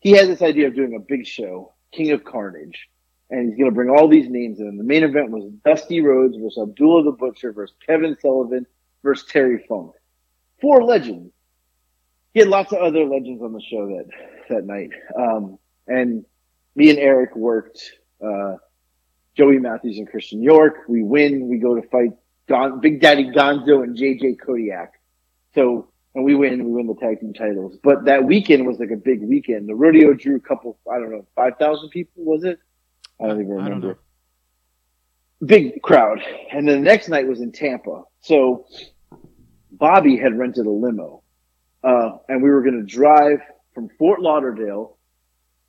he 0.00 0.10
had 0.10 0.28
this 0.28 0.42
idea 0.42 0.66
of 0.66 0.74
doing 0.74 0.94
a 0.94 1.00
big 1.00 1.26
show, 1.26 1.72
King 1.90 2.10
of 2.10 2.22
Carnage, 2.22 2.86
and 3.30 3.48
he's 3.48 3.56
going 3.56 3.70
to 3.70 3.74
bring 3.74 3.88
all 3.88 4.08
these 4.08 4.28
names 4.28 4.60
in. 4.60 4.76
The 4.76 4.84
main 4.84 5.04
event 5.04 5.30
was 5.30 5.50
Dusty 5.64 6.02
Rhodes 6.02 6.36
versus 6.36 6.62
Abdullah 6.62 7.04
the 7.04 7.12
Butcher 7.12 7.50
versus 7.50 7.74
Kevin 7.86 8.14
Sullivan 8.20 8.66
versus 9.02 9.26
Terry 9.26 9.64
Funk. 9.66 9.92
Four 10.60 10.84
legends. 10.84 11.32
He 12.34 12.40
had 12.40 12.50
lots 12.50 12.72
of 12.72 12.80
other 12.80 13.06
legends 13.06 13.42
on 13.42 13.54
the 13.54 13.62
show 13.62 13.86
that 13.86 14.04
that 14.50 14.66
night. 14.66 14.90
Um, 15.18 15.58
and 15.86 16.26
me 16.76 16.90
and 16.90 16.98
Eric 16.98 17.34
worked 17.34 17.80
uh, 18.22 18.56
Joey 19.34 19.58
Matthews 19.58 19.96
and 19.96 20.10
Christian 20.10 20.42
York. 20.42 20.80
We 20.88 21.02
win. 21.02 21.48
We 21.48 21.56
go 21.56 21.74
to 21.74 21.88
fight 21.88 22.10
Gon- 22.50 22.80
Big 22.80 23.00
Daddy 23.00 23.30
Gonzo 23.30 23.82
and 23.82 23.96
JJ 23.96 24.40
Kodiak. 24.44 24.92
So 25.54 25.88
and 26.14 26.24
we 26.24 26.34
win. 26.34 26.64
We 26.64 26.72
win 26.72 26.86
the 26.86 26.94
tag 26.94 27.20
team 27.20 27.32
titles. 27.32 27.78
But 27.82 28.04
that 28.06 28.24
weekend 28.24 28.66
was 28.66 28.78
like 28.78 28.90
a 28.90 28.96
big 28.96 29.22
weekend. 29.22 29.68
The 29.68 29.74
rodeo 29.74 30.12
drew 30.14 30.36
a 30.36 30.40
couple. 30.40 30.78
I 30.90 30.98
don't 30.98 31.10
know, 31.10 31.26
five 31.34 31.54
thousand 31.58 31.90
people. 31.90 32.24
Was 32.24 32.44
it? 32.44 32.58
I 33.20 33.26
don't 33.26 33.40
even 33.40 33.52
remember. 33.52 33.86
Don't 35.40 35.48
big 35.48 35.80
crowd. 35.82 36.20
And 36.52 36.68
then 36.68 36.82
the 36.82 36.90
next 36.90 37.08
night 37.08 37.26
was 37.26 37.40
in 37.40 37.52
Tampa. 37.52 38.02
So 38.20 38.66
Bobby 39.72 40.16
had 40.18 40.38
rented 40.38 40.66
a 40.66 40.70
limo. 40.70 41.22
Uh, 41.82 42.18
and 42.28 42.42
we 42.42 42.50
were 42.50 42.60
going 42.60 42.78
to 42.78 42.84
drive 42.84 43.38
from 43.74 43.88
Fort 43.98 44.20
Lauderdale 44.20 44.98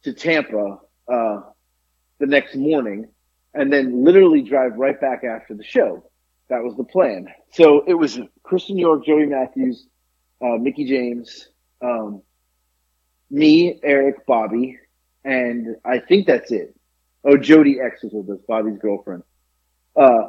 to 0.03 0.11
Tampa, 0.11 0.79
uh, 1.07 1.41
the 2.19 2.25
next 2.27 2.55
morning 2.55 3.07
and 3.53 3.71
then 3.71 4.03
literally 4.03 4.41
drive 4.41 4.73
right 4.75 4.99
back 4.99 5.23
after 5.23 5.53
the 5.53 5.63
show. 5.63 6.03
That 6.49 6.63
was 6.63 6.75
the 6.75 6.83
plan. 6.83 7.27
So 7.53 7.83
it 7.87 7.93
was 7.93 8.19
Christian 8.43 8.77
York, 8.77 9.05
Joey 9.05 9.25
Matthews, 9.25 9.87
uh, 10.41 10.57
Mickie 10.57 10.85
James, 10.85 11.49
um, 11.81 12.21
me, 13.29 13.79
Eric, 13.83 14.25
Bobby, 14.25 14.77
and 15.23 15.75
I 15.85 15.99
think 15.99 16.27
that's 16.27 16.51
it. 16.51 16.75
Oh, 17.23 17.37
Jody 17.37 17.79
X 17.79 18.03
was 18.03 18.13
with 18.13 18.37
us, 18.37 18.43
Bobby's 18.47 18.79
girlfriend. 18.79 19.23
Uh, 19.95 20.27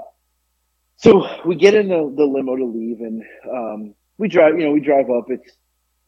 so 0.97 1.27
we 1.47 1.55
get 1.57 1.75
in 1.75 1.89
the, 1.89 2.13
the 2.17 2.25
limo 2.25 2.57
to 2.57 2.65
leave 2.65 3.01
and, 3.01 3.25
um, 3.51 3.95
we 4.19 4.29
drive, 4.29 4.59
you 4.59 4.67
know, 4.67 4.73
we 4.73 4.81
drive 4.81 5.11
up. 5.11 5.31
It's 5.31 5.51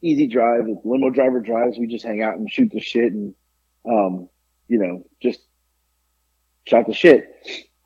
easy 0.01 0.27
drive. 0.27 0.65
The 0.65 0.79
limo 0.85 1.09
driver 1.09 1.39
drives. 1.39 1.77
We 1.77 1.87
just 1.87 2.05
hang 2.05 2.21
out 2.21 2.37
and 2.37 2.49
shoot 2.49 2.71
the 2.71 2.79
shit 2.79 3.11
and, 3.11 3.33
um, 3.89 4.29
you 4.67 4.77
know, 4.77 5.05
just 5.21 5.41
shot 6.65 6.87
the 6.87 6.93
shit. 6.93 7.27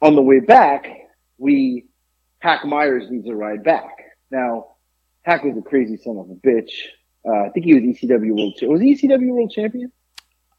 On 0.01 0.15
the 0.15 0.21
way 0.21 0.39
back, 0.39 0.87
we, 1.37 1.85
Hack 2.39 2.65
Myers 2.65 3.09
needs 3.09 3.27
a 3.27 3.35
ride 3.35 3.63
back. 3.63 3.97
Now, 4.29 4.68
Hack 5.29 5.43
was 5.43 5.55
a 5.57 5.61
crazy 5.61 5.95
son 5.95 6.17
of 6.17 6.27
a 6.31 6.33
bitch. 6.33 6.71
Uh, 7.23 7.45
I 7.45 7.49
think 7.49 7.65
he 7.65 7.75
was 7.75 7.83
ECW 7.83 8.35
World. 8.35 8.53
Was 8.63 8.81
he 8.81 8.95
ECW 8.95 9.29
World 9.29 9.51
Champion? 9.51 9.91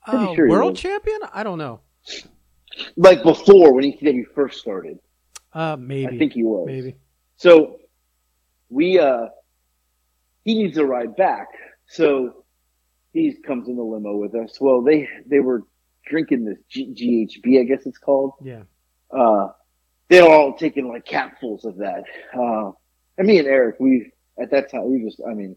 Uh, 0.07 0.33
sure 0.35 0.49
world 0.49 0.77
Champion? 0.77 1.21
I 1.33 1.43
don't 1.43 1.59
know. 1.59 1.81
Like 2.97 3.25
before 3.25 3.75
when 3.75 3.85
ECW 3.85 4.25
first 4.33 4.61
started. 4.61 4.99
Uh, 5.53 5.77
maybe. 5.77 6.15
I 6.15 6.19
think 6.19 6.35
he 6.35 6.45
was. 6.45 6.67
Maybe. 6.69 6.95
So 7.37 7.81
we 8.69 9.01
uh, 9.01 9.27
he 10.45 10.55
needs 10.55 10.79
a 10.79 10.85
ride 10.85 11.17
back. 11.17 11.49
So 11.89 12.45
he 13.13 13.35
comes 13.45 13.67
in 13.67 13.75
the 13.75 13.83
limo 13.83 14.17
with 14.17 14.37
us. 14.37 14.61
Well, 14.61 14.83
they 14.83 15.09
they 15.27 15.41
were 15.41 15.65
drinking 16.07 16.45
this 16.45 16.59
G- 16.69 16.95
GHB, 17.45 17.61
I 17.61 17.65
guess 17.65 17.87
it's 17.87 17.99
called. 17.99 18.35
Yeah. 18.41 18.63
Uh, 19.11 19.49
they're 20.09 20.29
all 20.29 20.57
taking 20.57 20.89
like 20.89 21.05
capfuls 21.05 21.65
of 21.65 21.79
that. 21.79 22.05
Uh, 22.33 22.71
and 23.19 23.27
me 23.27 23.39
and 23.39 23.49
Eric, 23.49 23.77
we 23.81 24.13
at 24.39 24.51
that 24.51 24.71
time 24.71 24.91
we 24.91 25.05
just, 25.05 25.21
I 25.29 25.35
mean, 25.35 25.57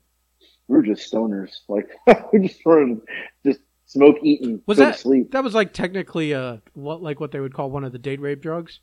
we 0.68 0.78
were 0.78 0.84
just 0.84 1.12
stoners. 1.12 1.52
Like 1.68 1.90
we 2.32 2.48
just 2.48 2.66
were 2.66 2.96
just 3.46 3.60
smoke 3.86 4.18
eating, 4.24 4.62
was 4.66 4.78
that, 4.78 4.98
sleep. 4.98 5.32
That 5.32 5.44
was 5.44 5.54
like 5.54 5.74
technically 5.74 6.34
uh 6.34 6.58
what 6.74 7.02
like 7.02 7.20
what 7.20 7.32
they 7.32 7.40
would 7.40 7.54
call 7.54 7.70
one 7.70 7.84
of 7.84 7.92
the 7.92 8.00
date 8.00 8.22
rape 8.22 8.42
drugs. 8.42 8.80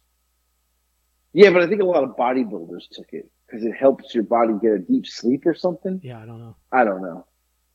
Yeah, 1.33 1.51
but 1.51 1.63
I 1.63 1.69
think 1.69 1.81
a 1.81 1.85
lot 1.85 2.03
of 2.03 2.17
bodybuilders 2.17 2.89
took 2.91 3.13
it 3.13 3.31
because 3.47 3.65
it 3.65 3.73
helps 3.73 4.15
your 4.15 4.25
body 4.25 4.55
get 4.61 4.73
a 4.73 4.79
deep 4.79 5.07
sleep 5.07 5.47
or 5.47 5.55
something. 5.55 6.01
Yeah, 6.03 6.21
I 6.21 6.27
don't 6.27 6.41
know. 6.41 6.57
I 6.73 6.85
don't 6.85 7.03
know. 7.03 7.27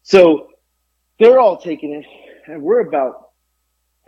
So 0.04 0.50
they're 1.20 1.40
all 1.40 1.58
taking 1.58 1.94
it, 1.94 2.06
and 2.48 2.62
we're 2.62 2.82
about 2.82 3.30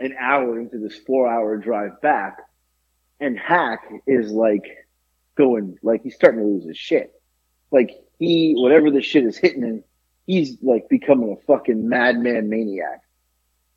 an 0.00 0.14
hour 0.18 0.60
into 0.60 0.78
this 0.78 0.96
four 0.98 1.28
hour 1.28 1.56
drive 1.56 2.00
back, 2.02 2.36
and 3.20 3.38
Hack 3.38 3.80
is 4.06 4.30
like 4.30 4.64
going, 5.36 5.78
like 5.82 6.02
he's 6.02 6.14
starting 6.14 6.40
to 6.40 6.46
lose 6.46 6.66
his 6.66 6.76
shit. 6.76 7.12
Like 7.70 7.90
he, 8.18 8.54
whatever 8.56 8.90
the 8.90 9.02
shit 9.02 9.24
is 9.24 9.36
hitting 9.36 9.62
him, 9.62 9.84
he's 10.26 10.58
like 10.62 10.88
becoming 10.88 11.32
a 11.32 11.44
fucking 11.46 11.88
madman 11.88 12.48
maniac. 12.48 13.02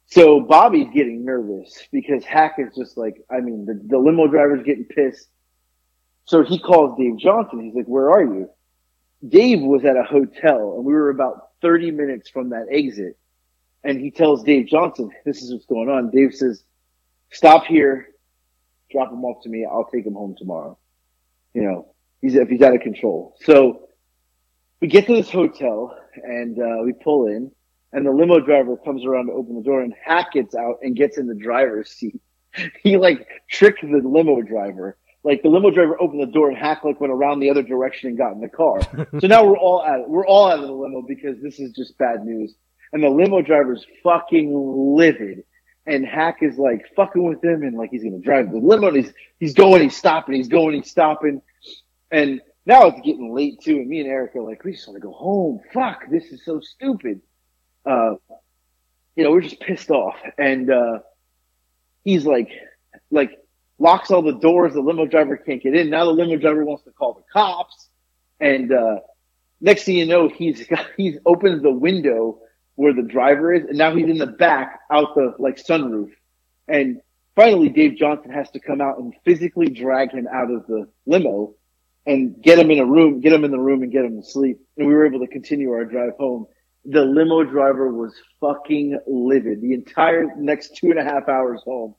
So 0.08 0.42
Bobby's 0.42 0.90
getting 0.94 1.24
nervous 1.24 1.88
because 1.92 2.26
Hack 2.26 2.56
is 2.58 2.76
just 2.76 2.98
like, 2.98 3.24
I 3.30 3.40
mean, 3.40 3.66
the, 3.66 3.80
the 3.82 3.98
limo 3.98 4.28
driver's 4.28 4.64
getting 4.64 4.86
pissed. 4.86 5.30
So 6.26 6.44
he 6.44 6.60
calls 6.60 6.98
Dave 6.98 7.18
Johnson. 7.18 7.62
He's 7.62 7.74
like, 7.74 7.86
where 7.86 8.12
are 8.12 8.24
you? 8.24 8.50
Dave 9.28 9.62
was 9.62 9.86
at 9.86 9.96
a 9.96 10.04
hotel 10.04 10.76
and 10.76 10.86
we 10.86 10.94
were 10.94 11.10
about 11.10 11.50
30 11.62 11.92
minutes 11.92 12.30
from 12.30 12.50
that 12.50 12.68
exit 12.70 13.18
and 13.84 14.00
he 14.00 14.12
tells 14.12 14.44
Dave 14.44 14.68
Johnson, 14.68 15.10
this 15.26 15.42
is 15.42 15.52
what's 15.52 15.66
going 15.66 15.90
on. 15.90 16.12
Dave 16.12 16.34
says, 16.34 16.64
stop 17.32 17.66
here, 17.66 18.10
drop 18.92 19.12
him 19.12 19.26
off 19.26 19.44
to 19.44 19.50
me. 19.50 19.66
I'll 19.66 19.90
take 19.90 20.06
him 20.06 20.14
home 20.14 20.36
tomorrow. 20.38 20.78
You 21.54 21.64
know, 21.64 21.91
he's, 22.22 22.36
if 22.36 22.50
he's 22.50 22.62
out 22.62 22.76
of 22.76 22.82
control. 22.82 23.36
So 23.42 23.90
we 24.80 24.88
get 24.88 25.08
to 25.08 25.14
this 25.16 25.30
hotel 25.30 25.96
and, 26.16 26.60
uh, 26.60 26.84
we 26.84 26.94
pull 26.94 27.28
in 27.28 27.52
and 27.94 28.06
the 28.06 28.12
limo 28.12 28.40
driver 28.40 28.78
comes 28.78 29.06
around 29.06 29.28
to 29.28 29.34
open 29.34 29.56
the 29.56 29.62
door 29.62 29.82
and 29.82 29.94
Hack 30.04 30.34
gets 30.34 30.56
out 30.56 30.80
and 30.82 30.96
gets 30.96 31.18
in 31.18 31.28
the 31.28 31.36
driver's 31.36 31.90
seat. 31.90 32.22
he 32.84 32.98
like 32.98 33.28
tricked 33.50 33.82
the 33.82 34.02
limo 34.04 34.42
driver. 34.42 34.98
Like 35.24 35.44
the 35.44 35.50
limo 35.50 35.70
driver 35.70 36.02
opened 36.02 36.22
the 36.22 36.32
door 36.32 36.50
and 36.50 36.58
Hack 36.58 36.84
like 36.84 37.00
went 37.00 37.14
around 37.14 37.42
the 37.42 37.50
other 37.50 37.62
direction 37.62 38.10
and 38.10 38.18
got 38.18 38.34
in 38.34 38.42
the 38.42 38.50
car. 38.50 38.82
so 39.20 39.28
now 39.28 39.46
we're 39.46 39.58
all 39.58 39.84
out, 39.84 40.10
we're 40.10 40.26
all 40.26 40.50
out 40.50 40.60
of 40.60 40.68
the 40.68 40.74
limo 40.74 41.04
because 41.08 41.42
this 41.42 41.60
is 41.60 41.72
just 41.74 41.98
bad 41.98 42.24
news 42.24 42.56
and 42.94 43.04
the 43.04 43.10
limo 43.10 43.42
driver's 43.42 43.86
fucking 44.04 44.54
livid. 44.98 45.44
And 45.88 46.06
Hack 46.06 46.38
is 46.42 46.58
like 46.58 46.86
fucking 46.96 47.24
with 47.24 47.44
him 47.44 47.64
and 47.64 47.76
like 47.76 47.90
he's 47.92 48.04
gonna 48.04 48.20
drive 48.20 48.52
the 48.52 48.58
limo 48.58 48.88
and 48.88 48.98
he's, 48.98 49.14
he's 49.40 49.54
going, 49.54 49.82
he's 49.82 49.98
stopping, 49.98 50.36
he's 50.36 50.48
going, 50.48 50.76
he's 50.76 50.90
stopping. 50.90 51.42
And 52.12 52.42
now 52.66 52.88
it's 52.88 53.02
getting 53.02 53.34
late 53.34 53.62
too. 53.62 53.78
And 53.78 53.88
me 53.88 54.00
and 54.02 54.10
Eric 54.10 54.36
are 54.36 54.42
like, 54.42 54.64
we 54.64 54.74
just 54.74 54.88
want 54.88 55.02
to 55.02 55.08
go 55.08 55.14
home. 55.14 55.62
Fuck, 55.74 56.10
this 56.10 56.26
is 56.26 56.44
so 56.46 56.60
stupid. 56.60 57.22
Uh, 57.86 58.16
you 59.16 59.24
know, 59.24 59.32
we're 59.32 59.42
just 59.42 59.60
pissed 59.60 59.90
off. 59.90 60.18
And, 60.38 60.70
uh, 60.70 61.00
he's 62.04 62.26
like, 62.26 62.50
like 63.10 63.32
locks 63.80 64.12
all 64.12 64.22
the 64.22 64.38
doors. 64.38 64.74
The 64.74 64.82
limo 64.82 65.06
driver 65.06 65.38
can't 65.38 65.62
get 65.62 65.76
in. 65.76 65.90
Now 65.90 66.06
the 66.06 66.12
limo 66.12 66.38
driver 66.38 66.64
wants 66.66 66.84
to 66.84 66.92
call 66.92 67.14
the 67.14 67.24
cops. 67.32 67.90
And, 68.40 68.72
uh, 68.72 69.00
next 69.62 69.84
thing 69.84 69.96
you 69.96 70.06
know, 70.06 70.28
he's 70.28 70.66
got, 70.68 70.88
he's 70.98 71.18
opens 71.26 71.62
the 71.62 71.72
window 71.72 72.40
where 72.76 72.94
the 72.94 73.04
driver 73.04 73.54
is, 73.54 73.66
and 73.66 73.78
now 73.78 73.96
he's 73.96 74.10
in 74.10 74.18
the 74.18 74.26
back 74.26 74.80
out 74.92 75.14
the 75.16 75.36
like 75.38 75.64
sunroof. 75.64 76.10
And 76.68 77.02
finally, 77.36 77.70
Dave 77.70 77.96
Johnson 77.96 78.32
has 78.32 78.50
to 78.52 78.60
come 78.60 78.82
out 78.82 78.98
and 78.98 79.14
physically 79.24 79.68
drag 79.68 80.12
him 80.12 80.28
out 80.32 80.50
of 80.50 80.66
the 80.68 80.88
limo 81.06 81.54
and 82.06 82.42
get 82.42 82.58
him 82.58 82.72
in 82.72 82.80
a 82.80 82.86
room, 82.86 83.22
get 83.22 83.34
him 83.34 83.44
in 83.44 83.52
the 83.52 83.60
room 83.60 83.84
and 83.84 83.92
get 83.92 84.06
him 84.06 84.22
to 84.22 84.28
sleep. 84.28 84.60
And 84.78 84.88
we 84.88 84.94
were 84.94 85.06
able 85.06 85.20
to 85.20 85.28
continue 85.28 85.72
our 85.72 85.86
drive 85.86 86.14
home. 86.20 86.48
The 86.86 87.04
limo 87.04 87.44
driver 87.44 87.92
was 87.92 88.14
fucking 88.40 89.00
livid. 89.08 89.62
The 89.62 89.74
entire 89.74 90.36
next 90.36 90.76
two 90.78 90.90
and 90.90 91.00
a 91.00 91.04
half 91.04 91.30
hours 91.30 91.62
home, 91.64 91.96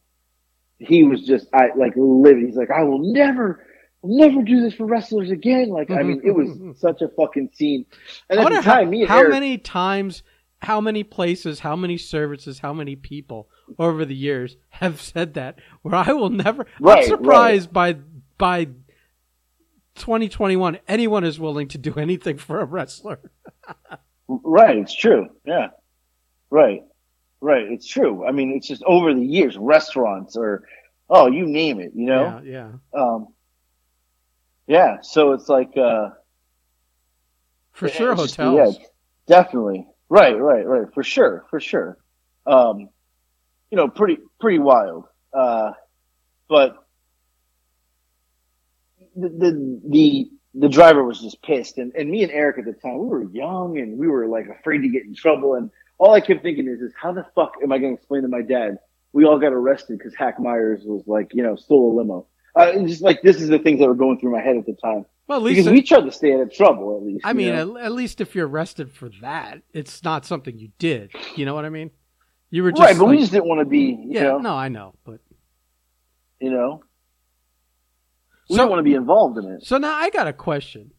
he 0.78 1.04
was 1.04 1.22
just 1.24 1.46
I 1.54 1.68
like 1.76 1.92
livid. 1.96 2.44
He's 2.44 2.56
like, 2.56 2.70
I 2.70 2.82
will 2.82 3.12
never, 3.12 3.64
never 4.02 4.42
do 4.42 4.60
this 4.60 4.74
for 4.74 4.86
wrestlers 4.86 5.30
again. 5.30 5.68
Like, 5.68 5.92
I 5.92 6.02
mean, 6.02 6.20
it 6.24 6.32
was 6.32 6.78
such 6.80 7.00
a 7.00 7.08
fucking 7.08 7.50
scene. 7.52 7.86
And 8.28 8.40
at 8.40 8.48
the 8.48 8.60
time, 8.60 8.86
how, 8.86 8.90
me 8.90 9.04
how 9.04 9.18
Eric, 9.20 9.30
many 9.30 9.58
times 9.58 10.24
how 10.62 10.80
many 10.80 11.02
places, 11.02 11.60
how 11.60 11.74
many 11.74 11.98
services, 11.98 12.60
how 12.60 12.72
many 12.72 12.94
people 12.94 13.48
over 13.78 14.04
the 14.04 14.14
years 14.14 14.56
have 14.70 15.00
said 15.00 15.34
that 15.34 15.58
where 15.82 15.94
I 15.94 16.12
will 16.12 16.30
never 16.30 16.66
Right, 16.80 17.04
I'm 17.04 17.08
surprised 17.08 17.72
by 17.72 17.96
by 18.38 18.68
2021 19.96 20.78
anyone 20.88 21.24
is 21.24 21.38
willing 21.38 21.68
to 21.68 21.78
do 21.78 21.94
anything 21.96 22.38
for 22.38 22.60
a 22.60 22.64
wrestler. 22.64 23.18
Right, 24.28 24.78
it's 24.78 24.94
true. 24.94 25.28
Yeah. 25.44 25.68
Right. 26.50 26.82
Right, 27.40 27.64
it's 27.64 27.86
true. 27.88 28.24
I 28.26 28.30
mean, 28.30 28.52
it's 28.52 28.68
just 28.68 28.82
over 28.84 29.12
the 29.12 29.24
years, 29.24 29.56
restaurants 29.58 30.36
or 30.36 30.64
oh, 31.10 31.26
you 31.26 31.44
name 31.46 31.80
it, 31.80 31.92
you 31.94 32.06
know? 32.06 32.40
Yeah, 32.44 32.70
yeah. 32.94 33.00
Um 33.00 33.28
Yeah, 34.66 34.98
so 35.02 35.32
it's 35.32 35.48
like 35.48 35.76
uh, 35.76 36.10
For 37.72 37.88
sure, 37.88 38.14
hotels. 38.14 38.78
yeah, 38.78 38.86
definitely. 39.26 39.86
Right, 40.08 40.38
right, 40.38 40.66
right. 40.66 40.92
For 40.94 41.02
sure, 41.02 41.44
for 41.50 41.58
sure. 41.58 41.96
Um, 42.46 42.90
you 43.70 43.76
know, 43.76 43.88
pretty 43.88 44.18
pretty 44.40 44.58
wild. 44.58 45.06
Uh, 45.32 45.72
but 46.48 46.76
the, 49.16 49.28
the 49.28 49.80
the 49.88 50.30
the 50.54 50.68
driver 50.68 51.04
was 51.04 51.20
just 51.20 51.42
pissed, 51.42 51.78
and 51.78 51.92
and 51.94 52.10
me 52.10 52.22
and 52.22 52.32
Eric 52.32 52.58
at 52.58 52.64
the 52.64 52.72
time 52.72 52.98
we 52.98 53.06
were 53.06 53.24
young 53.30 53.78
and 53.78 53.98
we 53.98 54.08
were 54.08 54.26
like 54.26 54.46
afraid 54.48 54.78
to 54.78 54.88
get 54.88 55.04
in 55.04 55.14
trouble, 55.14 55.54
and 55.54 55.70
all 55.98 56.12
I 56.12 56.20
kept 56.20 56.42
thinking 56.42 56.68
is, 56.68 56.80
is 56.80 56.92
how 57.00 57.12
the 57.12 57.26
fuck 57.34 57.54
am 57.62 57.72
I 57.72 57.78
going 57.78 57.96
to 57.96 57.98
explain 57.98 58.22
to 58.22 58.28
my 58.28 58.42
dad 58.42 58.78
we 59.12 59.24
all 59.24 59.38
got 59.38 59.52
arrested 59.52 59.98
because 59.98 60.14
Hack 60.14 60.40
Myers 60.40 60.82
was 60.84 61.02
like 61.06 61.32
you 61.34 61.42
know 61.42 61.56
stole 61.56 61.92
a 61.92 61.94
limo. 61.98 62.26
Uh, 62.54 62.72
just 62.86 63.02
like 63.02 63.22
this 63.22 63.40
is 63.40 63.48
the 63.48 63.58
things 63.58 63.80
that 63.80 63.86
were 63.86 63.94
going 63.94 64.18
through 64.18 64.32
my 64.32 64.40
head 64.40 64.56
at 64.56 64.66
the 64.66 64.74
time 64.74 65.06
Well, 65.26 65.38
at 65.38 65.44
least 65.44 65.56
because 65.56 65.72
we 65.72 65.82
tried 65.82 66.02
to 66.02 66.12
stay 66.12 66.34
out 66.34 66.40
of 66.40 66.52
trouble 66.52 66.98
at 66.98 67.02
least. 67.02 67.24
I 67.24 67.32
mean, 67.32 67.48
at, 67.48 67.68
at 67.82 67.92
least 67.92 68.20
if 68.20 68.34
you're 68.34 68.46
arrested 68.46 68.92
for 68.92 69.10
that, 69.22 69.62
it's 69.72 70.04
not 70.04 70.26
something 70.26 70.58
you 70.58 70.70
did. 70.78 71.12
You 71.34 71.46
know 71.46 71.54
what 71.54 71.64
I 71.64 71.70
mean? 71.70 71.90
You 72.50 72.62
were 72.62 72.72
just 72.72 72.82
right, 72.82 72.98
but 72.98 73.06
we 73.06 73.16
just 73.18 73.32
didn't 73.32 73.48
want 73.48 73.60
to 73.60 73.64
be, 73.64 73.78
you 73.78 74.08
yeah. 74.08 74.22
know, 74.24 74.38
No, 74.38 74.54
I 74.54 74.68
know, 74.68 74.94
but 75.04 75.20
you 76.40 76.50
know, 76.50 76.82
we 78.52 78.56
So- 78.56 78.62
don't 78.62 78.70
want 78.70 78.80
to 78.80 78.84
be 78.84 78.94
involved 78.94 79.38
in 79.38 79.46
it. 79.50 79.64
so 79.64 79.78
now 79.78 79.94
I 79.94 80.10
got 80.10 80.28
a 80.28 80.32
question, 80.32 80.92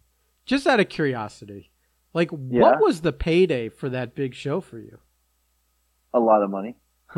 just 0.46 0.66
out 0.68 0.80
of 0.80 0.90
curiosity. 0.90 1.70
Like, 2.14 2.32
Yeah. 2.32 2.62
what 2.62 2.80
was 2.82 3.02
the 3.02 3.14
payday 3.14 3.70
for 3.70 3.90
that 3.90 4.14
big 4.16 4.34
show 4.34 4.60
for 4.62 4.80
you? 4.80 5.00
A 6.14 6.20
lot 6.20 6.44
of 6.44 6.50
money. 6.50 6.76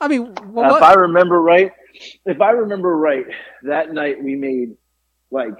I 0.00 0.08
mean, 0.08 0.28
Uh, 0.38 0.76
if 0.76 0.82
I 0.82 0.94
remember 0.94 1.40
right, 1.40 1.72
if 2.24 2.40
I 2.40 2.50
remember 2.50 2.96
right, 2.96 3.26
that 3.64 3.92
night 3.92 4.22
we 4.22 4.34
made 4.36 4.76
like 5.30 5.54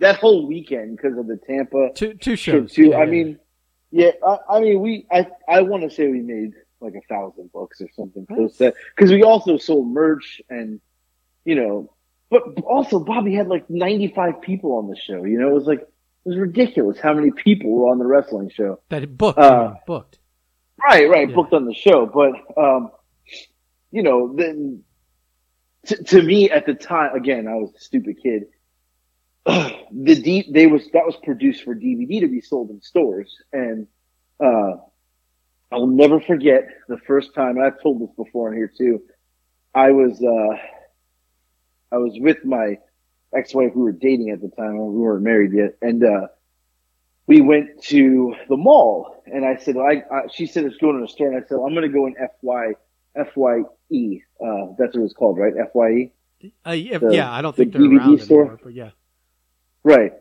that 0.00 0.16
whole 0.16 0.46
weekend 0.46 0.96
because 0.96 1.16
of 1.18 1.26
the 1.26 1.36
Tampa 1.36 1.90
two 1.94 2.14
two 2.14 2.36
shows. 2.36 2.72
too. 2.72 2.88
Yeah, 2.88 2.96
I 2.96 3.04
yeah. 3.04 3.10
mean, 3.10 3.38
yeah, 3.90 4.10
I, 4.26 4.38
I 4.50 4.60
mean, 4.60 4.80
we, 4.80 5.06
I, 5.10 5.26
I 5.48 5.62
want 5.62 5.82
to 5.84 5.90
say 5.90 6.08
we 6.08 6.20
made 6.20 6.52
like 6.80 6.94
a 6.94 7.00
thousand 7.08 7.50
bucks 7.52 7.80
or 7.80 7.88
something 7.94 8.24
close 8.26 8.56
to 8.58 8.64
that 8.64 8.74
because 8.94 9.10
we 9.10 9.22
also 9.22 9.56
sold 9.56 9.88
merch 9.88 10.40
and 10.50 10.80
you 11.44 11.54
know, 11.54 11.92
but 12.30 12.42
also 12.64 13.00
Bobby 13.00 13.34
had 13.34 13.48
like 13.48 13.68
ninety 13.70 14.08
five 14.08 14.40
people 14.42 14.72
on 14.78 14.88
the 14.88 14.96
show. 14.96 15.24
You 15.24 15.38
know, 15.38 15.48
it 15.48 15.54
was 15.54 15.64
like 15.66 15.80
it 15.80 15.88
was 16.28 16.36
ridiculous 16.36 16.98
how 17.00 17.14
many 17.14 17.30
people 17.30 17.70
were 17.70 17.88
on 17.88 17.98
the 17.98 18.06
wrestling 18.06 18.50
show. 18.50 18.80
that 18.90 19.02
it 19.02 19.16
booked, 19.16 19.38
uh, 19.38 19.74
booked. 19.86 20.18
Right, 20.82 21.08
right, 21.08 21.28
Yeah. 21.28 21.34
booked 21.34 21.52
on 21.54 21.64
the 21.64 21.74
show, 21.74 22.06
but 22.06 22.32
um, 22.62 22.90
you 23.90 24.02
know, 24.02 24.34
then 24.36 24.82
to, 25.86 26.02
to 26.04 26.22
me 26.22 26.50
at 26.50 26.66
the 26.66 26.74
time, 26.74 27.14
again, 27.14 27.48
I 27.48 27.54
was 27.54 27.72
a 27.74 27.80
stupid 27.80 28.16
kid. 28.22 28.44
the 29.46 30.14
D, 30.14 30.48
they 30.52 30.66
was 30.66 30.84
that 30.92 31.06
was 31.06 31.16
produced 31.22 31.64
for 31.64 31.74
DVD 31.74 32.20
to 32.20 32.28
be 32.28 32.40
sold 32.40 32.70
in 32.70 32.82
stores, 32.82 33.34
and 33.52 33.86
uh, 34.44 34.74
I'll 35.72 35.86
never 35.86 36.20
forget 36.20 36.68
the 36.88 36.98
first 37.06 37.34
time. 37.34 37.56
And 37.56 37.64
I've 37.64 37.80
told 37.82 38.00
this 38.00 38.14
before 38.16 38.50
in 38.52 38.56
here 38.58 38.72
too. 38.76 39.02
I 39.74 39.92
was 39.92 40.22
uh, 40.22 40.56
I 41.92 41.96
was 41.98 42.12
with 42.18 42.44
my 42.44 42.78
ex-wife. 43.34 43.72
We 43.74 43.82
were 43.82 43.92
dating 43.92 44.30
at 44.30 44.40
the 44.40 44.48
time. 44.48 44.76
We 44.78 44.98
weren't 45.00 45.22
married 45.22 45.52
yet, 45.52 45.76
and 45.82 46.04
uh, 46.04 46.28
we 47.28 47.42
went 47.42 47.82
to 47.84 48.34
the 48.48 48.56
mall 48.56 49.22
and 49.26 49.44
I 49.44 49.56
said, 49.56 49.76
I, 49.76 50.02
I 50.10 50.22
she 50.32 50.46
said 50.46 50.64
it's 50.64 50.78
going 50.78 50.96
to 50.96 51.02
the 51.02 51.08
store 51.08 51.28
and 51.28 51.36
I 51.36 51.46
said, 51.46 51.56
I'm 51.56 51.74
going 51.74 51.82
to 51.82 51.88
go 51.88 52.06
in 52.06 52.14
FY, 52.14 52.72
FYE. 53.14 54.22
Uh, 54.40 54.72
that's 54.78 54.94
what 54.94 54.96
it 54.96 55.00
was 55.00 55.14
called, 55.16 55.38
right? 55.38 55.52
FYE. 55.72 56.10
Uh, 56.66 56.72
yeah, 56.72 56.98
the- 56.98 57.14
yeah, 57.14 57.30
I 57.30 57.42
don't 57.42 57.54
the 57.54 57.64
think 57.64 57.74
they're 57.74 57.82
DVD 57.82 57.98
around 57.98 58.18
store? 58.20 58.40
anymore, 58.42 58.60
but 58.64 58.72
yeah. 58.72 58.90
Right. 59.84 60.12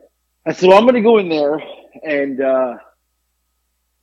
I 0.45 0.51
said, 0.53 0.67
well, 0.69 0.77
I'm 0.77 0.83
going 0.83 0.95
to 0.95 1.01
go 1.01 1.17
in 1.17 1.29
there 1.29 1.61
and, 2.03 2.41
uh, 2.41 2.75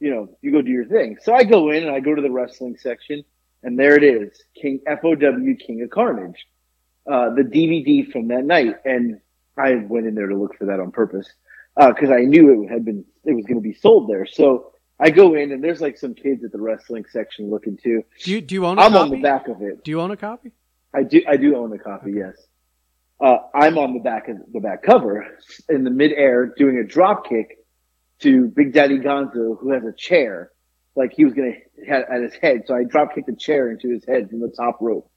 you 0.01 0.11
know, 0.11 0.37
you 0.41 0.51
go 0.53 0.63
do 0.63 0.71
your 0.71 0.87
thing. 0.87 1.19
So 1.23 1.35
I 1.35 1.45
go 1.45 1.71
in 1.71 1.85
and 1.85 1.95
I 1.95 2.01
go 2.01 2.15
to 2.15 2.23
the 2.23 2.31
wrestling 2.31 2.77
section 2.79 3.25
and 3.63 3.79
there 3.79 3.97
it 3.97 4.03
is. 4.03 4.43
King 4.61 4.81
FOW 4.87 5.15
King 5.15 5.83
of 5.83 5.91
Carnage. 5.91 6.47
Uh, 7.11 7.31
the 7.35 7.43
DVD 7.43 8.11
from 8.11 8.29
that 8.29 8.45
night. 8.45 8.77
And 8.85 9.21
I 9.59 9.75
went 9.77 10.07
in 10.07 10.15
there 10.15 10.29
to 10.29 10.37
look 10.37 10.57
for 10.57 10.67
that 10.67 10.81
on 10.81 10.91
purpose. 10.91 11.31
Uh, 11.77 11.93
cause 11.93 12.11
I 12.11 12.21
knew 12.21 12.63
it 12.63 12.71
had 12.73 12.85
been, 12.85 13.05
it 13.25 13.33
was 13.33 13.45
going 13.47 13.57
to 13.59 13.63
be 13.63 13.75
sold 13.75 14.09
there. 14.09 14.27
So 14.27 14.73
I 14.99 15.11
go 15.11 15.35
in 15.35 15.51
and 15.53 15.63
there's 15.63 15.81
like 15.81 15.99
some 15.99 16.15
kids 16.15 16.45
at 16.45 16.53
the 16.53 16.61
wrestling 16.61 17.05
section 17.11 17.51
looking 17.51 17.77
too. 17.77 18.05
Do 18.23 18.31
you 18.31 18.41
do 18.41 18.55
you 18.55 18.65
own 18.65 18.79
a 18.79 18.83
I'm 18.83 18.93
copy? 18.93 19.03
on 19.03 19.11
the 19.11 19.23
back 19.23 19.49
of 19.49 19.61
it. 19.61 19.83
Do 19.85 19.91
you 19.91 20.01
own 20.01 20.13
a 20.13 20.17
copy? 20.17 20.53
I 20.95 21.03
do. 21.03 21.21
I 21.29 21.37
do 21.37 21.57
own 21.57 21.71
the 21.71 21.79
copy. 21.79 22.13
Yes. 22.13 22.37
Uh, 23.21 23.39
I'm 23.55 23.77
on 23.79 23.95
the 23.95 24.01
back 24.01 24.29
of 24.29 24.37
the 24.53 24.61
back 24.61 24.83
cover 24.85 25.27
in 25.69 25.83
the 25.85 25.91
midair 25.91 26.47
doing 26.57 26.79
a 26.79 26.85
drop 26.85 27.29
kick 27.29 27.59
to 28.21 28.47
Big 28.47 28.73
Daddy 28.73 28.99
Gonzo, 28.99 29.59
who 29.59 29.73
has 29.73 29.83
a 29.85 29.93
chair, 29.93 30.53
like 30.95 31.13
he 31.13 31.25
was 31.25 31.35
gonna 31.35 31.55
at 31.89 32.23
his 32.23 32.35
head. 32.35 32.63
So 32.67 32.77
I 32.77 32.85
drop 32.85 33.15
kicked 33.15 33.27
the 33.27 33.37
chair 33.37 33.73
into 33.73 33.91
his 33.91 34.05
head 34.07 34.31
from 34.31 34.41
the 34.41 34.53
top 34.57 34.79
rope. 34.81 35.11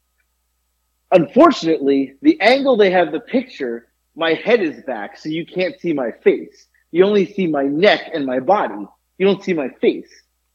Unfortunately, 1.12 2.16
the 2.22 2.39
angle 2.41 2.76
they 2.78 2.91
have 2.91 3.12
the 3.12 3.20
picture, 3.20 3.88
my 4.16 4.34
head 4.34 4.62
is 4.62 4.84
back, 4.84 5.18
so 5.18 5.30
you 5.30 5.45
can't 5.45 5.80
see 5.80 5.93
my 5.93 6.12
face. 6.24 6.68
You 6.91 7.05
only 7.05 7.26
see 7.32 7.47
my 7.47 7.64
neck 7.64 8.10
and 8.14 8.26
my 8.26 8.39
body. 8.39 8.86
You 9.18 9.26
don't 9.26 9.43
see 9.43 9.53
my 9.53 9.70
face 9.82 10.10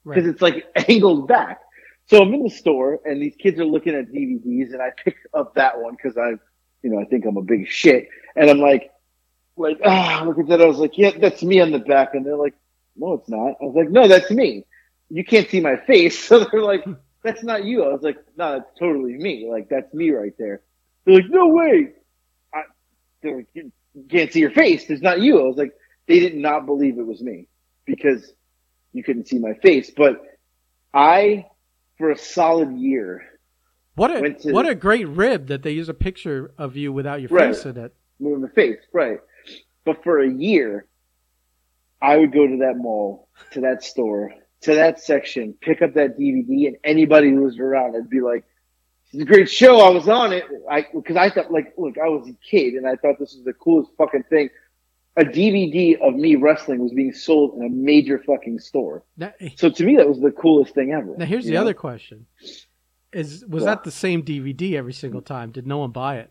because 0.05 0.25
Right. 0.25 0.33
it's 0.33 0.43
like 0.43 0.67
angled 0.89 1.29
back. 1.29 1.61
So 2.07 2.21
I'm 2.21 2.35
in 2.35 2.43
the 2.43 2.51
store 2.51 3.01
and 3.05 3.23
these 3.23 3.35
kids 3.37 3.61
are 3.61 3.65
looking 3.65 3.95
at 3.95 4.11
DVDs 4.13 4.73
and 4.73 4.83
I 4.83 4.91
pick 5.05 5.17
up 5.33 5.55
that 5.55 5.81
one 5.81 5.95
because 5.95 6.17
I, 6.19 6.31
you 6.83 6.91
know, 6.91 7.01
I 7.01 7.05
think 7.05 7.25
I'm 7.25 7.37
a 7.37 7.43
big 7.43 7.69
shit. 7.69 8.09
And 8.37 8.51
I'm 8.51 8.59
like, 8.59 8.91
like, 9.57 9.81
ah, 9.85 10.25
look 10.27 10.39
at 10.39 10.49
that. 10.49 10.61
I 10.61 10.67
was 10.67 10.79
like, 10.79 10.99
yeah, 10.99 11.13
that's 11.19 11.43
me 11.43 11.61
on 11.61 11.71
the 11.71 11.79
back. 11.79 12.15
And 12.15 12.27
they're 12.27 12.37
like, 12.37 12.55
no, 12.97 13.15
it's 13.15 13.29
not. 13.29 13.57
I 13.61 13.65
was 13.65 13.75
like, 13.77 13.91
no, 13.91 14.09
that's 14.09 14.31
me. 14.31 14.67
You 15.11 15.25
can't 15.25 15.49
see 15.49 15.61
my 15.61 15.77
face. 15.77 16.19
So 16.29 16.45
they're 16.45 16.63
like, 16.63 16.85
that's 17.23 17.43
not 17.43 17.65
you. 17.65 17.85
I 17.85 17.89
was 17.93 18.03
like, 18.03 18.17
no, 18.37 18.53
that's 18.59 18.79
totally 18.79 19.15
me. 19.15 19.49
Like, 19.51 19.69
that's 19.69 19.93
me 19.95 20.11
right 20.11 20.33
there. 20.39 20.63
They're 21.05 21.17
like, 21.17 21.31
no 21.31 21.49
way. 21.49 21.91
I, 22.55 22.63
they're 23.23 23.37
like, 23.37 23.49
you 23.55 23.73
can't 24.11 24.33
see 24.33 24.41
your 24.41 24.51
face. 24.51 24.89
It's 24.91 25.03
not 25.03 25.21
you. 25.21 25.41
I 25.41 25.45
was 25.45 25.57
like, 25.57 25.73
they 26.07 26.19
did 26.21 26.37
not 26.37 26.67
believe 26.67 26.99
it 26.99 27.07
was 27.07 27.23
me 27.23 27.49
because 27.85 28.33
you 28.93 29.03
couldn't 29.03 29.29
see 29.29 29.39
my 29.39 29.55
face. 29.55 29.91
But 29.97 30.21
I, 30.95 31.47
for 31.99 32.11
a 32.11 32.19
solid 32.19 32.73
year, 32.79 33.23
What 33.95 34.11
a 34.11 34.33
to- 34.35 34.53
what 34.53 34.69
a 34.69 34.75
great 34.75 35.07
rib 35.09 35.47
that 35.49 35.63
they 35.63 35.73
use 35.73 35.89
a 35.89 35.95
picture 35.95 36.53
of 36.59 36.77
you 36.77 36.93
without 36.93 37.21
your 37.21 37.29
Right. 37.31 37.55
face 37.55 37.65
in 37.67 37.77
it. 37.77 37.95
moving 38.19 38.43
my 38.43 38.49
face, 38.49 38.79
right. 38.93 39.19
But 39.85 40.03
for 40.05 40.21
a 40.21 40.29
year, 40.31 40.87
I 42.01 42.17
would 42.17 42.33
go 42.33 42.47
to 42.47 42.57
that 42.59 42.77
mall, 42.77 43.29
to 43.53 43.61
that 43.63 43.83
store, 43.85 44.33
to 44.63 44.75
that 44.75 45.01
section, 45.01 45.55
pick 45.61 45.83
up 45.83 45.95
that 45.95 46.19
DVD, 46.19 46.69
and 46.69 46.77
anybody 46.85 47.31
who 47.31 47.43
was 47.43 47.59
around, 47.59 47.97
I'd 47.97 48.09
be 48.11 48.21
like, 48.21 48.45
"It's 49.13 49.23
a 49.23 49.25
great 49.27 49.51
show. 49.51 49.81
I 49.81 49.91
was 49.91 50.09
on 50.09 50.33
it." 50.33 50.45
I 50.71 50.87
because 50.95 51.17
I 51.17 51.31
thought, 51.31 51.51
like, 51.53 51.75
look, 51.77 51.99
I 51.99 52.09
was 52.09 52.29
a 52.29 52.35
kid, 52.49 52.75
and 52.75 52.87
I 52.87 52.97
thought 52.97 53.19
this 53.19 53.35
was 53.35 53.45
the 53.45 53.53
coolest 53.53 53.91
fucking 53.99 54.25
thing. 54.25 54.49
A 55.17 55.25
DVD 55.25 56.01
of 56.01 56.15
me 56.15 56.37
wrestling 56.37 56.79
was 56.81 56.93
being 56.93 57.13
sold 57.13 57.55
in 57.59 57.67
a 57.67 57.69
major 57.69 58.19
fucking 58.19 58.59
store. 58.61 59.05
Now, 59.19 59.33
So 59.57 59.69
to 59.69 59.85
me, 59.85 59.97
that 59.97 60.09
was 60.09 60.21
the 60.21 60.31
coolest 60.31 60.75
thing 60.75 60.93
ever. 60.93 61.15
now 61.19 61.27
here's 61.27 61.45
the 61.45 61.53
know? 61.53 61.61
other 61.61 61.75
question: 61.75 62.27
Is 63.13 63.45
was 63.47 63.63
Yeah. 63.65 63.71
that 63.71 63.85
the 63.85 63.91
same 63.91 64.23
DVD 64.23 64.75
every 64.75 64.95
single 64.95 65.21
time? 65.23 65.51
Did 65.51 65.67
no 65.67 65.79
one 65.79 65.91
buy 65.91 66.17
it? 66.19 66.31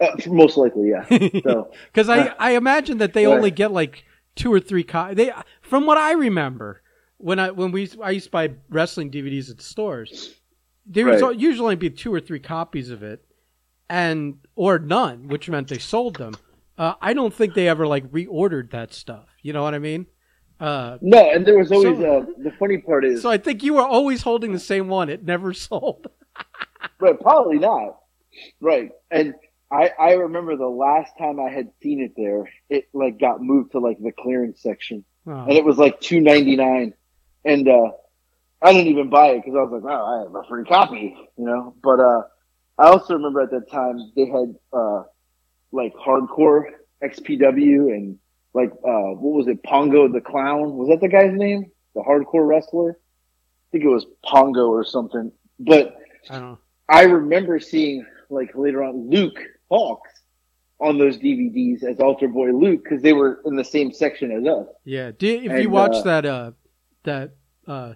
Uh, 0.00 0.16
most 0.28 0.56
likely, 0.56 0.90
yeah. 0.90 1.04
So 1.42 1.70
Because 1.92 2.08
I, 2.08 2.34
I 2.38 2.52
imagine 2.52 2.98
that 2.98 3.12
they 3.12 3.26
Right. 3.26 3.34
only 3.36 3.50
get 3.50 3.72
like 3.72 4.04
two 4.34 4.52
or 4.52 4.58
three 4.60 4.82
copies. 4.84 5.16
They, 5.16 5.30
from 5.60 5.86
what 5.86 5.98
I 5.98 6.12
remember, 6.12 6.81
when 7.22 7.38
I 7.38 7.50
when 7.50 7.72
we 7.72 7.88
I 8.02 8.10
used 8.10 8.26
to 8.26 8.30
buy 8.30 8.50
wrestling 8.68 9.10
DVDs 9.10 9.50
at 9.50 9.56
the 9.58 9.62
stores, 9.62 10.34
there 10.86 11.06
was 11.06 11.20
usually 11.36 11.64
only 11.64 11.76
be 11.76 11.90
two 11.90 12.12
or 12.12 12.20
three 12.20 12.40
copies 12.40 12.90
of 12.90 13.02
it, 13.02 13.24
and 13.88 14.38
or 14.56 14.78
none, 14.78 15.28
which 15.28 15.48
meant 15.48 15.68
they 15.68 15.78
sold 15.78 16.16
them. 16.16 16.34
Uh, 16.76 16.94
I 17.00 17.12
don't 17.12 17.32
think 17.32 17.54
they 17.54 17.68
ever 17.68 17.86
like 17.86 18.10
reordered 18.10 18.72
that 18.72 18.92
stuff. 18.92 19.28
You 19.42 19.52
know 19.52 19.62
what 19.62 19.74
I 19.74 19.78
mean? 19.78 20.06
Uh, 20.58 20.98
no, 21.00 21.30
and 21.30 21.46
there 21.46 21.58
was 21.58 21.70
always 21.70 21.96
So- 21.98 22.18
uh, 22.18 22.26
the 22.42 22.52
funny 22.58 22.78
part 22.78 23.04
is 23.04 23.22
so 23.22 23.30
I 23.30 23.38
think 23.38 23.62
you 23.62 23.74
were 23.74 23.82
always 23.86 24.22
holding 24.22 24.52
the 24.52 24.58
same 24.58 24.88
one. 24.88 25.08
It 25.08 25.24
never 25.24 25.52
sold. 25.68 26.08
Right, 27.00 27.18
probably 27.20 27.58
not. 27.58 27.98
Right. 28.60 28.90
And 29.10 29.34
I 29.70 29.90
I 29.98 30.12
remember 30.14 30.56
the 30.56 30.66
last 30.66 31.12
time 31.18 31.38
I 31.38 31.50
had 31.50 31.68
seen 31.82 32.00
it 32.00 32.12
there, 32.16 32.50
it 32.68 32.88
like 32.92 33.20
got 33.20 33.40
moved 33.42 33.72
to 33.72 33.78
like 33.78 33.98
the 34.02 34.12
clearance 34.12 34.60
section. 34.62 35.04
Oh. 35.26 35.32
And 35.44 35.52
it 35.52 35.64
was 35.64 35.78
like 35.78 36.00
two 36.00 36.20
ninety 36.20 36.56
nine. 36.56 36.94
And 37.44 37.68
uh 37.68 37.90
I 38.60 38.72
didn't 38.72 38.88
even 38.88 39.10
buy 39.10 39.28
it 39.30 39.42
because 39.44 39.56
I 39.56 39.62
was 39.62 39.82
like, 39.82 39.92
Oh, 39.92 40.04
I 40.04 40.22
have 40.22 40.34
a 40.34 40.48
free 40.48 40.64
copy, 40.64 41.16
you 41.36 41.44
know. 41.44 41.74
But 41.82 42.00
uh 42.00 42.22
I 42.78 42.88
also 42.88 43.14
remember 43.14 43.40
at 43.42 43.50
that 43.50 43.70
time 43.70 44.12
they 44.16 44.26
had 44.26 44.54
uh 44.72 45.02
like 45.72 45.94
hardcore 45.94 46.64
XPW 47.02 47.92
and 47.94 48.18
like 48.54 48.70
uh 48.70 49.12
what 49.18 49.34
was 49.36 49.48
it, 49.48 49.62
Pongo 49.62 50.08
the 50.08 50.20
Clown? 50.20 50.74
Was 50.76 50.88
that 50.88 51.00
the 51.00 51.08
guy's 51.08 51.34
name? 51.34 51.70
The 51.94 52.00
hardcore 52.02 52.46
wrestler? 52.46 52.92
I 52.92 53.66
think 53.72 53.84
it 53.84 53.88
was 53.88 54.06
Pongo 54.24 54.68
or 54.68 54.84
something. 54.84 55.32
But 55.58 55.96
I. 56.30 56.56
I 56.88 57.02
remember 57.04 57.58
seeing 57.58 58.04
like 58.28 58.54
later 58.54 58.82
on 58.82 59.08
Luke 59.10 59.38
Hawx 59.70 60.00
on 60.78 60.98
those 60.98 61.16
DVDs 61.16 61.82
as 61.84 62.00
Altar 62.00 62.28
Boy 62.28 62.50
Luke 62.50 62.82
because 62.84 63.02
they 63.02 63.12
were 63.12 63.40
in 63.46 63.56
the 63.56 63.64
same 63.64 63.92
section 63.92 64.32
as 64.32 64.44
us. 64.46 64.66
Yeah. 64.84 65.12
If 65.18 65.22
you 65.22 65.50
And, 65.50 65.72
watch 65.72 65.94
uh, 65.96 66.02
that 66.02 66.26
uh 66.26 66.50
that 67.04 67.34
uh 67.66 67.94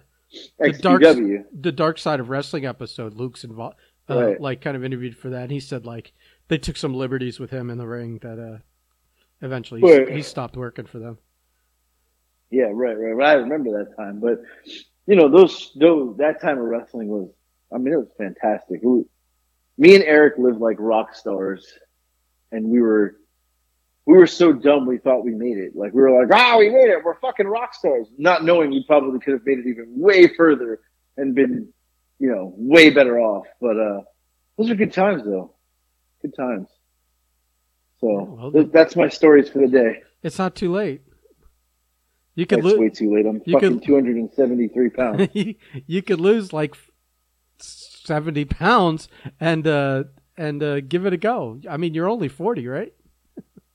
the 0.59 0.71
dark 0.73 1.01
XPW. 1.01 1.43
the 1.53 1.71
dark 1.71 1.97
side 1.97 2.19
of 2.19 2.29
wrestling 2.29 2.65
episode, 2.65 3.13
Luke's 3.13 3.43
involved 3.43 3.77
uh, 4.09 4.25
Right. 4.25 4.41
like 4.41 4.61
kind 4.61 4.77
of 4.77 4.83
interviewed 4.83 5.17
for 5.17 5.29
that. 5.29 5.43
And 5.43 5.51
he 5.51 5.59
said 5.59 5.85
like 5.85 6.13
they 6.47 6.57
took 6.57 6.77
some 6.77 6.93
liberties 6.93 7.39
with 7.39 7.49
him 7.51 7.69
in 7.69 7.77
the 7.77 7.87
ring 7.87 8.19
that 8.21 8.39
uh 8.39 8.57
eventually 9.41 9.81
he, 9.81 9.97
Right. 9.97 10.09
he 10.09 10.21
stopped 10.21 10.55
working 10.57 10.85
for 10.85 10.99
them. 10.99 11.17
Yeah, 12.49 12.69
right, 12.73 12.97
right, 12.97 13.11
right. 13.11 13.29
I 13.29 13.33
remember 13.33 13.83
that 13.83 13.95
time, 13.97 14.19
but 14.21 14.41
you 15.05 15.15
know, 15.15 15.29
those, 15.29 15.71
those 15.79 16.17
that 16.17 16.41
time 16.41 16.57
of 16.57 16.63
wrestling 16.65 17.07
was, 17.09 17.29
I 17.73 17.77
mean, 17.77 17.93
it 17.93 17.97
was 17.97 18.07
fantastic. 18.17 18.79
We, 18.83 19.03
me 19.77 19.95
and 19.95 20.03
Eric 20.03 20.37
lived 20.37 20.59
like 20.59 20.77
rock 20.79 21.13
stars, 21.13 21.65
and 22.53 22.65
we 22.69 22.81
were, 22.81 23.16
we 24.07 24.17
were 24.17 24.25
so 24.25 24.53
dumb 24.53 24.85
we 24.85 24.97
thought 24.97 25.25
we 25.25 25.35
made 25.35 25.57
it. 25.57 25.75
Like 25.75 25.93
we 25.93 26.01
were 26.01 26.17
like, 26.17 26.33
ah, 26.33 26.57
we 26.57 26.69
made 26.69 26.89
it. 26.89 27.03
We're 27.03 27.19
fucking 27.19 27.45
rock 27.45 27.75
stars, 27.75 28.07
not 28.17 28.43
knowing 28.43 28.71
we 28.71 28.83
probably 28.87 29.19
could 29.19 29.33
have 29.33 29.45
made 29.45 29.59
it 29.59 29.67
even 29.67 29.87
way 29.99 30.33
further 30.33 30.79
and 31.17 31.35
been, 31.35 31.67
you 32.17 32.29
know, 32.29 32.53
way 32.55 32.89
better 32.89 33.19
off. 33.19 33.45
But 33.59 33.77
uh, 33.77 34.01
those 34.57 34.69
are 34.71 34.75
good 34.75 34.93
times, 34.93 35.23
though. 35.25 35.53
Good 36.21 36.33
times. 36.35 36.69
So 37.99 38.37
Well, 38.39 38.51
th- 38.51 38.71
that's 38.71 38.95
my 38.95 39.09
stories 39.09 39.49
for 39.49 39.59
the 39.59 39.67
day. 39.67 40.03
It's 40.23 40.39
not 40.39 40.55
too 40.55 40.71
late. 40.71 41.01
You 42.35 42.45
could 42.45 42.63
That's 42.63 42.75
way 42.75 42.87
lose. 42.87 42.97
too 42.97 43.13
late. 43.13 43.25
I'm 43.25 43.41
fucking 43.41 43.81
273 43.81 44.89
pounds. 44.91 45.29
you 45.85 46.01
could 46.01 46.21
lose 46.21 46.53
like 46.53 46.75
seventy 47.59 48.45
pounds 48.45 49.09
and 49.39 49.67
uh 49.67 50.03
and 50.37 50.61
uh 50.61 50.79
give 50.81 51.05
it 51.07 51.13
a 51.13 51.17
go. 51.17 51.59
I 51.67 51.77
mean, 51.77 51.95
you're 51.95 52.07
only 52.07 52.27
forty, 52.27 52.67
right? 52.67 52.93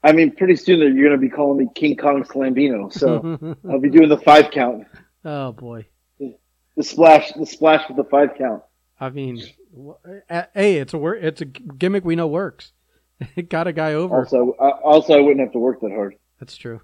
I 0.05 0.13
mean, 0.13 0.35
pretty 0.35 0.57
soon 0.57 0.81
you're 0.81 1.09
going 1.09 1.13
to 1.13 1.19
be 1.19 1.29
calling 1.29 1.59
me 1.59 1.69
King 1.75 1.97
Kong 1.97 2.25
Slambino, 2.25 2.93
so 2.93 3.57
I'll 3.71 3.79
be 3.81 3.91
doing 3.91 4.09
the 4.09 4.19
five 4.19 4.51
count, 4.51 4.87
oh 5.25 5.53
boy. 5.53 5.87
the 6.19 6.83
splash, 6.83 7.33
the 7.33 7.47
splash 7.47 7.89
with 7.89 7.97
the 7.97 8.05
five 8.05 8.31
count. 8.37 8.63
I 9.01 9.11
mean, 9.11 9.41
hey, 10.55 10.77
it's 10.77 10.95
a 10.95 10.99
wor- 10.99 11.15
it's 11.15 11.41
a 11.41 11.45
gimmick 11.45 12.05
we 12.05 12.17
know 12.17 12.27
works. 12.27 12.73
It 13.37 13.49
got 13.49 13.69
a 13.69 13.73
guy 13.73 13.95
over. 13.95 14.17
Also, 14.17 14.57
uh, 14.59 14.81
also 14.83 15.15
I 15.15 15.21
wouldn't 15.21 15.39
have 15.39 15.53
to 15.53 15.61
work 15.61 15.81
that 15.83 15.93
hard. 15.93 16.17
That's 16.41 16.57
true. 16.57 16.81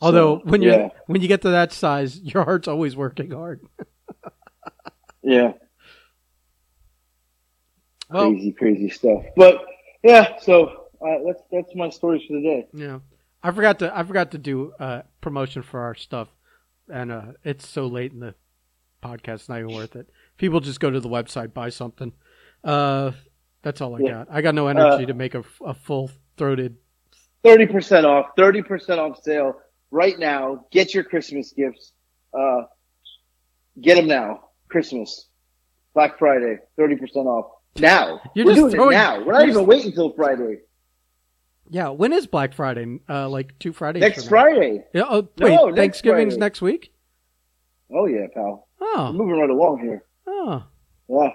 Although 0.00 0.36
when 0.44 0.62
you 0.62 0.70
yeah. 0.70 0.88
when 1.06 1.20
you 1.20 1.26
get 1.26 1.42
to 1.42 1.50
that 1.50 1.72
size, 1.72 2.20
your 2.20 2.44
heart's 2.44 2.68
always 2.68 2.94
working 2.96 3.32
hard. 3.32 3.60
Yeah, 5.22 5.54
Well, 8.08 8.30
crazy, 8.30 8.52
crazy 8.52 8.90
stuff. 8.90 9.24
But 9.36 9.64
yeah, 10.04 10.38
so 10.38 10.85
uh, 11.00 11.18
that's 11.26 11.42
that's 11.50 11.74
my 11.74 11.88
stories 11.90 12.22
for 12.26 12.34
the 12.34 12.42
day. 12.42 12.66
yeah, 12.72 12.98
I 13.42 13.50
forgot 13.50 13.78
to 13.80 13.96
I 13.96 14.02
forgot 14.04 14.30
to 14.32 14.38
do 14.38 14.72
uh, 14.78 15.02
promotion 15.20 15.62
for 15.62 15.80
our 15.80 15.94
stuff, 15.94 16.28
and 16.88 17.10
uh, 17.12 17.22
it's 17.44 17.68
so 17.68 17.86
late 17.86 18.12
in 18.12 18.20
the 18.20 18.34
podcast, 19.02 19.34
it's 19.34 19.48
not 19.48 19.60
even 19.60 19.74
worth 19.74 19.96
it. 19.96 20.08
People 20.38 20.60
just 20.60 20.80
go 20.80 20.90
to 20.90 21.00
the 21.00 21.08
website, 21.08 21.54
buy 21.54 21.68
something. 21.70 22.12
Uh, 22.64 23.12
that's 23.62 23.80
all 23.80 23.94
I 23.96 24.00
Yeah. 24.00 24.10
got. 24.10 24.28
I 24.30 24.40
got 24.42 24.54
no 24.54 24.68
energy 24.68 25.04
Uh, 25.04 25.06
to 25.06 25.14
make 25.14 25.34
a, 25.34 25.44
a 25.64 25.74
full 25.74 26.10
throated. 26.36 26.76
Thirty 27.42 27.66
percent 27.66 28.04
off, 28.06 28.26
thirty 28.36 28.62
percent 28.62 28.98
off 29.00 29.22
sale 29.22 29.54
right 29.90 30.18
now. 30.18 30.64
Get 30.72 30.94
your 30.94 31.04
Christmas 31.04 31.52
gifts. 31.52 31.92
Uh, 32.34 32.62
get 33.80 33.94
them 33.96 34.06
now. 34.08 34.48
Christmas, 34.68 35.28
Black 35.94 36.18
Friday, 36.18 36.58
thirty 36.76 36.96
percent 36.96 37.26
off 37.28 37.46
now. 37.78 38.20
You're 38.34 38.46
We're 38.46 38.52
just 38.52 38.60
doing 38.62 38.72
throwing- 38.74 38.92
it 38.92 38.98
now. 38.98 39.24
We're 39.24 39.32
not 39.32 39.48
even 39.48 39.64
waiting 39.66 39.86
until 39.88 40.12
Friday. 40.12 40.58
Yeah, 41.68 41.88
when 41.88 42.12
is 42.12 42.26
Black 42.26 42.52
Friday? 42.54 43.00
Uh, 43.08 43.28
like 43.28 43.58
two 43.58 43.72
Fridays. 43.72 44.00
Next. 44.00 44.28
Friday. 44.28 44.84
Yeah. 44.94 45.04
Oh, 45.08 45.28
No, 45.38 45.46
wait. 45.46 45.52
next 45.74 45.76
Thanksgiving's 45.76 46.34
Friday. 46.34 46.40
next 46.40 46.62
week. 46.62 46.92
Oh 47.92 48.06
yeah, 48.06 48.26
pal. 48.32 48.66
Oh, 48.80 49.12
moving 49.12 49.38
right 49.38 49.50
along 49.50 49.80
here. 49.80 50.04
oh. 50.26 50.64
Yeah. 51.08 51.30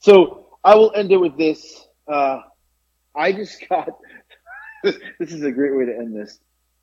So 0.00 0.58
I 0.62 0.74
will 0.74 0.92
end 0.94 1.10
it 1.12 1.16
with 1.16 1.36
this. 1.38 1.86
Uh, 2.06 2.40
I 3.14 3.32
just 3.32 3.66
got. 3.68 3.88
this 4.82 5.32
is 5.32 5.42
a 5.42 5.50
great 5.50 5.74
way 5.76 5.86
to 5.86 5.96
end 5.96 6.14
this. 6.14 6.38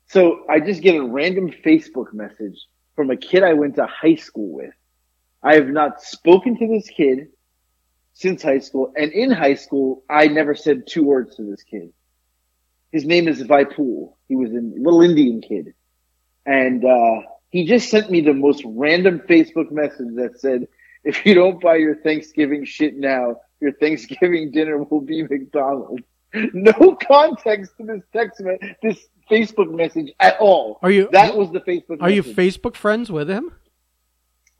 So 0.08 0.44
I 0.48 0.60
just 0.60 0.82
get 0.82 0.96
a 0.96 1.04
random 1.04 1.50
Facebook 1.64 2.12
message 2.12 2.58
from 2.96 3.10
a 3.10 3.16
kid 3.16 3.42
I 3.44 3.52
went 3.54 3.76
to 3.76 3.86
high 3.86 4.16
school 4.16 4.52
with. 4.52 4.74
I 5.42 5.54
have 5.54 5.68
not 5.68 6.02
spoken 6.02 6.58
to 6.58 6.66
this 6.66 6.88
kid 6.88 7.28
since 8.14 8.42
high 8.42 8.58
school, 8.58 8.92
and 8.96 9.10
in 9.12 9.30
high 9.30 9.54
school, 9.54 10.02
I 10.10 10.26
never 10.28 10.54
said 10.54 10.86
two 10.86 11.02
words 11.04 11.36
to 11.36 11.42
this 11.42 11.62
kid. 11.62 11.92
His 12.92 13.04
name 13.04 13.26
is 13.26 13.42
Vipul. 13.42 14.14
He 14.28 14.36
was 14.36 14.50
a 14.50 14.60
little 14.60 15.02
Indian 15.02 15.40
kid. 15.40 15.74
And, 16.46 16.84
uh, 16.84 17.22
he 17.50 17.66
just 17.66 17.90
sent 17.90 18.10
me 18.10 18.20
the 18.22 18.32
most 18.32 18.62
random 18.64 19.20
Facebook 19.28 19.70
message 19.70 20.14
that 20.16 20.40
said, 20.40 20.68
if 21.04 21.26
you 21.26 21.34
don't 21.34 21.60
buy 21.60 21.76
your 21.76 21.96
Thanksgiving 21.96 22.64
shit 22.64 22.96
now, 22.96 23.36
your 23.60 23.72
Thanksgiving 23.72 24.50
dinner 24.50 24.78
will 24.78 25.00
be 25.00 25.22
McDonald's. 25.22 26.02
No 26.54 26.96
context 27.06 27.72
to 27.76 27.84
this 27.84 28.00
text, 28.14 28.40
me- 28.40 28.56
this 28.82 29.06
Facebook 29.30 29.70
message 29.70 30.12
at 30.18 30.38
all. 30.40 30.78
Are 30.82 30.90
you 30.90 31.10
That 31.12 31.36
was 31.36 31.52
the 31.52 31.60
Facebook. 31.60 31.98
are 32.00 32.08
you. 32.08 32.22
Facebook 32.22 32.74
friends 32.74 33.10
with 33.12 33.28
him? 33.28 33.52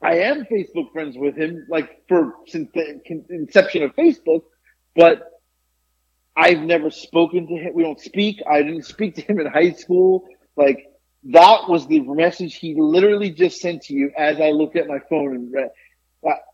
I 0.02 0.18
am 0.18 0.44
Facebook 0.44 0.92
friends 0.92 1.16
with 1.16 1.34
him, 1.34 1.64
like 1.70 2.06
for 2.08 2.34
since 2.46 2.68
the 2.74 3.00
inception 3.30 3.84
of 3.84 3.96
Facebook, 3.96 4.42
but 4.94 5.31
I've 6.36 6.60
never 6.60 6.90
spoken 6.90 7.46
to 7.46 7.54
him. 7.54 7.72
We 7.74 7.82
don't 7.82 8.00
speak. 8.00 8.42
I 8.50 8.62
didn't 8.62 8.84
speak 8.84 9.16
to 9.16 9.22
him 9.22 9.40
in 9.40 9.46
high 9.46 9.72
school. 9.72 10.28
Like 10.56 10.86
that 11.24 11.68
was 11.68 11.86
the 11.86 12.00
message 12.00 12.56
he 12.56 12.74
literally 12.78 13.30
just 13.30 13.60
sent 13.60 13.82
to 13.82 13.94
you 13.94 14.10
as 14.16 14.40
I 14.40 14.50
looked 14.50 14.76
at 14.76 14.86
my 14.86 14.98
phone 15.10 15.34
and 15.34 15.52
read. 15.52 15.70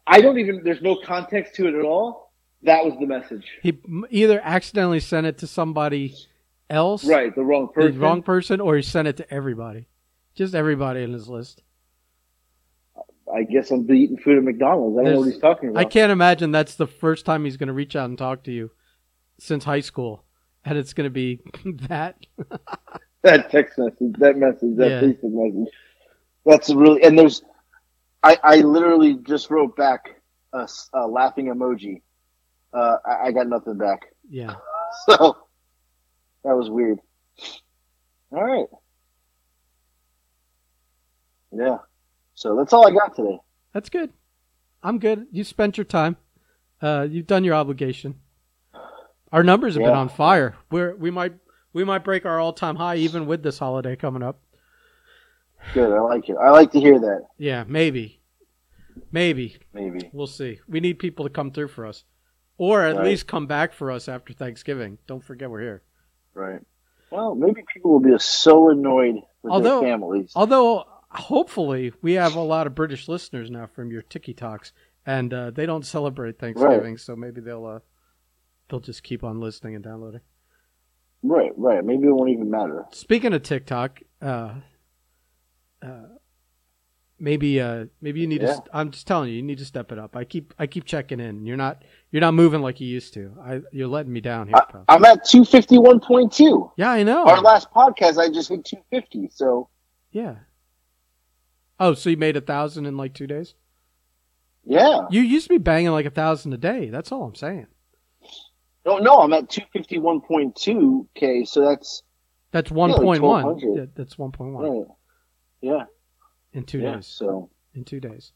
I- 0.07 0.20
don't 0.20 0.39
even. 0.39 0.62
There's 0.64 0.83
no 0.83 0.97
context 0.97 1.55
to 1.57 1.68
it 1.68 1.74
at 1.74 1.85
all. 1.85 2.33
That 2.62 2.85
was 2.85 2.95
the 2.99 3.07
message. 3.07 3.47
He 3.62 3.79
either 4.11 4.41
accidentally 4.43 5.01
sent 5.01 5.26
it 5.26 5.39
to 5.39 5.47
somebody 5.47 6.16
else, 6.68 7.05
Right, 7.05 7.35
the 7.35 7.45
wrong 7.45 7.68
person, 7.68 7.95
the 7.95 8.01
wrong 8.01 8.22
person, 8.22 8.61
or 8.61 8.76
he 8.76 8.83
sent 8.83 9.07
it 9.07 9.18
to 9.18 9.33
everybody, 9.33 9.87
just 10.35 10.55
everybody 10.55 11.03
in 11.03 11.12
his 11.12 11.29
list. 11.29 11.62
I 13.33 13.45
guess 13.45 13.70
I'm 13.70 13.89
eating 13.93 14.16
food 14.16 14.39
at 14.39 14.45
McDonald's. 14.45 14.99
I 14.99 15.05
don't 15.05 15.12
know 15.12 15.18
what 15.20 15.29
he's 15.29 15.39
talking 15.39 15.68
about. 15.68 15.81
I 15.81 15.85
can't 15.85 16.11
imagine 16.11 16.51
that's 16.51 16.74
the 16.74 16.87
first 16.87 17.26
time 17.26 17.45
he's 17.45 17.57
going 17.59 17.68
to 17.68 17.72
reach 17.74 17.95
out 17.95 18.09
and 18.09 18.18
talk 18.18 18.43
to 18.45 18.51
you 18.51 18.70
since 19.39 19.64
high 19.64 19.80
school, 19.80 20.24
and 20.64 20.76
it's 20.78 20.93
going 20.93 21.07
to 21.07 21.11
be 21.11 21.41
that. 21.89 22.16
that 23.22 23.51
text 23.51 23.78
message, 23.78 24.14
that 24.18 24.36
message, 24.36 24.76
that 24.76 24.91
Yeah. 24.91 25.01
Facebook 25.03 25.32
message. 25.32 25.72
That's 26.47 26.70
really, 26.74 27.03
and 27.03 27.18
there's, 27.18 27.43
I, 28.22 28.39
I 28.43 28.57
literally 28.61 29.14
just 29.26 29.51
wrote 29.51 29.76
back 29.76 30.20
a 30.53 31.07
laughing 31.07 31.47
emoji. 31.47 32.03
Uh, 32.72 32.97
I, 33.07 33.26
I 33.28 33.32
got 33.32 33.47
nothing 33.49 33.76
back. 33.78 34.07
Yeah, 34.30 34.55
So, 35.07 35.36
that 36.45 36.57
was 36.57 36.68
weird. 36.70 36.99
All 38.32 38.45
right. 38.45 38.66
Yeah. 41.53 41.78
So 42.34 42.57
that's 42.57 42.72
all 42.72 42.86
I 42.86 42.91
got 42.93 43.16
today. 43.16 43.39
that's 43.72 43.89
good. 43.89 44.12
I'm 44.82 44.99
good. 44.99 45.26
You 45.32 45.45
spent 45.45 45.76
your 45.76 45.84
time. 45.84 46.16
Uh, 46.80 47.07
you've 47.11 47.26
done 47.26 47.43
your 47.43 47.55
obligation. 47.55 48.16
Our 49.33 49.43
numbers 49.43 49.74
have 49.74 49.83
been 49.85 49.93
on 49.93 50.09
fire. 50.09 50.57
We're 50.70 50.95
we 50.97 51.11
might 51.11 51.35
we 51.72 51.85
might 51.85 52.05
break 52.05 52.24
our 52.26 52.39
all 52.41 52.53
time 52.53 52.76
high 52.76 52.97
even 52.97 53.26
with 53.26 53.43
this 53.43 53.59
holiday 53.59 53.97
coming 53.97 54.22
up. 54.22 54.41
Good. 55.74 55.93
I 55.93 56.01
like 56.01 56.29
it. 56.29 56.37
I 56.41 56.51
like 56.51 56.72
to 56.72 56.81
hear 56.81 56.99
that. 56.99 57.26
Yeah, 57.37 57.64
maybe, 57.66 58.20
maybe 59.12 59.57
Maybe. 59.72 60.09
we'll 60.12 60.26
see. 60.26 60.61
We 60.68 60.81
need 60.81 60.99
people 60.99 61.24
to 61.24 61.31
come 61.31 61.51
through 61.51 61.68
for 61.68 61.85
us, 61.85 62.05
or 62.57 62.83
at 62.85 62.97
Right. 62.97 63.07
least 63.07 63.26
come 63.26 63.47
back 63.47 63.72
for 63.72 63.91
us 63.91 64.09
after 64.09 64.33
Thanksgiving. 64.33 64.99
Don't 65.07 65.22
forget 65.24 65.51
we're 65.51 65.61
here. 65.61 65.83
Right. 66.35 66.61
Well, 67.11 67.35
maybe 67.35 67.64
people 67.72 67.91
will 67.91 68.01
be 68.01 68.16
so 68.18 68.70
annoyed 68.70 69.16
with 69.43 69.53
Although- 69.53 69.81
their 69.81 69.91
families. 69.91 70.33
Although, 70.37 70.85
hopefully, 71.11 71.93
we 72.03 72.12
have 72.14 72.35
a 72.37 72.41
lot 72.41 72.66
of 72.66 72.74
British 72.74 73.09
listeners 73.09 73.51
now 73.51 73.66
from 73.66 73.91
your 73.91 74.03
TikToks, 74.03 74.72
and 75.05 75.35
uh, 75.35 75.51
they 75.51 75.66
don't 75.66 75.85
celebrate 75.87 76.39
Thanksgiving, 76.39 76.97
so 76.99 77.16
maybe 77.16 77.41
they'll 77.41 77.66
uh, 77.66 77.79
they'll 78.69 78.81
just 78.81 79.03
keep 79.03 79.25
on 79.25 79.41
listening 79.41 79.75
and 79.75 79.85
downloading. 79.85 80.21
Right. 81.23 81.53
Right. 81.57 81.85
Maybe 81.85 82.07
it 82.07 82.12
won't 82.12 82.31
even 82.31 82.51
matter. 82.51 82.85
Speaking 82.93 83.33
of 83.33 83.43
TikTok, 83.43 84.01
uh, 84.23 84.55
uh, 85.83 85.89
maybe 87.19 87.61
uh, 87.61 87.87
maybe 88.01 88.21
you 88.21 88.27
need 88.29 88.43
Yeah. 88.43 88.55
to. 88.55 88.62
I'm 88.73 88.91
just 88.93 89.07
telling 89.07 89.31
you, 89.31 89.37
you 89.37 89.43
need 89.43 89.59
to 89.59 89.64
step 89.64 89.91
it 89.91 89.99
up. 89.99 90.14
I 90.16 90.25
keep 90.25 90.55
I 90.59 90.66
keep 90.69 90.85
checking 90.85 91.19
in. 91.19 91.45
You're 91.45 91.57
not 91.57 91.83
you're 92.12 92.21
not 92.21 92.35
moving 92.35 92.61
like 92.62 92.81
you 92.81 92.87
used 92.87 93.14
to. 93.14 93.35
I 93.43 93.61
you're 93.73 93.89
letting 93.89 94.12
me 94.12 94.21
down 94.21 94.47
here, 94.49 94.57
I. 94.57 94.95
I'm 94.95 95.05
at 95.05 95.25
251.2. 95.25 96.71
yeah, 96.77 96.91
I 96.91 97.03
know. 97.03 97.27
Our 97.27 97.41
last 97.41 97.71
podcast, 97.73 98.19
I 98.19 98.29
just 98.33 98.49
hit 98.49 98.64
250. 98.64 99.31
So, 99.35 99.69
yeah. 100.12 100.37
Oh, 101.81 101.95
so 101.95 102.11
you 102.11 102.16
made 102.16 102.37
a 102.37 102.41
thousand 102.41 102.87
in 102.87 102.97
like 102.97 103.14
two 103.14 103.27
days? 103.27 103.55
yeah. 104.64 105.07
You 105.11 105.23
used 105.23 105.47
to 105.47 105.55
be 105.55 105.59
banging 105.59 105.91
like 105.93 106.07
a 106.07 106.11
thousand 106.11 106.53
a 106.53 106.59
day. 106.59 106.91
That's 106.91 107.11
all 107.12 107.23
I'm 107.25 107.35
saying. 107.35 107.66
No, 108.87 108.99
no, 108.99 109.18
I'm 109.20 109.33
at 109.33 109.49
251.2k. 109.49 111.47
So 111.47 111.61
that's 111.62 112.03
That's 112.53 112.70
like 112.70 112.91
1.1. 112.93 113.20
1200. 113.20 113.76
Yeah, 113.76 113.85
that's 113.95 114.16
1.1 114.16 114.55
right. 114.55 114.87
Yeah, 115.61 115.85
in 116.53 116.64
two 116.64 116.79
yeah. 116.81 116.97
days. 116.97 117.07
So, 117.07 117.51
In 117.74 117.85
two 117.85 118.01
days. 118.01 118.33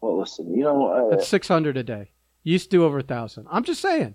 well, 0.00 0.18
listen, 0.20 0.54
you 0.54 0.62
know, 0.62 0.86
uh, 0.86 1.10
That's 1.10 1.28
600 1.28 1.76
a 1.76 1.82
day. 1.82 2.10
You 2.44 2.52
used 2.52 2.70
to 2.70 2.76
do 2.76 2.84
over 2.84 2.98
a 3.00 3.02
thousand. 3.02 3.46
I'm 3.50 3.64
just 3.64 3.82
saying. 3.82 4.14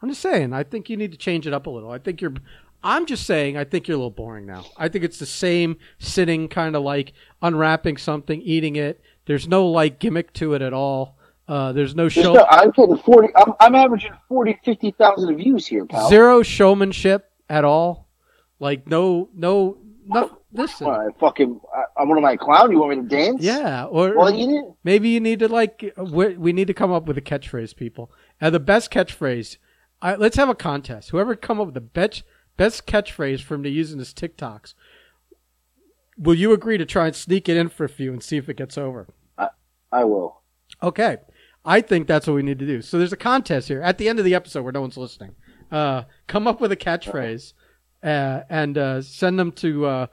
I'm 0.00 0.08
just 0.08 0.22
saying. 0.22 0.52
I 0.52 0.62
think 0.62 0.88
you 0.88 0.96
need 0.96 1.12
to 1.12 1.18
change 1.18 1.46
it 1.46 1.52
up 1.52 1.66
a 1.66 1.70
little. 1.70 1.90
I 1.90 1.98
think 1.98 2.20
you're. 2.20 2.34
I'm 2.82 3.06
just 3.06 3.26
saying. 3.26 3.56
I 3.56 3.64
think 3.64 3.88
you're 3.88 3.96
a 3.96 3.98
little 3.98 4.10
boring 4.10 4.46
now. 4.46 4.64
I 4.76 4.88
think 4.88 5.04
it's 5.04 5.18
the 5.18 5.26
same 5.26 5.78
sitting, 5.98 6.48
kind 6.48 6.76
of 6.76 6.82
like 6.82 7.12
unwrapping 7.42 7.96
something, 7.96 8.40
eating 8.42 8.76
it. 8.76 9.00
There's 9.26 9.48
no 9.48 9.66
like 9.66 9.98
gimmick 9.98 10.32
to 10.34 10.54
it 10.54 10.62
at 10.62 10.72
all. 10.74 11.18
Uh, 11.46 11.72
there's 11.72 11.94
no 11.94 12.08
show. 12.08 12.32
no- 12.32 12.46
I'm 12.48 12.70
getting 12.70 12.96
40. 12.96 13.28
I'm, 13.36 13.52
I'm 13.60 13.74
averaging 13.74 14.12
40, 14.28 14.60
50,000 14.64 15.36
views 15.36 15.66
here, 15.66 15.84
pal. 15.84 16.08
Zero 16.08 16.42
showmanship 16.42 17.30
at 17.48 17.64
all. 17.64 18.08
Like 18.60 18.86
no, 18.86 19.28
no, 19.34 19.78
no. 20.06 20.38
Listen. 20.52 20.86
I 20.86 21.08
fucking, 21.18 21.60
I, 21.74 22.00
I'm 22.00 22.08
one 22.08 22.16
of 22.16 22.22
my 22.22 22.36
clown. 22.36 22.70
You 22.70 22.78
want 22.78 22.96
me 22.96 23.02
to 23.02 23.08
dance? 23.08 23.42
Yeah, 23.42 23.84
or 23.86 24.16
Well, 24.16 24.32
you 24.32 24.46
didn't. 24.46 24.76
Maybe 24.84 25.08
you 25.08 25.20
need 25.20 25.40
to 25.40 25.48
like 25.48 25.92
we 25.98 26.36
we 26.36 26.52
need 26.52 26.68
to 26.68 26.74
come 26.74 26.92
up 26.92 27.06
with 27.06 27.18
a 27.18 27.20
catchphrase, 27.20 27.74
people. 27.76 28.12
And 28.40 28.54
the 28.54 28.60
best 28.60 28.92
catchphrase, 28.92 29.56
I, 30.00 30.14
let's 30.14 30.36
have 30.36 30.48
a 30.48 30.54
contest. 30.54 31.10
Whoever 31.10 31.34
come 31.34 31.60
up 31.60 31.66
with 31.66 31.74
the 31.74 31.80
best 31.80 32.22
best 32.56 32.86
catchphrase 32.86 33.42
from 33.42 33.62
the 33.62 33.70
using 33.70 33.98
his 33.98 34.14
TikToks, 34.14 34.74
will 36.16 36.34
you 36.34 36.52
agree 36.52 36.78
to 36.78 36.86
try 36.86 37.06
and 37.06 37.16
sneak 37.16 37.48
it 37.48 37.56
in 37.56 37.68
for 37.68 37.84
a 37.84 37.88
few 37.88 38.12
and 38.12 38.22
see 38.22 38.36
if 38.36 38.48
it 38.48 38.56
gets 38.56 38.78
over? 38.78 39.08
I 39.92 40.04
will. 40.04 40.42
Okay, 40.82 41.18
I 41.64 41.80
think 41.80 42.06
that's 42.06 42.26
what 42.26 42.34
we 42.34 42.42
need 42.42 42.58
to 42.58 42.66
do. 42.66 42.82
So 42.82 42.98
there's 42.98 43.12
a 43.12 43.16
contest 43.16 43.68
here 43.68 43.80
at 43.82 43.98
the 43.98 44.08
end 44.08 44.18
of 44.18 44.24
the 44.24 44.34
episode 44.34 44.62
where 44.62 44.72
no 44.72 44.80
one's 44.82 44.96
listening. 44.96 45.34
Uh, 45.72 46.04
come 46.26 46.46
up 46.46 46.60
with 46.60 46.70
a 46.72 46.76
catchphrase 46.76 47.54
uh, 48.02 48.40
and 48.50 48.76
uh, 48.78 49.02
send 49.02 49.38
them 49.38 49.50
to. 49.52 49.86
Uh, 49.86 50.06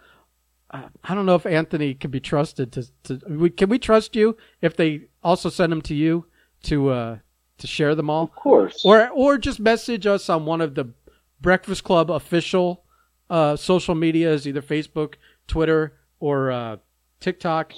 uh, 0.71 0.87
I 1.03 1.13
don't 1.13 1.25
know 1.25 1.35
if 1.35 1.45
Anthony 1.45 1.93
can 1.93 2.09
be 2.11 2.21
trusted 2.21 2.71
to. 2.71 2.83
to 3.03 3.19
we, 3.27 3.49
can 3.49 3.69
we 3.69 3.77
trust 3.79 4.15
you 4.15 4.37
if 4.61 4.77
they 4.77 5.07
also 5.23 5.49
send 5.49 5.71
them 5.71 5.81
to 5.83 5.93
you 5.93 6.25
to 6.63 6.89
uh, 6.89 7.17
to 7.57 7.67
share 7.67 7.93
them 7.95 8.09
all, 8.09 8.23
Of 8.23 8.35
course. 8.35 8.81
or 8.85 9.09
or 9.09 9.37
just 9.37 9.59
message 9.59 10.07
us 10.07 10.29
on 10.29 10.45
one 10.45 10.61
of 10.61 10.75
the 10.75 10.93
Breakfast 11.41 11.83
Club 11.83 12.09
official 12.09 12.85
uh, 13.29 13.55
social 13.55 13.95
medias, 13.95 14.47
either 14.47 14.61
Facebook, 14.61 15.15
Twitter, 15.47 15.97
or 16.19 16.51
uh, 16.51 16.77
TikTok, 17.19 17.73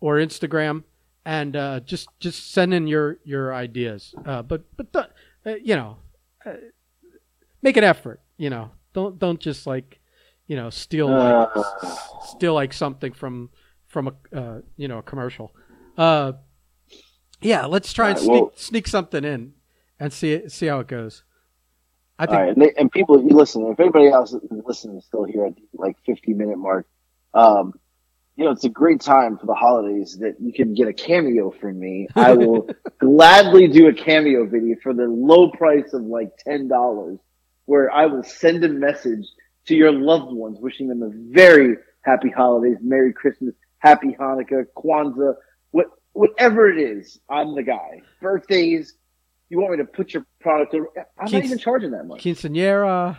or 0.00 0.16
Instagram, 0.16 0.84
and 1.24 1.56
uh, 1.56 1.80
just 1.80 2.08
just 2.20 2.52
send 2.52 2.72
in 2.74 2.86
your 2.86 3.18
your 3.24 3.54
ideas. 3.54 4.14
Uh, 4.24 4.42
but 4.42 4.64
but 4.76 4.92
the, 4.92 5.08
uh, 5.46 5.54
you 5.62 5.76
know, 5.76 5.96
uh, 6.44 6.54
make 7.62 7.76
an 7.76 7.84
effort. 7.84 8.20
You 8.36 8.50
know, 8.50 8.70
don't 8.92 9.18
don't 9.18 9.40
just 9.40 9.66
like 9.66 10.00
you 10.46 10.56
know 10.56 10.70
steal 10.70 11.08
like 11.08 11.50
Uh, 11.56 11.62
steal 12.22 12.54
like 12.54 12.72
something 12.72 13.12
from 13.12 13.50
from 13.86 14.08
a 14.08 14.36
uh, 14.36 14.60
you 14.76 14.88
know 14.88 14.98
a 14.98 15.02
commercial. 15.02 15.54
Uh, 15.96 16.32
yeah, 17.40 17.66
let's 17.66 17.92
try 17.92 18.10
and 18.10 18.18
right, 18.18 18.24
sneak 18.24 18.42
well- 18.42 18.52
sneak 18.56 18.88
something 18.88 19.24
in 19.24 19.54
and 20.00 20.12
see 20.12 20.48
see 20.48 20.66
how 20.66 20.80
it 20.80 20.86
goes. 20.88 21.24
I 22.20 22.26
think 22.26 22.36
right, 22.36 22.48
and, 22.48 22.62
they, 22.62 22.72
and 22.76 22.90
people, 22.90 23.22
you 23.22 23.28
listen. 23.36 23.64
If 23.68 23.78
anybody 23.78 24.08
else 24.08 24.32
is 24.32 24.42
listening, 24.50 24.98
is 24.98 25.04
still 25.04 25.22
here 25.22 25.46
at 25.46 25.54
the 25.54 25.62
like 25.74 25.96
50 26.04 26.34
minute 26.34 26.58
mark, 26.58 26.88
um, 27.32 27.74
you 28.38 28.44
know, 28.44 28.52
it's 28.52 28.62
a 28.64 28.68
great 28.68 29.00
time 29.00 29.36
for 29.36 29.46
the 29.46 29.54
holidays 29.54 30.16
that 30.20 30.36
you 30.40 30.52
can 30.52 30.72
get 30.72 30.86
a 30.86 30.92
cameo 30.92 31.50
from 31.50 31.78
me. 31.80 32.06
I 32.14 32.34
will 32.34 32.70
gladly 32.98 33.66
do 33.66 33.88
a 33.88 33.92
cameo 33.92 34.46
video 34.46 34.76
for 34.80 34.94
the 34.94 35.06
low 35.08 35.50
price 35.50 35.92
of 35.92 36.02
like 36.02 36.30
ten 36.38 36.68
dollars, 36.68 37.18
where 37.66 37.90
I 37.92 38.06
will 38.06 38.22
send 38.22 38.62
a 38.64 38.68
message 38.68 39.26
to 39.66 39.74
your 39.74 39.90
loved 39.92 40.32
ones, 40.32 40.58
wishing 40.60 40.86
them 40.88 41.02
a 41.02 41.10
very 41.34 41.76
happy 42.02 42.30
holidays, 42.30 42.76
Merry 42.80 43.12
Christmas, 43.12 43.54
Happy 43.80 44.16
Hanukkah, 44.18 44.64
Kwanzaa, 44.76 45.34
what 45.72 45.86
whatever 46.12 46.70
it 46.70 46.78
is. 46.78 47.18
I'm 47.28 47.56
the 47.56 47.64
guy. 47.64 48.02
Birthdays. 48.22 48.94
You 49.50 49.58
want 49.58 49.72
me 49.72 49.76
to 49.78 49.84
put 49.84 50.12
your 50.14 50.24
product? 50.40 50.74
over- 50.74 50.88
I'm 51.18 51.26
Keith- 51.26 51.32
not 51.34 51.44
even 51.46 51.58
charging 51.58 51.90
that 51.92 52.06
much. 52.06 52.22
quinceanera, 52.22 53.14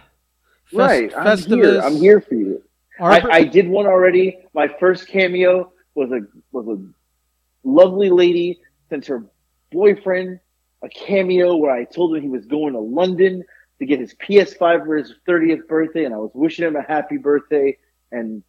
fest, 0.65 0.74
Right, 0.74 1.11
I'm 1.17 1.26
Festivus, 1.26 1.47
here. 1.74 1.82
I'm 1.82 1.95
here 1.95 2.22
for 2.22 2.36
you. 2.36 2.63
I, 2.99 3.21
I 3.29 3.43
did 3.43 3.67
one 3.67 3.85
already. 3.85 4.37
My 4.53 4.67
first 4.79 5.07
cameo 5.07 5.71
was 5.95 6.11
a 6.11 6.21
was 6.51 6.67
a 6.67 7.67
lovely 7.67 8.09
lady 8.09 8.59
sent 8.89 9.05
her 9.07 9.25
boyfriend 9.71 10.39
a 10.81 10.89
cameo 10.89 11.55
where 11.55 11.71
I 11.71 11.83
told 11.83 12.15
him 12.15 12.23
he 12.23 12.29
was 12.29 12.45
going 12.45 12.73
to 12.73 12.79
London 12.79 13.43
to 13.79 13.85
get 13.85 13.99
his 13.99 14.13
PS5 14.15 14.85
for 14.85 14.97
his 14.97 15.13
30th 15.27 15.67
birthday, 15.67 16.05
and 16.05 16.13
I 16.13 16.17
was 16.17 16.31
wishing 16.33 16.65
him 16.65 16.75
a 16.75 16.81
happy 16.81 17.17
birthday, 17.17 17.77
and 18.11 18.43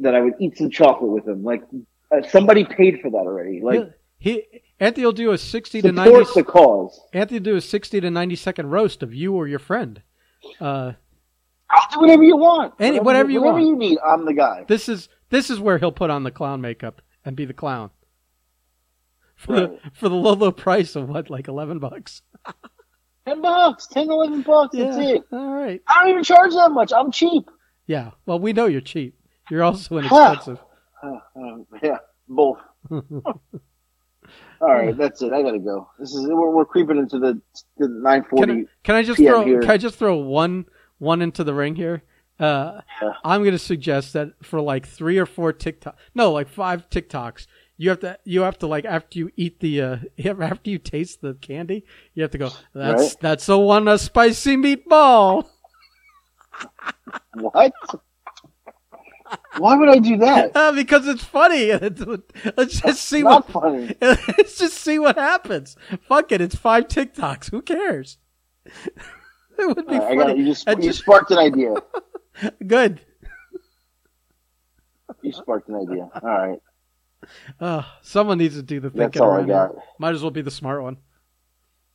that 0.00 0.14
I 0.14 0.20
would 0.20 0.34
eat 0.40 0.56
some 0.56 0.70
chocolate 0.70 1.10
with 1.10 1.26
him. 1.26 1.44
Like 1.44 1.62
uh, 2.10 2.26
somebody 2.28 2.64
paid 2.64 3.00
for 3.00 3.10
that 3.10 3.16
already. 3.16 3.60
Like 3.62 3.92
he, 4.18 4.32
he 4.50 4.62
Anthony 4.80 5.04
will 5.04 5.12
do 5.12 5.32
a 5.32 5.38
sixty 5.38 5.82
to 5.82 5.92
ninety. 5.92 6.24
the 6.34 6.44
cause. 6.44 7.00
Anthony 7.12 7.38
will 7.38 7.44
do 7.44 7.56
a 7.56 7.60
sixty 7.60 8.00
to 8.00 8.10
ninety 8.10 8.36
second 8.36 8.70
roast 8.70 9.02
of 9.02 9.14
you 9.14 9.34
or 9.34 9.46
your 9.46 9.58
friend. 9.58 10.02
Uh, 10.60 10.92
I'll 11.74 11.88
do 11.92 12.00
whatever 12.00 12.22
you 12.22 12.36
want. 12.36 12.74
Any- 12.78 13.00
whatever 13.00 13.30
you 13.30 13.40
whatever 13.40 13.58
want. 13.58 13.66
you 13.66 13.76
need. 13.76 13.98
I'm 14.06 14.24
the 14.24 14.34
guy. 14.34 14.64
this 14.68 14.88
is 14.88 15.08
this 15.30 15.50
is 15.50 15.58
where 15.60 15.78
he'll 15.78 15.92
put 15.92 16.10
on 16.10 16.22
the 16.22 16.30
clown 16.30 16.60
makeup 16.60 17.02
and 17.24 17.34
be 17.36 17.44
the 17.44 17.52
clown 17.54 17.90
for 19.36 19.52
Right. 19.54 19.82
the 19.84 19.90
for 19.94 20.08
the 20.08 20.14
low 20.14 20.34
low 20.34 20.52
price 20.52 20.94
of 20.96 21.08
what 21.08 21.30
like 21.30 21.48
eleven 21.48 21.78
bucks. 21.78 22.22
Ten 23.26 23.40
bucks, 23.40 23.86
10, 23.86 24.10
11 24.10 24.42
bucks. 24.42 24.76
That's 24.76 24.98
it. 24.98 25.24
All 25.32 25.54
right. 25.54 25.80
I 25.86 26.02
don't 26.02 26.10
even 26.10 26.22
charge 26.24 26.52
that 26.52 26.68
much. 26.72 26.92
I'm 26.92 27.10
cheap. 27.10 27.48
Yeah. 27.86 28.10
Well, 28.26 28.38
we 28.38 28.52
know 28.52 28.66
you're 28.66 28.82
cheap. 28.82 29.18
You're 29.50 29.62
also 29.62 29.96
inexpensive. 29.98 30.58
Uh, 31.02 31.16
um, 31.34 31.66
yeah, 31.82 31.96
both. 32.28 32.58
All 32.90 34.72
right, 34.72 34.96
that's 34.96 35.20
it. 35.22 35.32
I 35.32 35.42
gotta 35.42 35.58
go. 35.58 35.88
This 35.98 36.14
is 36.14 36.26
we're, 36.26 36.50
we're 36.50 36.64
creeping 36.64 36.96
into 36.96 37.18
the 37.18 37.40
the 37.78 37.88
nine 37.88 38.24
can. 38.24 38.50
I, 38.50 38.64
can 38.82 38.94
I 38.94 39.02
just 39.02 39.18
PM 39.18 39.32
throw 39.34 39.44
here. 39.44 39.60
can 39.60 39.70
I 39.70 39.76
just 39.76 39.96
throw 39.98 40.16
one 40.16 40.66
one 40.98 41.20
into 41.22 41.44
the 41.44 41.54
ring 41.54 41.76
here? 41.76 42.02
Uh, 42.38 42.80
Yeah. 43.00 43.12
I'm 43.24 43.42
going 43.42 43.52
to 43.52 43.58
suggest 43.58 44.12
that 44.14 44.30
for 44.42 44.60
like 44.60 44.86
three 44.86 45.18
or 45.18 45.26
four 45.26 45.52
TikTok, 45.52 45.96
no, 46.14 46.32
like 46.32 46.48
five 46.48 46.88
TikToks, 46.90 47.46
you 47.76 47.90
have 47.90 48.00
to 48.00 48.18
you 48.24 48.42
have 48.42 48.58
to 48.58 48.66
like 48.66 48.84
after 48.84 49.18
you 49.18 49.30
eat 49.36 49.60
the 49.60 49.80
uh, 49.82 49.96
after 50.40 50.70
you 50.70 50.78
taste 50.78 51.20
the 51.20 51.34
candy, 51.34 51.84
you 52.14 52.22
have 52.22 52.30
to 52.32 52.38
go. 52.38 52.50
That's 52.74 53.02
Right. 53.02 53.16
that's 53.20 53.46
the 53.46 53.58
one 53.58 53.86
a 53.88 53.98
spicy 53.98 54.56
meatball. 54.56 55.48
What? 57.34 57.72
Why 59.58 59.76
would 59.76 59.88
I 59.88 59.98
do 59.98 60.16
that? 60.18 60.52
Uh, 60.54 60.70
because 60.82 61.06
it's 61.08 61.24
funny. 61.24 61.72
Let's 62.56 62.80
just 62.80 63.04
see 63.04 63.22
Not 63.22 63.48
what 63.52 63.62
funny. 63.62 63.94
let's 64.00 64.56
just 64.58 64.74
see 64.78 64.98
what 64.98 65.16
happens. 65.16 65.76
Fuck 66.08 66.30
it, 66.32 66.40
it's 66.40 66.54
five 66.54 66.86
TikToks. 66.88 67.50
Who 67.50 67.62
cares? 67.62 68.18
it 69.58 69.76
would 69.76 69.86
be 69.86 69.96
I 69.96 70.16
funny. 70.16 70.40
You 70.40 70.46
just 70.46 70.66
you 70.82 70.92
sparked 70.92 71.30
an 71.30 71.38
idea. 71.38 71.74
good. 72.66 73.00
You 75.22 75.32
sparked 75.32 75.68
an 75.68 75.76
idea. 75.76 76.08
All 76.22 76.28
right, 76.28 76.62
Uh, 77.60 77.82
someone 78.02 78.38
needs 78.38 78.56
to 78.56 78.62
do 78.62 78.80
the 78.80 78.90
thinking 78.90 79.06
that's 79.10 79.20
all 79.20 79.32
I 79.32 79.44
got. 79.44 79.74
Might 79.98 80.14
as 80.14 80.22
well 80.22 80.30
be 80.30 80.42
the 80.42 80.50
smart 80.50 80.82
one. 80.82 80.98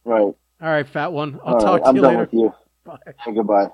Right. 0.03 0.22
All 0.22 0.36
right, 0.62 0.88
fat 0.88 1.12
one. 1.14 1.39
I'll 1.45 1.55
All 1.55 1.60
talk 1.60 1.72
right, 1.74 1.84
to 1.84 1.88
I'm 1.89 1.95
you 1.95 2.01
done 2.01 2.12
later. 2.12 2.22
with 2.24 2.34
you. 2.34 2.53
Bye. 2.86 2.97
Goodbye. 3.34 3.70